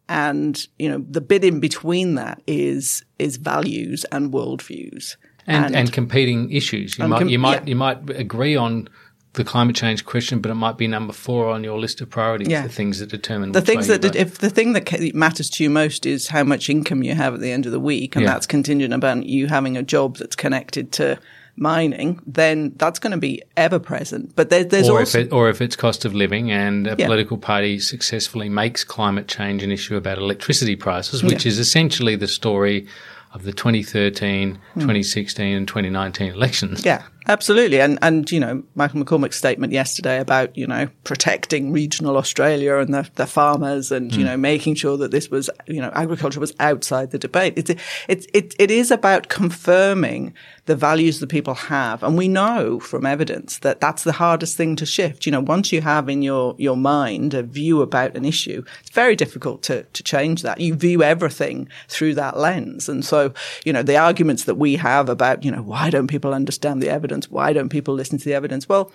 and 0.09 0.67
you 0.79 0.89
know, 0.89 1.05
the 1.09 1.21
bit 1.21 1.45
in 1.45 1.61
between 1.61 2.15
that 2.17 2.43
is 2.47 3.05
is 3.19 3.37
values 3.37 4.05
and 4.11 4.33
worldviews. 4.33 5.17
And, 5.47 5.67
and, 5.67 5.77
and 5.77 5.93
competing 5.93 6.51
issues. 6.51 6.99
You 6.99 7.09
might 7.09 7.19
com- 7.19 7.29
you 7.29 7.39
might 7.39 7.63
yeah. 7.63 7.69
you 7.69 7.77
might 7.77 8.11
agree 8.11 8.57
on 8.57 8.89
the 9.35 9.45
climate 9.45 9.75
change 9.75 10.05
question, 10.05 10.41
but 10.41 10.51
it 10.51 10.57
might 10.57 10.77
be 10.77 10.87
number 10.87 11.13
four 11.13 11.49
on 11.49 11.65
your 11.65 11.79
list 11.79 12.01
of 12.01 12.11
priorities. 12.11 12.49
Yeah. 12.49 12.63
The 12.63 12.69
things 12.69 12.99
that 12.99 13.09
determine 13.09 13.53
the 13.53 13.63
things 13.63 13.87
that 13.87 14.05
if 14.15 14.39
the 14.39 14.51
thing 14.51 14.75
that 14.75 15.15
matters 15.15 15.49
to 15.51 15.65
you 15.65 15.71
most 15.71 16.05
is 16.05 16.29
how 16.29 16.45
much 16.45 16.69
income 16.69 17.03
you 17.03 17.15
have 17.15 17.35
at 17.35 17.41
the 17.41 17.51
end 17.51 17.67
of 17.67 17.73
the 17.73 17.81
week, 17.81 18.15
and 18.15 18.25
yeah. 18.25 18.33
that's 18.33 18.47
contingent 18.47 18.93
upon 18.93 19.23
you 19.23 19.47
having 19.47 19.77
a 19.77 19.83
job 19.83 20.17
that's 20.17 20.37
connected 20.37 20.93
to 20.93 21.19
mining, 21.57 22.21
then 22.27 22.73
that's 22.77 22.99
going 22.99 23.11
to 23.11 23.19
be 23.19 23.43
ever 23.57 23.79
present. 23.79 24.35
But 24.35 24.51
there, 24.51 24.65
there's 24.65 24.89
or 24.89 25.01
also 25.01 25.21
if 25.21 25.27
it, 25.27 25.33
or 25.33 25.49
if 25.49 25.61
it's 25.61 25.77
cost 25.77 26.05
of 26.05 26.15
living, 26.15 26.51
and 26.51 26.87
a 26.87 26.97
yeah. 26.99 27.07
political 27.07 27.39
party 27.39 27.79
successfully 27.79 28.51
makes 28.51 28.85
climate 28.85 29.29
change 29.29 29.63
an 29.63 29.71
issue 29.71 29.97
about 29.97 30.19
electricity 30.19 30.77
prices, 30.77 31.23
which 31.23 31.47
is 31.47 31.59
essentially 31.59 32.17
the 32.17 32.29
story 32.29 32.87
of 33.33 33.45
the 33.45 33.53
2013, 33.53 34.59
hmm. 34.75 34.81
2016, 34.81 35.57
and 35.57 35.69
2019 35.69 36.33
elections. 36.33 36.85
Yeah. 36.85 37.03
Absolutely. 37.29 37.81
And, 37.81 37.99
and, 38.03 38.31
you 38.31 38.41
know, 38.41 38.65
Michael 38.75 39.03
McCormack's 39.03 39.37
statement 39.37 39.73
yesterday 39.73 40.19
about, 40.19 40.57
you 40.57 40.67
know, 40.67 40.89
protecting 41.05 41.73
regional 41.73 42.17
Australia 42.17 42.79
and 42.79 42.93
the, 42.93 43.09
the 43.15 43.27
farmers 43.27 43.93
and, 43.93 44.13
you 44.13 44.21
hmm. 44.21 44.25
know, 44.25 44.37
making 44.37 44.75
sure 44.75 44.97
that 44.97 45.13
this 45.13 45.31
was, 45.31 45.49
you 45.67 45.81
know, 45.81 45.93
agriculture 45.95 46.41
was 46.41 46.53
outside 46.59 47.11
the 47.11 47.19
debate. 47.19 47.55
It's, 47.57 47.71
it, 47.71 48.27
it, 48.35 48.55
it 48.59 48.71
is 48.71 48.91
about 48.91 49.29
confirming 49.29 50.35
the 50.67 50.77
values 50.77 51.19
that 51.19 51.27
people 51.27 51.55
have. 51.55 52.03
And 52.03 52.17
we 52.17 52.29
know 52.29 52.79
from 52.79 53.05
evidence 53.05 53.59
that 53.59 53.81
that's 53.81 54.05
the 54.05 54.13
hardest 54.13 54.57
thing 54.57 54.77
to 54.77 54.87
shift. 54.87 55.27
You 55.27 55.33
know, 55.33 55.41
once 55.41 55.73
you 55.73 55.81
have 55.81 56.09
in 56.09 56.23
your, 56.23 56.55
your 56.57 56.77
mind 56.77 57.35
a 57.35 57.43
view 57.43 57.83
about 57.83 58.17
an 58.17 58.25
issue, 58.25 58.63
it's 58.81 58.91
very 58.91 59.17
difficult 59.17 59.63
to, 59.65 59.83
to 59.83 60.03
change 60.03 60.43
that. 60.43 60.61
You 60.61 60.75
view 60.75 61.03
everything 61.03 61.69
through 61.89 62.15
that 62.15 62.39
lens. 62.39 62.89
And 62.89 63.05
so, 63.05 63.35
you 63.65 63.73
know, 63.73 63.83
the 63.83 63.97
arguments 63.97 64.45
that 64.45 64.55
we 64.55 64.77
have 64.77 65.09
about, 65.09 65.45
you 65.45 65.51
know, 65.51 65.63
why 65.63 65.91
don't 65.91 66.07
people 66.07 66.33
understand 66.33 66.81
the 66.81 66.91
evidence? 66.91 67.29
Why 67.29 67.53
don't 67.53 67.69
people 67.69 67.95
listen 67.95 68.19
to 68.19 68.25
the 68.25 68.35
evidence? 68.35 68.69
Well, 68.69 68.93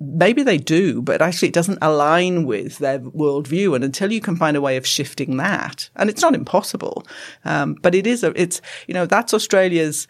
maybe 0.00 0.42
they 0.42 0.58
do, 0.58 1.00
but 1.00 1.22
actually 1.22 1.46
it 1.46 1.54
doesn't 1.54 1.78
align 1.80 2.44
with 2.46 2.78
their 2.78 2.98
worldview. 2.98 3.76
And 3.76 3.84
until 3.84 4.12
you 4.12 4.20
can 4.20 4.34
find 4.34 4.56
a 4.56 4.60
way 4.60 4.76
of 4.76 4.84
shifting 4.84 5.36
that, 5.36 5.88
and 5.94 6.10
it's 6.10 6.22
not 6.22 6.34
impossible, 6.34 7.06
um, 7.44 7.76
but 7.80 7.94
it 7.94 8.08
is, 8.08 8.24
a, 8.24 8.32
it's, 8.40 8.60
you 8.88 8.94
know, 8.94 9.06
that's 9.06 9.32
Australia's, 9.32 10.08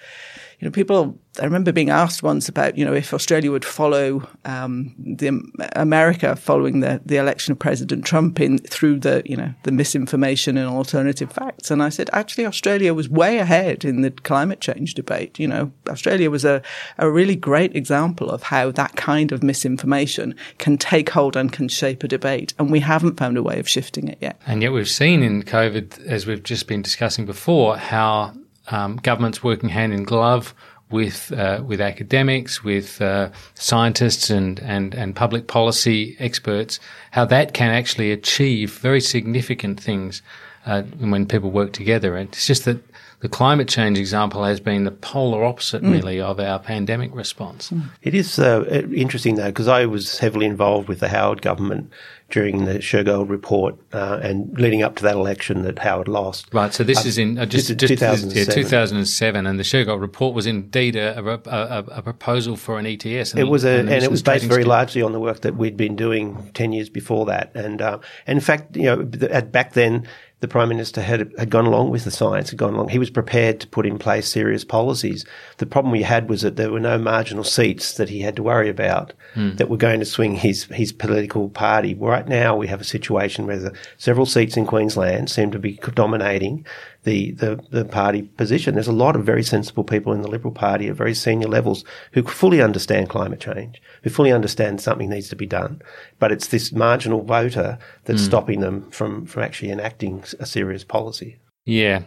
you 0.58 0.66
know, 0.66 0.72
people, 0.72 1.18
I 1.38 1.44
remember 1.44 1.70
being 1.70 1.90
asked 1.90 2.22
once 2.22 2.48
about, 2.48 2.78
you 2.78 2.84
know, 2.84 2.94
if 2.94 3.12
Australia 3.12 3.50
would 3.50 3.64
follow 3.64 4.26
um, 4.46 4.94
the 4.98 5.38
America 5.74 6.34
following 6.34 6.80
the, 6.80 7.02
the 7.04 7.16
election 7.16 7.52
of 7.52 7.58
President 7.58 8.06
Trump 8.06 8.40
in 8.40 8.58
through 8.58 9.00
the, 9.00 9.22
you 9.26 9.36
know, 9.36 9.52
the 9.64 9.72
misinformation 9.72 10.56
and 10.56 10.66
alternative 10.66 11.30
facts. 11.30 11.70
And 11.70 11.82
I 11.82 11.90
said, 11.90 12.08
actually, 12.14 12.46
Australia 12.46 12.94
was 12.94 13.06
way 13.08 13.36
ahead 13.38 13.84
in 13.84 14.00
the 14.00 14.10
climate 14.10 14.60
change 14.60 14.94
debate. 14.94 15.38
You 15.38 15.48
know, 15.48 15.72
Australia 15.88 16.30
was 16.30 16.44
a, 16.44 16.62
a 16.96 17.10
really 17.10 17.36
great 17.36 17.76
example 17.76 18.30
of 18.30 18.44
how 18.44 18.70
that 18.70 18.96
kind 18.96 19.32
of 19.32 19.42
misinformation 19.42 20.34
can 20.56 20.78
take 20.78 21.10
hold 21.10 21.36
and 21.36 21.52
can 21.52 21.68
shape 21.68 22.02
a 22.02 22.08
debate. 22.08 22.54
And 22.58 22.70
we 22.70 22.80
haven't 22.80 23.18
found 23.18 23.36
a 23.36 23.42
way 23.42 23.58
of 23.58 23.68
shifting 23.68 24.08
it 24.08 24.18
yet. 24.22 24.40
And 24.46 24.62
yet 24.62 24.72
we've 24.72 24.88
seen 24.88 25.22
in 25.22 25.42
COVID, 25.42 26.06
as 26.06 26.26
we've 26.26 26.42
just 26.42 26.66
been 26.66 26.80
discussing 26.80 27.26
before, 27.26 27.76
how 27.76 28.32
um, 28.70 28.96
governments 28.96 29.42
working 29.42 29.68
hand 29.68 29.92
in 29.92 30.04
glove 30.04 30.54
with 30.90 31.32
uh, 31.32 31.62
with 31.66 31.80
academics, 31.80 32.62
with 32.62 33.00
uh, 33.02 33.30
scientists, 33.54 34.30
and, 34.30 34.60
and 34.60 34.94
and 34.94 35.16
public 35.16 35.46
policy 35.46 36.16
experts, 36.18 36.78
how 37.10 37.24
that 37.24 37.54
can 37.54 37.70
actually 37.70 38.12
achieve 38.12 38.72
very 38.78 39.00
significant 39.00 39.80
things 39.80 40.22
uh, 40.64 40.82
when 40.98 41.26
people 41.26 41.50
work 41.50 41.72
together. 41.72 42.16
And 42.16 42.28
it's 42.28 42.46
just 42.46 42.64
that 42.64 42.78
the 43.20 43.28
climate 43.28 43.68
change 43.68 43.98
example 43.98 44.44
has 44.44 44.60
been 44.60 44.84
the 44.84 44.90
polar 44.90 45.44
opposite, 45.44 45.82
mm. 45.82 45.92
really, 45.92 46.20
of 46.20 46.38
our 46.38 46.58
pandemic 46.58 47.14
response. 47.14 47.72
It 48.02 48.14
is 48.14 48.38
uh, 48.38 48.64
interesting, 48.94 49.36
though, 49.36 49.46
because 49.46 49.68
I 49.68 49.86
was 49.86 50.18
heavily 50.18 50.46
involved 50.46 50.88
with 50.88 51.00
the 51.00 51.08
Howard 51.08 51.40
government 51.42 51.92
during 52.28 52.64
the 52.64 52.74
Shergold 52.74 53.28
report 53.28 53.76
uh, 53.92 54.18
and 54.20 54.58
leading 54.58 54.82
up 54.82 54.96
to 54.96 55.02
that 55.04 55.14
election 55.14 55.62
that 55.62 55.78
Howard 55.78 56.08
lost. 56.08 56.52
Right. 56.52 56.74
So 56.74 56.82
this 56.82 57.04
uh, 57.04 57.08
is 57.08 57.18
in 57.18 57.38
uh, 57.38 57.46
just, 57.46 57.68
just 57.68 57.88
2007. 57.88 58.36
Yeah, 58.36 58.62
2007, 58.62 59.46
and 59.46 59.58
the 59.58 59.62
Shergold 59.62 60.00
report 60.00 60.34
was 60.34 60.46
indeed 60.46 60.96
a, 60.96 61.18
a, 61.18 61.34
a, 61.46 61.84
a 61.98 62.02
proposal 62.02 62.56
for 62.56 62.78
an 62.78 62.86
ETS. 62.86 63.30
And, 63.30 63.40
it 63.40 63.44
was 63.44 63.64
a, 63.64 63.78
and, 63.78 63.88
and 63.88 64.02
it 64.02 64.10
was 64.10 64.22
based 64.22 64.44
very 64.44 64.62
scheme. 64.62 64.68
largely 64.68 65.02
on 65.02 65.12
the 65.12 65.20
work 65.20 65.42
that 65.42 65.56
we'd 65.56 65.76
been 65.76 65.94
doing 65.94 66.50
ten 66.52 66.72
years 66.72 66.88
before 66.88 67.26
that, 67.26 67.52
and 67.54 67.80
uh, 67.80 67.98
and 68.26 68.38
in 68.38 68.44
fact, 68.44 68.76
you 68.76 68.84
know, 68.84 69.08
at, 69.30 69.52
back 69.52 69.74
then 69.74 70.06
the 70.40 70.48
Prime 70.48 70.68
Minister 70.68 71.00
had, 71.00 71.32
had 71.38 71.48
gone 71.48 71.64
along 71.64 71.90
with 71.90 72.04
the 72.04 72.10
science, 72.10 72.50
had 72.50 72.58
gone 72.58 72.74
along. 72.74 72.90
He 72.90 72.98
was 72.98 73.08
prepared 73.08 73.58
to 73.60 73.66
put 73.66 73.86
in 73.86 73.98
place 73.98 74.28
serious 74.28 74.64
policies. 74.64 75.24
The 75.56 75.64
problem 75.64 75.92
we 75.92 76.02
had 76.02 76.28
was 76.28 76.42
that 76.42 76.56
there 76.56 76.70
were 76.70 76.80
no 76.80 76.98
marginal 76.98 77.44
seats 77.44 77.94
that 77.94 78.10
he 78.10 78.20
had 78.20 78.36
to 78.36 78.42
worry 78.42 78.68
about 78.68 79.14
mm. 79.34 79.56
that 79.56 79.70
were 79.70 79.78
going 79.78 80.00
to 80.00 80.06
swing 80.06 80.34
his, 80.34 80.64
his 80.64 80.92
political 80.92 81.48
party. 81.48 81.94
Right 81.94 82.28
now, 82.28 82.54
we 82.54 82.66
have 82.66 82.82
a 82.82 82.84
situation 82.84 83.46
where 83.46 83.58
the, 83.58 83.74
several 83.96 84.26
seats 84.26 84.58
in 84.58 84.66
Queensland 84.66 85.30
seem 85.30 85.50
to 85.52 85.58
be 85.58 85.78
dominating 85.94 86.66
the, 87.06 87.30
the, 87.30 87.64
the 87.70 87.84
party 87.84 88.22
position. 88.22 88.74
There's 88.74 88.88
a 88.88 88.92
lot 88.92 89.14
of 89.14 89.24
very 89.24 89.44
sensible 89.44 89.84
people 89.84 90.12
in 90.12 90.22
the 90.22 90.28
Liberal 90.28 90.52
Party 90.52 90.88
at 90.88 90.96
very 90.96 91.14
senior 91.14 91.46
levels 91.46 91.84
who 92.12 92.24
fully 92.24 92.60
understand 92.60 93.08
climate 93.08 93.38
change, 93.38 93.80
who 94.02 94.10
fully 94.10 94.32
understand 94.32 94.80
something 94.80 95.08
needs 95.08 95.28
to 95.28 95.36
be 95.36 95.46
done. 95.46 95.80
But 96.18 96.32
it's 96.32 96.48
this 96.48 96.72
marginal 96.72 97.22
voter 97.22 97.78
that's 98.04 98.22
mm. 98.22 98.26
stopping 98.26 98.60
them 98.60 98.90
from, 98.90 99.24
from 99.24 99.44
actually 99.44 99.70
enacting 99.70 100.24
a 100.40 100.46
serious 100.46 100.82
policy. 100.82 101.36
Yeah. 101.64 102.02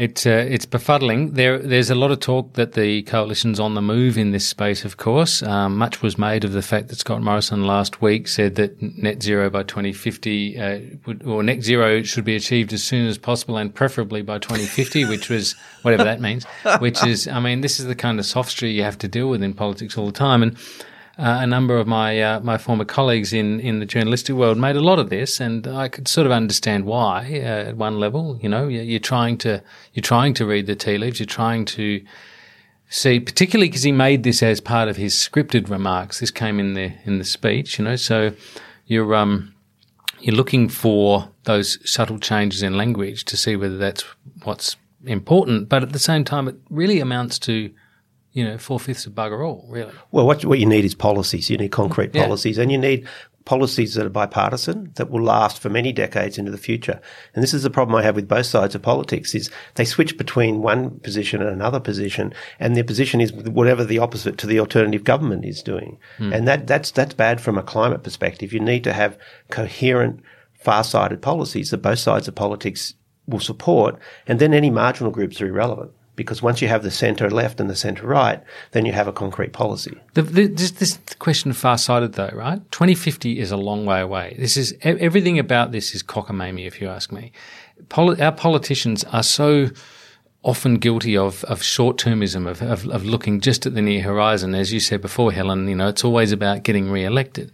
It, 0.00 0.26
uh, 0.26 0.30
it's 0.30 0.64
befuddling. 0.64 1.34
There, 1.34 1.58
there's 1.58 1.90
a 1.90 1.94
lot 1.94 2.10
of 2.10 2.20
talk 2.20 2.54
that 2.54 2.72
the 2.72 3.02
coalition's 3.02 3.60
on 3.60 3.74
the 3.74 3.82
move 3.82 4.16
in 4.16 4.30
this 4.30 4.48
space, 4.48 4.86
of 4.86 4.96
course. 4.96 5.42
Um, 5.42 5.76
much 5.76 6.00
was 6.00 6.16
made 6.16 6.42
of 6.42 6.52
the 6.52 6.62
fact 6.62 6.88
that 6.88 6.96
Scott 6.96 7.20
Morrison 7.20 7.66
last 7.66 8.00
week 8.00 8.26
said 8.26 8.54
that 8.54 8.80
net 8.80 9.22
zero 9.22 9.50
by 9.50 9.62
2050, 9.62 10.58
uh, 10.58 10.78
would, 11.04 11.22
or 11.24 11.42
net 11.42 11.60
zero 11.62 12.02
should 12.02 12.24
be 12.24 12.34
achieved 12.34 12.72
as 12.72 12.82
soon 12.82 13.08
as 13.08 13.18
possible 13.18 13.58
and 13.58 13.74
preferably 13.74 14.22
by 14.22 14.38
2050, 14.38 15.04
which 15.04 15.28
was 15.28 15.54
whatever 15.82 16.04
that 16.04 16.18
means, 16.18 16.46
which 16.78 17.04
is, 17.04 17.28
I 17.28 17.38
mean, 17.38 17.60
this 17.60 17.78
is 17.78 17.84
the 17.84 17.94
kind 17.94 18.18
of 18.18 18.24
sophistry 18.24 18.70
you 18.70 18.84
have 18.84 18.96
to 19.00 19.08
deal 19.08 19.28
with 19.28 19.42
in 19.42 19.52
politics 19.52 19.98
all 19.98 20.06
the 20.06 20.12
time. 20.12 20.42
And 20.42 20.56
a 21.20 21.46
number 21.46 21.76
of 21.76 21.86
my 21.86 22.20
uh, 22.20 22.40
my 22.40 22.56
former 22.56 22.84
colleagues 22.84 23.32
in, 23.32 23.60
in 23.60 23.78
the 23.78 23.86
journalistic 23.86 24.34
world 24.34 24.56
made 24.56 24.76
a 24.76 24.80
lot 24.80 24.98
of 24.98 25.10
this, 25.10 25.40
and 25.40 25.66
I 25.66 25.88
could 25.88 26.08
sort 26.08 26.26
of 26.26 26.32
understand 26.32 26.86
why 26.86 27.40
uh, 27.44 27.68
at 27.68 27.76
one 27.76 28.00
level. 28.00 28.38
You 28.42 28.48
know, 28.48 28.68
you're 28.68 29.00
trying 29.00 29.36
to 29.38 29.62
you're 29.92 30.02
trying 30.02 30.34
to 30.34 30.46
read 30.46 30.66
the 30.66 30.74
tea 30.74 30.98
leaves, 30.98 31.20
you're 31.20 31.26
trying 31.26 31.66
to 31.66 32.02
see, 32.88 33.20
particularly 33.20 33.68
because 33.68 33.82
he 33.82 33.92
made 33.92 34.22
this 34.22 34.42
as 34.42 34.60
part 34.60 34.88
of 34.88 34.96
his 34.96 35.14
scripted 35.14 35.68
remarks. 35.68 36.20
This 36.20 36.30
came 36.30 36.58
in 36.58 36.74
the 36.74 36.92
in 37.04 37.18
the 37.18 37.24
speech, 37.24 37.78
you 37.78 37.84
know. 37.84 37.96
So 37.96 38.32
you're 38.86 39.14
um 39.14 39.54
you're 40.20 40.36
looking 40.36 40.68
for 40.68 41.30
those 41.44 41.78
subtle 41.90 42.18
changes 42.18 42.62
in 42.62 42.76
language 42.76 43.24
to 43.26 43.36
see 43.36 43.56
whether 43.56 43.76
that's 43.76 44.04
what's 44.44 44.76
important, 45.04 45.68
but 45.68 45.82
at 45.82 45.92
the 45.92 45.98
same 45.98 46.24
time, 46.24 46.48
it 46.48 46.56
really 46.68 47.00
amounts 47.00 47.38
to 47.40 47.70
you 48.32 48.44
know 48.44 48.58
four 48.58 48.78
fifths 48.80 49.06
of 49.06 49.12
bugger 49.14 49.44
all, 49.46 49.66
really. 49.68 49.92
Well, 50.10 50.26
what 50.26 50.44
what 50.44 50.58
you 50.58 50.66
need 50.66 50.84
is 50.84 50.94
policies. 50.94 51.50
You 51.50 51.58
need 51.58 51.70
concrete 51.70 52.14
Yeah. 52.14 52.24
policies, 52.24 52.58
and 52.58 52.70
you 52.70 52.78
need 52.78 53.06
policies 53.46 53.94
that 53.94 54.04
are 54.06 54.10
bipartisan 54.10 54.92
that 54.96 55.10
will 55.10 55.22
last 55.22 55.58
for 55.60 55.70
many 55.70 55.92
decades 55.92 56.36
into 56.38 56.50
the 56.52 56.58
future. 56.58 57.00
And 57.34 57.42
this 57.42 57.54
is 57.54 57.62
the 57.62 57.70
problem 57.70 57.96
I 57.96 58.02
have 58.02 58.14
with 58.14 58.28
both 58.28 58.46
sides 58.46 58.74
of 58.74 58.82
politics: 58.82 59.34
is 59.34 59.50
they 59.74 59.84
switch 59.84 60.16
between 60.18 60.62
one 60.62 60.90
position 61.00 61.40
and 61.40 61.50
another 61.50 61.80
position, 61.80 62.32
and 62.60 62.76
their 62.76 62.84
position 62.84 63.20
is 63.20 63.32
whatever 63.32 63.84
the 63.84 63.98
opposite 63.98 64.36
to 64.38 64.46
the 64.46 64.60
alternative 64.60 65.04
government 65.04 65.44
is 65.44 65.62
doing, 65.62 65.98
Hmm. 66.18 66.32
and 66.32 66.46
that 66.46 66.66
that's 66.66 66.90
that's 66.90 67.14
bad 67.14 67.40
from 67.40 67.58
a 67.58 67.62
climate 67.62 68.02
perspective. 68.02 68.52
You 68.52 68.60
need 68.60 68.84
to 68.84 68.92
have 68.92 69.16
coherent, 69.50 70.20
far-sighted 70.54 71.22
policies 71.22 71.70
that 71.70 71.78
both 71.82 71.98
sides 71.98 72.28
of 72.28 72.34
politics 72.34 72.94
will 73.26 73.40
support, 73.40 73.98
and 74.26 74.38
then 74.38 74.52
any 74.52 74.70
marginal 74.70 75.10
groups 75.10 75.40
are 75.40 75.48
irrelevant. 75.48 75.90
Because 76.20 76.42
once 76.42 76.60
you 76.60 76.68
have 76.68 76.82
the 76.82 76.90
centre 76.90 77.30
left 77.30 77.60
and 77.60 77.70
the 77.70 77.74
centre 77.74 78.06
right, 78.06 78.42
then 78.72 78.84
you 78.84 78.92
have 78.92 79.08
a 79.08 79.12
concrete 79.12 79.54
policy. 79.54 79.98
The, 80.12 80.20
the, 80.20 80.46
this, 80.48 80.72
this 80.72 80.98
question 81.18 81.50
of 81.50 81.56
far-sighted, 81.56 82.12
though, 82.12 82.28
right? 82.34 82.60
2050 82.72 83.38
is 83.38 83.50
a 83.50 83.56
long 83.56 83.86
way 83.86 84.02
away. 84.02 84.36
This 84.38 84.58
is 84.58 84.76
everything 84.82 85.38
about 85.38 85.72
this 85.72 85.94
is 85.94 86.02
cockamamie, 86.02 86.66
if 86.66 86.78
you 86.78 86.88
ask 86.88 87.10
me. 87.10 87.32
Poli- 87.88 88.20
our 88.20 88.32
politicians 88.32 89.02
are 89.04 89.22
so 89.22 89.70
often 90.42 90.74
guilty 90.74 91.16
of, 91.16 91.42
of 91.44 91.62
short-termism, 91.62 92.46
of, 92.46 92.60
of, 92.60 92.86
of 92.88 93.02
looking 93.02 93.40
just 93.40 93.64
at 93.64 93.74
the 93.74 93.80
near 93.80 94.02
horizon. 94.02 94.54
As 94.54 94.74
you 94.74 94.80
said 94.80 95.00
before, 95.00 95.32
Helen, 95.32 95.68
you 95.68 95.74
know, 95.74 95.88
it's 95.88 96.04
always 96.04 96.32
about 96.32 96.64
getting 96.64 96.90
re-elected. 96.90 97.50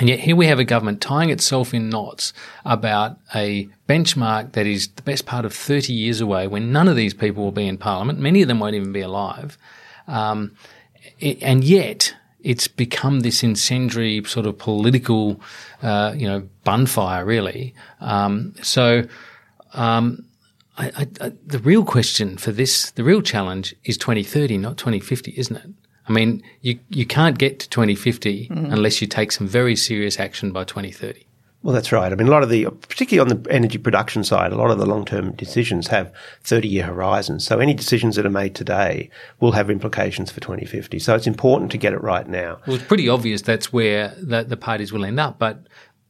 And 0.00 0.08
yet 0.08 0.20
here 0.20 0.34
we 0.34 0.46
have 0.46 0.58
a 0.58 0.64
government 0.64 1.02
tying 1.02 1.28
itself 1.28 1.74
in 1.74 1.90
knots 1.90 2.32
about 2.64 3.18
a 3.34 3.68
benchmark 3.86 4.52
that 4.52 4.66
is 4.66 4.88
the 4.88 5.02
best 5.02 5.26
part 5.26 5.44
of 5.44 5.52
30 5.52 5.92
years 5.92 6.22
away 6.22 6.46
when 6.46 6.72
none 6.72 6.88
of 6.88 6.96
these 6.96 7.12
people 7.12 7.44
will 7.44 7.52
be 7.52 7.68
in 7.68 7.76
parliament. 7.76 8.18
Many 8.18 8.40
of 8.40 8.48
them 8.48 8.60
won't 8.60 8.74
even 8.74 8.92
be 8.92 9.02
alive. 9.02 9.58
Um, 10.08 10.56
and 11.20 11.62
yet 11.62 12.14
it's 12.42 12.66
become 12.66 13.20
this 13.20 13.42
incendiary 13.42 14.24
sort 14.24 14.46
of 14.46 14.56
political, 14.56 15.38
uh, 15.82 16.14
you 16.16 16.26
know, 16.26 16.48
bunfire 16.64 17.26
really. 17.26 17.74
Um, 18.00 18.54
so, 18.62 19.02
um, 19.74 20.24
I, 20.78 21.06
I, 21.20 21.32
the 21.46 21.58
real 21.58 21.84
question 21.84 22.38
for 22.38 22.52
this, 22.52 22.90
the 22.92 23.04
real 23.04 23.20
challenge 23.20 23.74
is 23.84 23.98
2030, 23.98 24.56
not 24.56 24.78
2050, 24.78 25.34
isn't 25.36 25.56
it? 25.56 25.70
I 26.08 26.12
mean, 26.12 26.42
you, 26.62 26.78
you 26.88 27.06
can't 27.06 27.38
get 27.38 27.60
to 27.60 27.68
2050 27.68 28.48
Mm. 28.48 28.72
unless 28.72 29.00
you 29.00 29.06
take 29.06 29.32
some 29.32 29.46
very 29.46 29.76
serious 29.76 30.18
action 30.18 30.50
by 30.52 30.64
2030. 30.64 31.26
Well, 31.62 31.74
that's 31.74 31.92
right. 31.92 32.10
I 32.10 32.14
mean, 32.14 32.26
a 32.26 32.30
lot 32.30 32.42
of 32.42 32.48
the, 32.48 32.64
particularly 32.88 33.30
on 33.30 33.42
the 33.42 33.50
energy 33.52 33.76
production 33.76 34.24
side, 34.24 34.50
a 34.50 34.56
lot 34.56 34.70
of 34.70 34.78
the 34.78 34.86
long-term 34.86 35.32
decisions 35.32 35.88
have 35.88 36.10
30-year 36.42 36.84
horizons. 36.84 37.44
So 37.46 37.58
any 37.58 37.74
decisions 37.74 38.16
that 38.16 38.24
are 38.24 38.30
made 38.30 38.54
today 38.54 39.10
will 39.40 39.52
have 39.52 39.68
implications 39.68 40.30
for 40.30 40.40
2050. 40.40 40.98
So 40.98 41.14
it's 41.14 41.26
important 41.26 41.70
to 41.72 41.76
get 41.76 41.92
it 41.92 42.02
right 42.02 42.26
now. 42.26 42.58
Well, 42.66 42.76
it's 42.76 42.86
pretty 42.86 43.10
obvious 43.10 43.42
that's 43.42 43.70
where 43.74 44.14
the, 44.16 44.42
the 44.42 44.56
parties 44.56 44.90
will 44.90 45.04
end 45.04 45.20
up. 45.20 45.38
But 45.38 45.58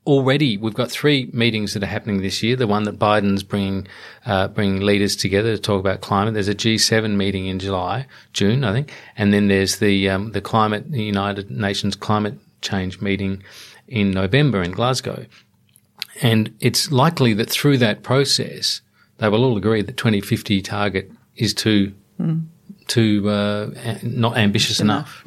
already 0.07 0.57
we've 0.57 0.74
got 0.74 0.90
three 0.90 1.28
meetings 1.32 1.74
that 1.74 1.82
are 1.82 1.86
happening 1.86 2.22
this 2.22 2.42
year. 2.42 2.57
The 2.57 2.66
one 2.66 2.84
that 2.84 2.98
Biden's 2.98 3.42
bringing 3.42 3.86
uh, 4.26 4.48
bringing 4.48 4.80
leaders 4.80 5.16
together 5.16 5.55
to 5.57 5.61
talk 5.62 5.80
about 5.80 6.01
climate. 6.01 6.34
There's 6.34 6.48
a 6.48 6.55
G7 6.55 7.16
meeting 7.16 7.46
in 7.46 7.59
July, 7.59 8.07
June, 8.32 8.64
I 8.64 8.72
think, 8.72 8.92
and 9.16 9.32
then 9.32 9.48
there's 9.48 9.76
the 9.76 10.09
um, 10.09 10.32
the 10.32 10.40
climate 10.40 10.90
the 10.90 11.03
United 11.03 11.51
Nations 11.51 11.96
climate 11.96 12.34
change 12.62 13.01
meeting 13.01 13.42
in 13.88 14.11
November 14.11 14.62
in 14.62 14.72
Glasgow. 14.72 15.26
And 16.22 16.55
it's 16.61 16.90
likely 16.92 17.32
that 17.34 17.48
through 17.48 17.78
that 17.78 18.03
process, 18.03 18.82
they 19.18 19.28
will 19.28 19.44
all 19.44 19.57
agree 19.57 19.80
that 19.82 19.96
2050 19.96 20.61
target 20.62 21.11
is 21.36 21.55
too 21.55 21.94
Mm. 22.20 22.48
too 22.86 23.30
uh, 23.30 23.70
not 24.03 24.36
ambitious 24.36 24.78
enough. 24.80 25.24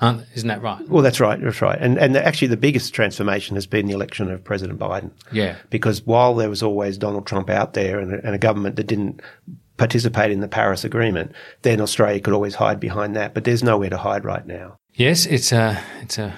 Aren't? 0.00 0.26
Isn't 0.34 0.48
that 0.48 0.62
right? 0.62 0.86
Well, 0.88 1.02
that's 1.02 1.20
right. 1.20 1.40
That's 1.40 1.62
right. 1.62 1.78
And 1.80 1.98
and 1.98 2.16
actually, 2.16 2.48
the 2.48 2.56
biggest 2.56 2.92
transformation 2.94 3.56
has 3.56 3.66
been 3.66 3.86
the 3.86 3.94
election 3.94 4.30
of 4.30 4.42
President 4.42 4.78
Biden. 4.78 5.10
Yeah. 5.32 5.56
Because 5.70 6.04
while 6.04 6.34
there 6.34 6.50
was 6.50 6.62
always 6.62 6.98
Donald 6.98 7.26
Trump 7.26 7.48
out 7.48 7.74
there 7.74 7.98
and 8.00 8.14
a, 8.14 8.26
and 8.26 8.34
a 8.34 8.38
government 8.38 8.76
that 8.76 8.86
didn't 8.86 9.20
participate 9.76 10.30
in 10.30 10.40
the 10.40 10.48
Paris 10.48 10.84
Agreement, 10.84 11.32
then 11.62 11.80
Australia 11.80 12.20
could 12.20 12.34
always 12.34 12.56
hide 12.56 12.80
behind 12.80 13.16
that. 13.16 13.34
But 13.34 13.44
there's 13.44 13.62
nowhere 13.62 13.90
to 13.90 13.96
hide 13.96 14.24
right 14.24 14.46
now. 14.46 14.78
Yes, 14.94 15.26
it's 15.26 15.52
a 15.52 15.80
it's 16.02 16.18
a 16.18 16.34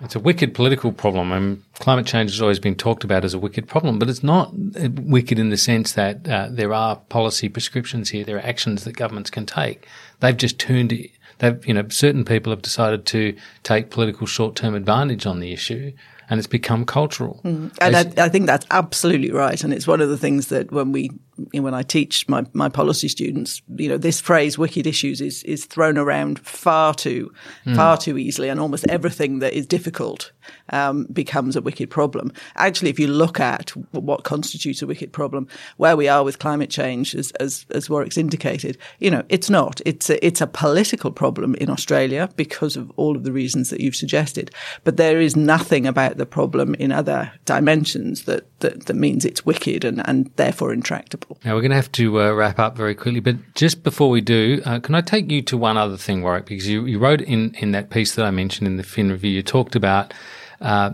it's 0.00 0.14
a 0.14 0.20
wicked 0.20 0.54
political 0.54 0.92
problem. 0.92 1.32
and 1.32 1.62
climate 1.74 2.06
change 2.06 2.30
has 2.30 2.40
always 2.40 2.60
been 2.60 2.76
talked 2.76 3.04
about 3.04 3.24
as 3.24 3.34
a 3.34 3.38
wicked 3.38 3.66
problem, 3.66 3.98
but 3.98 4.08
it's 4.08 4.22
not 4.22 4.48
uh, 4.80 4.88
wicked 4.94 5.38
in 5.38 5.50
the 5.50 5.56
sense 5.56 5.92
that 5.92 6.28
uh, 6.28 6.48
there 6.50 6.72
are 6.72 6.96
policy 6.96 7.48
prescriptions 7.48 8.10
here. 8.10 8.24
There 8.24 8.36
are 8.36 8.46
actions 8.46 8.84
that 8.84 8.96
governments 8.96 9.30
can 9.30 9.46
take. 9.46 9.86
They've 10.20 10.36
just 10.36 10.58
turned. 10.58 10.92
They've 11.38 11.64
you 11.66 11.74
know 11.74 11.88
certain 11.88 12.24
people 12.24 12.52
have 12.52 12.62
decided 12.62 13.06
to 13.06 13.36
take 13.62 13.90
political 13.90 14.26
short 14.26 14.56
term 14.56 14.74
advantage 14.74 15.26
on 15.26 15.40
the 15.40 15.52
issue, 15.52 15.92
and 16.28 16.38
it's 16.38 16.46
become 16.46 16.84
cultural. 16.84 17.40
Mm. 17.44 17.76
And 17.80 17.96
I, 17.96 18.24
I 18.24 18.28
think 18.28 18.46
that's 18.46 18.66
absolutely 18.70 19.30
right. 19.30 19.62
And 19.62 19.72
it's 19.72 19.86
one 19.86 20.00
of 20.00 20.08
the 20.08 20.18
things 20.18 20.48
that 20.48 20.70
when 20.72 20.92
we, 20.92 21.10
you 21.52 21.60
know, 21.60 21.62
when 21.62 21.74
I 21.74 21.82
teach 21.82 22.28
my, 22.28 22.44
my 22.52 22.68
policy 22.68 23.08
students, 23.08 23.62
you 23.76 23.88
know, 23.88 23.98
this 23.98 24.20
phrase 24.20 24.58
"wicked 24.58 24.86
issues" 24.86 25.20
is 25.20 25.42
is 25.44 25.64
thrown 25.64 25.96
around 25.96 26.38
far 26.40 26.94
too, 26.94 27.32
Mm. 27.64 27.76
far 27.76 27.96
too 27.96 28.18
easily, 28.18 28.48
and 28.48 28.60
almost 28.60 28.84
everything 28.88 29.38
that 29.40 29.52
is 29.52 29.66
difficult 29.66 30.32
um, 30.70 31.04
becomes 31.12 31.56
a 31.56 31.60
wicked 31.60 31.90
problem. 31.90 32.32
Actually, 32.56 32.90
if 32.90 32.98
you 32.98 33.06
look 33.06 33.40
at 33.40 33.70
what 33.92 34.24
constitutes 34.24 34.82
a 34.82 34.86
wicked 34.86 35.12
problem, 35.12 35.48
where 35.76 35.96
we 35.96 36.08
are 36.08 36.24
with 36.24 36.38
climate 36.38 36.70
change, 36.70 37.14
as 37.14 37.32
as, 37.32 37.66
as 37.70 37.88
Warwick's 37.88 38.18
indicated, 38.18 38.78
you 38.98 39.10
know, 39.10 39.22
it's 39.28 39.50
not. 39.50 39.80
It's 39.84 40.10
a, 40.10 40.24
it's 40.24 40.40
a 40.40 40.46
political 40.46 41.10
problem 41.10 41.54
in 41.56 41.70
Australia 41.70 42.28
because 42.36 42.76
of 42.76 42.90
all 42.96 43.16
of 43.16 43.24
the 43.24 43.32
reasons 43.32 43.70
that 43.70 43.80
you've 43.80 43.96
suggested. 43.96 44.50
But 44.84 44.96
there 44.96 45.20
is 45.20 45.36
nothing 45.36 45.86
about 45.86 46.16
the 46.16 46.26
problem 46.26 46.74
in 46.74 46.92
other 46.92 47.32
dimensions 47.44 48.24
that 48.24 48.44
that, 48.60 48.86
that 48.86 48.94
means 48.94 49.24
it's 49.24 49.46
wicked 49.46 49.84
and, 49.84 50.06
and 50.08 50.30
therefore 50.36 50.72
intractable. 50.72 51.38
Now 51.44 51.54
we're 51.54 51.60
going 51.60 51.70
to 51.70 51.76
have 51.76 51.92
to 51.92 52.20
uh, 52.20 52.32
wrap 52.32 52.58
up 52.58 52.76
very 52.76 52.94
quickly, 52.94 53.20
but 53.20 53.36
just 53.54 53.82
before 53.82 54.10
we 54.10 54.20
do, 54.20 54.60
uh, 54.64 54.80
can 54.80 54.94
I 54.94 55.00
take 55.00 55.30
you 55.30 55.42
to 55.42 55.56
one 55.56 55.76
other 55.76 55.96
thing, 55.96 56.22
Warwick? 56.22 56.46
Because 56.46 56.68
you, 56.68 56.84
you 56.86 56.98
wrote 56.98 57.20
in, 57.20 57.54
in 57.56 57.72
that 57.72 57.90
piece 57.90 58.14
that 58.14 58.24
I 58.24 58.30
mentioned 58.30 58.66
in 58.66 58.76
the 58.76 58.82
Fin 58.82 59.10
Review, 59.10 59.30
you 59.30 59.42
talked 59.42 59.76
about 59.76 60.12
uh, 60.60 60.92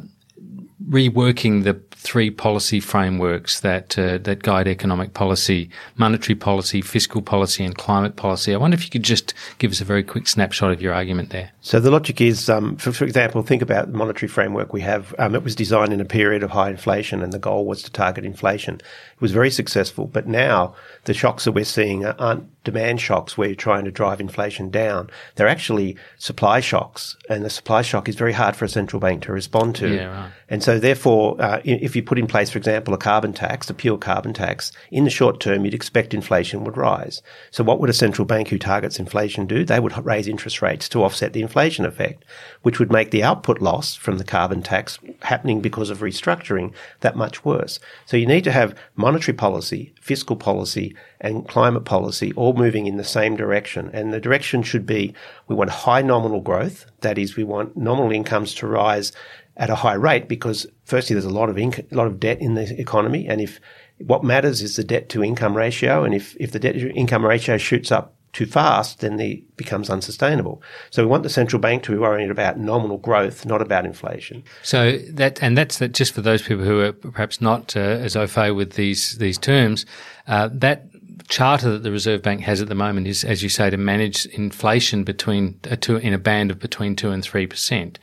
reworking 0.89 1.65
the 1.65 1.81
three 2.05 2.31
policy 2.31 2.81
frameworks 2.81 3.61
that 3.61 3.99
uh, 3.99 4.19
that 4.19 4.43
guide 4.43 4.69
economic 4.69 5.15
policy: 5.15 5.71
monetary 5.97 6.37
policy, 6.37 6.83
fiscal 6.83 7.23
policy, 7.23 7.65
and 7.65 7.77
climate 7.77 8.17
policy. 8.17 8.55
I 8.55 8.59
wonder 8.59 8.75
if 8.75 8.85
you 8.85 8.91
could 8.91 9.03
just 9.03 9.33
give 9.59 9.71
us 9.73 9.81
a 9.81 9.85
very 9.85 10.03
quick 10.03 10.29
snapshot 10.29 10.71
of 10.71 10.83
your 10.83 10.93
argument 10.93 11.31
there. 11.31 11.51
So 11.63 11.81
the 11.81 11.91
logic 11.91 12.21
is, 12.21 12.51
um, 12.51 12.77
for, 12.77 12.93
for 12.93 13.05
example, 13.05 13.43
think 13.43 13.63
about 13.63 13.91
the 13.91 13.97
monetary 13.97 14.29
framework 14.29 14.73
we 14.73 14.83
have. 14.83 15.15
Um, 15.19 15.35
it 15.35 15.43
was 15.43 15.57
designed 15.57 15.93
in 15.93 16.01
a 16.01 16.05
period 16.05 16.43
of 16.43 16.51
high 16.51 16.71
inflation, 16.71 17.23
and 17.23 17.33
the 17.33 17.39
goal 17.39 17.65
was 17.65 17.83
to 17.83 17.91
target 17.91 18.25
inflation. 18.25 18.81
It 19.15 19.21
was 19.21 19.33
very 19.33 19.51
successful, 19.51 20.07
but 20.07 20.27
now 20.27 20.75
the 21.05 21.15
shocks 21.15 21.45
that 21.45 21.53
we're 21.53 21.65
seeing 21.65 22.05
aren't 22.05 22.49
demand 22.65 23.01
shocks 23.01 23.37
where 23.37 23.49
you're 23.49 23.57
trying 23.57 23.85
to 23.85 23.91
drive 23.91 24.21
inflation 24.21 24.71
down. 24.71 25.11
They're 25.37 25.49
actually 25.49 25.97
supply 26.19 26.61
shocks, 26.61 27.17
and 27.29 27.45
the 27.45 27.51
supply 27.51 27.83
shock 27.83 28.09
is 28.09 28.17
very 28.17 28.33
hard 28.33 28.57
for 28.57 28.65
a 28.65 28.69
central 28.69 29.01
bank 29.01 29.23
to 29.23 29.33
respond 29.33 29.77
to. 29.77 29.95
Yeah, 29.95 30.07
right. 30.07 30.33
And 30.49 30.63
so, 30.63 30.79
therefore, 30.79 31.41
uh, 31.41 31.61
if 31.65 31.95
you 31.95 32.03
put 32.03 32.19
in 32.19 32.27
place, 32.27 32.51
for 32.51 32.59
example, 32.59 32.95
a 32.95 32.99
carbon 32.99 33.33
tax, 33.33 33.71
a 33.71 33.75
pure 33.75 33.99
carbon 33.99 34.33
tax, 34.35 34.73
in 34.91 35.05
the 35.05 35.11
short 35.11 35.41
term, 35.41 35.65
you'd 35.65 35.75
expect 35.75 36.15
inflation 36.15 36.65
would 36.65 36.77
rise. 36.77 37.23
So, 37.51 37.65
what 37.65 37.81
would 37.81 37.91
a 37.91 37.95
central 37.95 38.27
bank 38.27 38.49
who 38.49 38.59
targets 38.59 38.99
inflation 38.99 39.47
do? 39.47 39.65
They 39.65 39.81
would 39.81 40.05
raise 40.05 40.29
interest 40.29 40.63
rates 40.63 40.89
to 40.91 41.03
offset 41.03 41.33
the 41.33 41.43
inflation 41.43 41.85
effect, 41.85 42.25
which 42.63 42.79
would 42.79 42.93
make 42.93 43.11
the 43.11 43.23
output 43.23 43.61
loss 43.61 43.95
from 43.95 44.19
the 44.19 44.25
carbon 44.25 44.63
tax 44.63 44.99
happening 45.23 45.61
because 45.61 45.91
of 45.91 45.99
restructuring 45.99 46.73
that 47.01 47.17
much 47.17 47.45
worse. 47.45 47.79
So, 48.07 48.17
you 48.17 48.27
need 48.27 48.45
to 48.45 48.53
have 48.53 48.75
monetary 48.97 49.14
policy, 49.37 49.95
fiscal 50.01 50.37
policy, 50.37 50.95
and 51.21 51.47
climate 51.49 51.85
policy 51.85 52.33
all 52.35 52.55
moving 52.55 52.87
in 52.87 52.97
the 52.97 53.05
same 53.05 53.37
direction. 53.37 53.91
And 53.93 54.13
the 54.13 54.21
direction 54.21 54.63
should 54.63 54.87
be 54.87 55.15
we 55.49 55.55
want 55.55 55.71
high 55.71 56.03
nominal 56.03 56.41
growth. 56.41 56.87
That 57.01 57.19
is, 57.19 57.37
we 57.37 57.45
want 57.45 57.77
nominal 57.77 58.13
incomes 58.13 58.55
to 58.57 58.67
rise 58.67 59.13
at 59.57 59.71
a 59.71 59.77
high 59.77 59.95
rate 59.95 60.29
because 60.29 60.67
firstly 60.85 61.15
there's 61.15 61.25
a 61.25 61.31
lot 61.31 61.49
of 61.49 61.57
inc- 61.57 61.91
lot 61.93 62.07
of 62.07 62.19
debt 62.19 62.41
in 62.41 62.55
the 62.55 62.81
economy 62.81 63.27
and 63.29 63.41
if 63.41 63.61
what 63.99 64.25
matters 64.25 64.61
is 64.61 64.75
the 64.77 64.83
debt 64.83 65.09
to 65.09 65.23
income 65.23 65.57
ratio 65.57 66.03
and 66.03 66.13
if 66.13 66.37
if 66.41 66.51
the 66.51 66.59
debt 66.59 66.75
to 66.75 66.91
income 66.91 67.25
ratio 67.25 67.57
shoots 67.57 67.93
up 67.93 68.15
too 68.35 68.47
fast 68.47 69.01
then 69.01 69.19
it 69.19 69.57
becomes 69.57 69.89
unsustainable 69.89 70.63
so 70.91 71.03
we 71.03 71.09
want 71.09 71.23
the 71.23 71.31
central 71.31 71.61
bank 71.61 71.83
to 71.83 71.93
be 71.93 71.99
worrying 71.99 72.31
about 72.31 72.59
nominal 72.59 72.99
growth 72.99 73.47
not 73.47 73.63
about 73.63 73.87
inflation 73.87 74.43
So 74.63 74.99
that 75.11 75.43
and 75.43 75.57
that's 75.57 75.79
that. 75.79 75.93
Just 75.93 76.13
for 76.13 76.21
those 76.21 76.43
people 76.43 76.65
who 76.65 76.81
are 76.81 76.93
perhaps 76.93 77.41
not 77.41 77.77
uh, 77.77 77.81
as 77.81 78.17
au 78.17 78.27
fait 78.27 78.51
with 78.53 78.73
these 78.73 79.19
these 79.19 79.39
terms, 79.39 79.87
uh, 80.27 80.49
that 80.53 80.87
charter 81.29 81.71
that 81.71 81.83
the 81.83 81.91
Reserve 81.91 82.23
Bank 82.23 82.41
has 82.43 82.61
at 82.61 82.69
the 82.69 82.75
moment 82.75 83.07
is, 83.07 83.25
as 83.25 83.43
you 83.43 83.49
say, 83.49 83.71
to 83.71 83.77
manage 83.77 84.27
inflation 84.27 85.05
between 85.05 85.59
uh, 85.71 85.77
two, 85.77 85.97
in 85.97 86.13
a 86.13 86.19
band 86.19 86.51
of 86.51 86.59
between 86.59 86.97
two 86.97 87.11
and 87.11 87.23
three 87.23 87.47
percent. 87.47 87.99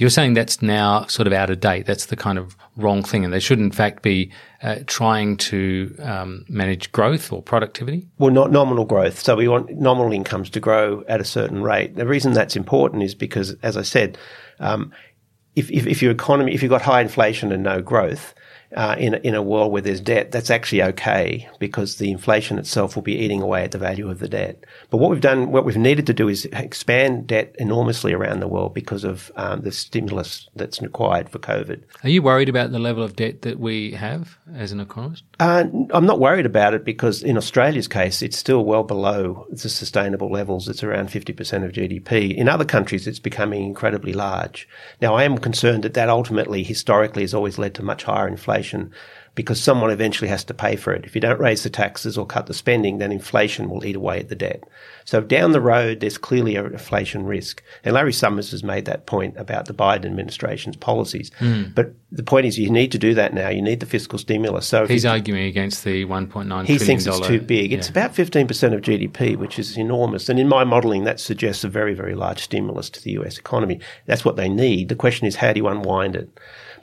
You're 0.00 0.08
saying 0.08 0.32
that's 0.32 0.62
now 0.62 1.04
sort 1.08 1.26
of 1.26 1.34
out 1.34 1.50
of 1.50 1.60
date. 1.60 1.84
That's 1.84 2.06
the 2.06 2.16
kind 2.16 2.38
of 2.38 2.56
wrong 2.78 3.02
thing, 3.02 3.22
and 3.22 3.34
they 3.34 3.38
should 3.38 3.58
in 3.58 3.70
fact 3.70 4.02
be 4.02 4.32
uh, 4.62 4.76
trying 4.86 5.36
to 5.36 5.94
um, 6.02 6.46
manage 6.48 6.90
growth 6.90 7.30
or 7.30 7.42
productivity. 7.42 8.08
Well, 8.16 8.30
not 8.30 8.50
nominal 8.50 8.86
growth. 8.86 9.18
So 9.20 9.36
we 9.36 9.46
want 9.46 9.70
nominal 9.72 10.10
incomes 10.14 10.48
to 10.50 10.60
grow 10.60 11.04
at 11.06 11.20
a 11.20 11.24
certain 11.24 11.62
rate. 11.62 11.96
The 11.96 12.06
reason 12.06 12.32
that's 12.32 12.56
important 12.56 13.02
is 13.02 13.14
because, 13.14 13.56
as 13.62 13.76
I 13.76 13.82
said, 13.82 14.16
um, 14.58 14.90
if, 15.54 15.70
if, 15.70 15.86
if 15.86 16.00
your 16.00 16.12
economy, 16.12 16.54
if 16.54 16.62
you've 16.62 16.70
got 16.70 16.80
high 16.80 17.02
inflation 17.02 17.52
and 17.52 17.62
no 17.62 17.82
growth, 17.82 18.32
uh, 18.76 18.94
in, 18.98 19.14
in 19.14 19.34
a 19.34 19.42
world 19.42 19.72
where 19.72 19.82
there's 19.82 20.00
debt, 20.00 20.30
that's 20.30 20.50
actually 20.50 20.82
okay 20.82 21.48
because 21.58 21.96
the 21.96 22.10
inflation 22.10 22.58
itself 22.58 22.94
will 22.94 23.02
be 23.02 23.16
eating 23.16 23.42
away 23.42 23.64
at 23.64 23.72
the 23.72 23.78
value 23.78 24.08
of 24.08 24.20
the 24.20 24.28
debt. 24.28 24.64
But 24.90 24.98
what 24.98 25.10
we've 25.10 25.20
done, 25.20 25.50
what 25.50 25.64
we've 25.64 25.76
needed 25.76 26.06
to 26.06 26.14
do 26.14 26.28
is 26.28 26.44
expand 26.52 27.26
debt 27.26 27.54
enormously 27.58 28.12
around 28.12 28.40
the 28.40 28.48
world 28.48 28.74
because 28.74 29.02
of 29.02 29.32
um, 29.36 29.62
the 29.62 29.72
stimulus 29.72 30.48
that's 30.54 30.80
required 30.80 31.28
for 31.28 31.38
COVID. 31.38 31.82
Are 32.04 32.08
you 32.08 32.22
worried 32.22 32.48
about 32.48 32.70
the 32.70 32.78
level 32.78 33.02
of 33.02 33.16
debt 33.16 33.42
that 33.42 33.58
we 33.58 33.92
have 33.92 34.38
as 34.54 34.70
an 34.70 34.80
economist? 34.80 35.24
Uh, 35.40 35.64
I'm 35.90 36.06
not 36.06 36.20
worried 36.20 36.46
about 36.46 36.74
it 36.74 36.84
because 36.84 37.22
in 37.22 37.36
Australia's 37.36 37.88
case, 37.88 38.22
it's 38.22 38.38
still 38.38 38.64
well 38.64 38.84
below 38.84 39.46
the 39.50 39.68
sustainable 39.68 40.30
levels. 40.30 40.68
It's 40.68 40.84
around 40.84 41.08
50% 41.08 41.64
of 41.64 41.72
GDP. 41.72 42.36
In 42.36 42.48
other 42.48 42.64
countries, 42.64 43.06
it's 43.08 43.18
becoming 43.18 43.64
incredibly 43.64 44.12
large. 44.12 44.68
Now, 45.00 45.14
I 45.14 45.24
am 45.24 45.38
concerned 45.38 45.82
that 45.82 45.94
that 45.94 46.08
ultimately, 46.08 46.62
historically, 46.62 47.22
has 47.22 47.34
always 47.34 47.58
led 47.58 47.74
to 47.74 47.82
much 47.82 48.04
higher 48.04 48.28
inflation 48.28 48.59
because 49.34 49.62
someone 49.62 49.90
eventually 49.90 50.28
has 50.28 50.42
to 50.44 50.54
pay 50.54 50.74
for 50.76 50.92
it. 50.92 51.04
If 51.04 51.14
you 51.14 51.20
don't 51.20 51.40
raise 51.40 51.62
the 51.62 51.70
taxes 51.70 52.18
or 52.18 52.26
cut 52.26 52.46
the 52.46 52.54
spending, 52.54 52.98
then 52.98 53.12
inflation 53.12 53.70
will 53.70 53.84
eat 53.84 53.94
away 53.94 54.18
at 54.18 54.28
the 54.28 54.34
debt. 54.34 54.64
So 55.04 55.20
down 55.20 55.52
the 55.52 55.60
road, 55.60 56.00
there's 56.00 56.18
clearly 56.18 56.56
a 56.56 56.64
inflation 56.64 57.24
risk. 57.24 57.62
And 57.84 57.94
Larry 57.94 58.12
Summers 58.12 58.50
has 58.50 58.64
made 58.64 58.86
that 58.86 59.06
point 59.06 59.36
about 59.36 59.66
the 59.66 59.72
Biden 59.72 60.06
administration's 60.06 60.76
policies. 60.76 61.30
Mm. 61.38 61.74
But 61.74 61.94
the 62.10 62.24
point 62.24 62.46
is, 62.46 62.58
you 62.58 62.70
need 62.70 62.90
to 62.92 62.98
do 62.98 63.14
that 63.14 63.32
now. 63.32 63.48
You 63.48 63.62
need 63.62 63.80
the 63.80 63.86
fiscal 63.86 64.18
stimulus. 64.18 64.66
So 64.66 64.86
he's 64.86 65.06
arguing 65.06 65.44
against 65.44 65.84
the 65.84 66.04
1.9. 66.06 66.66
He 66.66 66.78
thinks 66.78 67.06
it's 67.06 67.26
too 67.26 67.40
big. 67.40 67.70
Yeah. 67.70 67.78
It's 67.78 67.88
about 67.88 68.12
15% 68.12 68.74
of 68.74 68.80
GDP, 68.80 69.36
which 69.36 69.58
is 69.58 69.78
enormous. 69.78 70.28
And 70.28 70.40
in 70.40 70.48
my 70.48 70.64
modelling, 70.64 71.04
that 71.04 71.20
suggests 71.20 71.62
a 71.62 71.68
very, 71.68 71.94
very 71.94 72.16
large 72.16 72.42
stimulus 72.42 72.90
to 72.90 73.02
the 73.02 73.12
US 73.12 73.38
economy. 73.38 73.80
That's 74.06 74.24
what 74.24 74.36
they 74.36 74.48
need. 74.48 74.88
The 74.88 74.96
question 74.96 75.28
is, 75.28 75.36
how 75.36 75.52
do 75.52 75.60
you 75.60 75.68
unwind 75.68 76.16
it? 76.16 76.28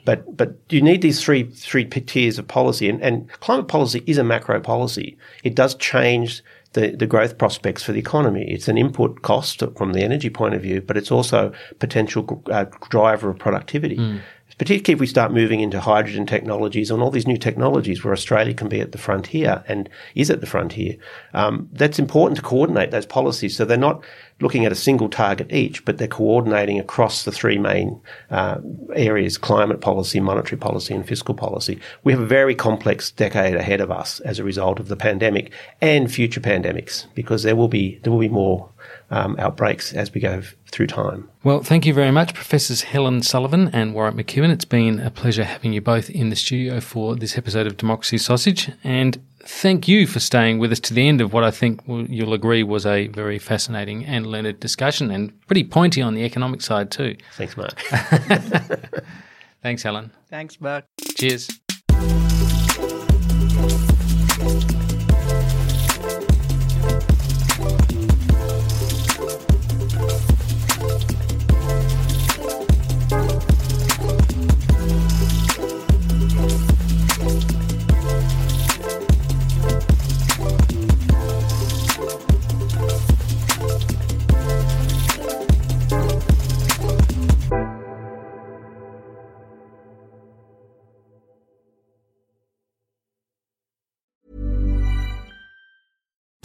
But 0.08 0.38
but 0.38 0.54
you 0.70 0.80
need 0.80 1.02
these 1.02 1.22
three 1.22 1.50
three 1.50 1.84
tiers 1.84 2.38
of 2.38 2.48
policy, 2.48 2.88
and, 2.88 2.98
and 3.02 3.30
climate 3.40 3.68
policy 3.68 4.02
is 4.06 4.16
a 4.16 4.24
macro 4.24 4.58
policy. 4.58 5.18
It 5.44 5.54
does 5.54 5.74
change 5.74 6.42
the, 6.72 6.96
the 6.96 7.06
growth 7.06 7.36
prospects 7.36 7.82
for 7.82 7.92
the 7.92 7.98
economy. 7.98 8.50
It's 8.50 8.68
an 8.68 8.78
input 8.78 9.20
cost 9.20 9.62
from 9.76 9.92
the 9.92 10.02
energy 10.02 10.30
point 10.30 10.54
of 10.54 10.62
view, 10.62 10.80
but 10.80 10.96
it's 10.96 11.10
also 11.10 11.52
potential 11.78 12.42
uh, 12.50 12.64
driver 12.88 13.28
of 13.28 13.38
productivity. 13.38 13.98
Mm 13.98 14.20
particularly 14.56 14.94
if 14.94 15.00
we 15.00 15.06
start 15.06 15.32
moving 15.32 15.60
into 15.60 15.80
hydrogen 15.80 16.26
technologies 16.26 16.90
and 16.90 17.00
all 17.00 17.10
these 17.10 17.26
new 17.26 17.36
technologies 17.36 18.02
where 18.02 18.12
Australia 18.12 18.52
can 18.52 18.68
be 18.68 18.80
at 18.80 18.92
the 18.92 18.98
frontier 18.98 19.62
and 19.68 19.88
is 20.14 20.30
at 20.30 20.40
the 20.40 20.46
frontier. 20.46 20.96
Um, 21.32 21.68
that's 21.72 21.98
important 21.98 22.36
to 22.36 22.42
coordinate 22.42 22.90
those 22.90 23.06
policies 23.06 23.56
so 23.56 23.64
they're 23.64 23.76
not 23.76 24.02
looking 24.40 24.64
at 24.64 24.72
a 24.72 24.76
single 24.76 25.08
target 25.08 25.52
each, 25.52 25.84
but 25.84 25.98
they're 25.98 26.06
coordinating 26.08 26.78
across 26.78 27.24
the 27.24 27.32
three 27.32 27.58
main 27.58 28.00
uh, 28.30 28.58
areas 28.94 29.36
climate 29.36 29.80
policy, 29.80 30.20
monetary 30.20 30.58
policy, 30.58 30.94
and 30.94 31.06
fiscal 31.06 31.34
policy. 31.34 31.80
We 32.04 32.12
have 32.12 32.20
a 32.20 32.26
very 32.26 32.54
complex 32.54 33.10
decade 33.10 33.56
ahead 33.56 33.80
of 33.80 33.90
us 33.90 34.20
as 34.20 34.38
a 34.38 34.44
result 34.44 34.78
of 34.78 34.88
the 34.88 34.96
pandemic 34.96 35.52
and 35.80 36.12
future 36.12 36.40
pandemics 36.40 37.06
because 37.14 37.42
there 37.42 37.56
will 37.56 37.68
be, 37.68 37.98
there 38.02 38.12
will 38.12 38.20
be 38.20 38.28
more 38.28 38.68
um, 39.10 39.36
outbreaks 39.38 39.92
as 39.92 40.12
we 40.12 40.20
go 40.20 40.42
through 40.70 40.86
time. 40.86 41.28
Well, 41.42 41.62
thank 41.62 41.86
you 41.86 41.94
very 41.94 42.10
much, 42.10 42.34
Professors 42.34 42.82
Helen 42.82 43.22
Sullivan 43.22 43.68
and 43.72 43.94
Warwick 43.94 44.26
McKibbin. 44.26 44.50
It's 44.50 44.64
been 44.64 45.00
a 45.00 45.10
pleasure 45.10 45.44
having 45.44 45.72
you 45.72 45.80
both 45.80 46.10
in 46.10 46.28
the 46.28 46.36
studio 46.36 46.80
for 46.80 47.16
this 47.16 47.38
episode 47.38 47.66
of 47.66 47.76
Democracy 47.76 48.18
Sausage. 48.18 48.70
And 48.84 49.18
thank 49.48 49.88
you 49.88 50.06
for 50.06 50.20
staying 50.20 50.58
with 50.58 50.70
us 50.70 50.80
to 50.80 50.94
the 50.94 51.08
end 51.08 51.20
of 51.20 51.32
what 51.32 51.42
I 51.42 51.50
think 51.50 51.80
you'll 51.86 52.34
agree 52.34 52.62
was 52.62 52.84
a 52.84 53.08
very 53.08 53.38
fascinating 53.38 54.04
and 54.04 54.26
learned 54.26 54.60
discussion 54.60 55.10
and 55.10 55.32
pretty 55.46 55.64
pointy 55.64 56.02
on 56.02 56.14
the 56.14 56.22
economic 56.24 56.60
side, 56.60 56.90
too. 56.90 57.16
Thanks, 57.34 57.56
Mark. 57.56 57.80
Thanks, 59.62 59.82
Helen. 59.82 60.12
Thanks, 60.28 60.60
Mark. 60.60 60.84
Cheers. 61.16 61.48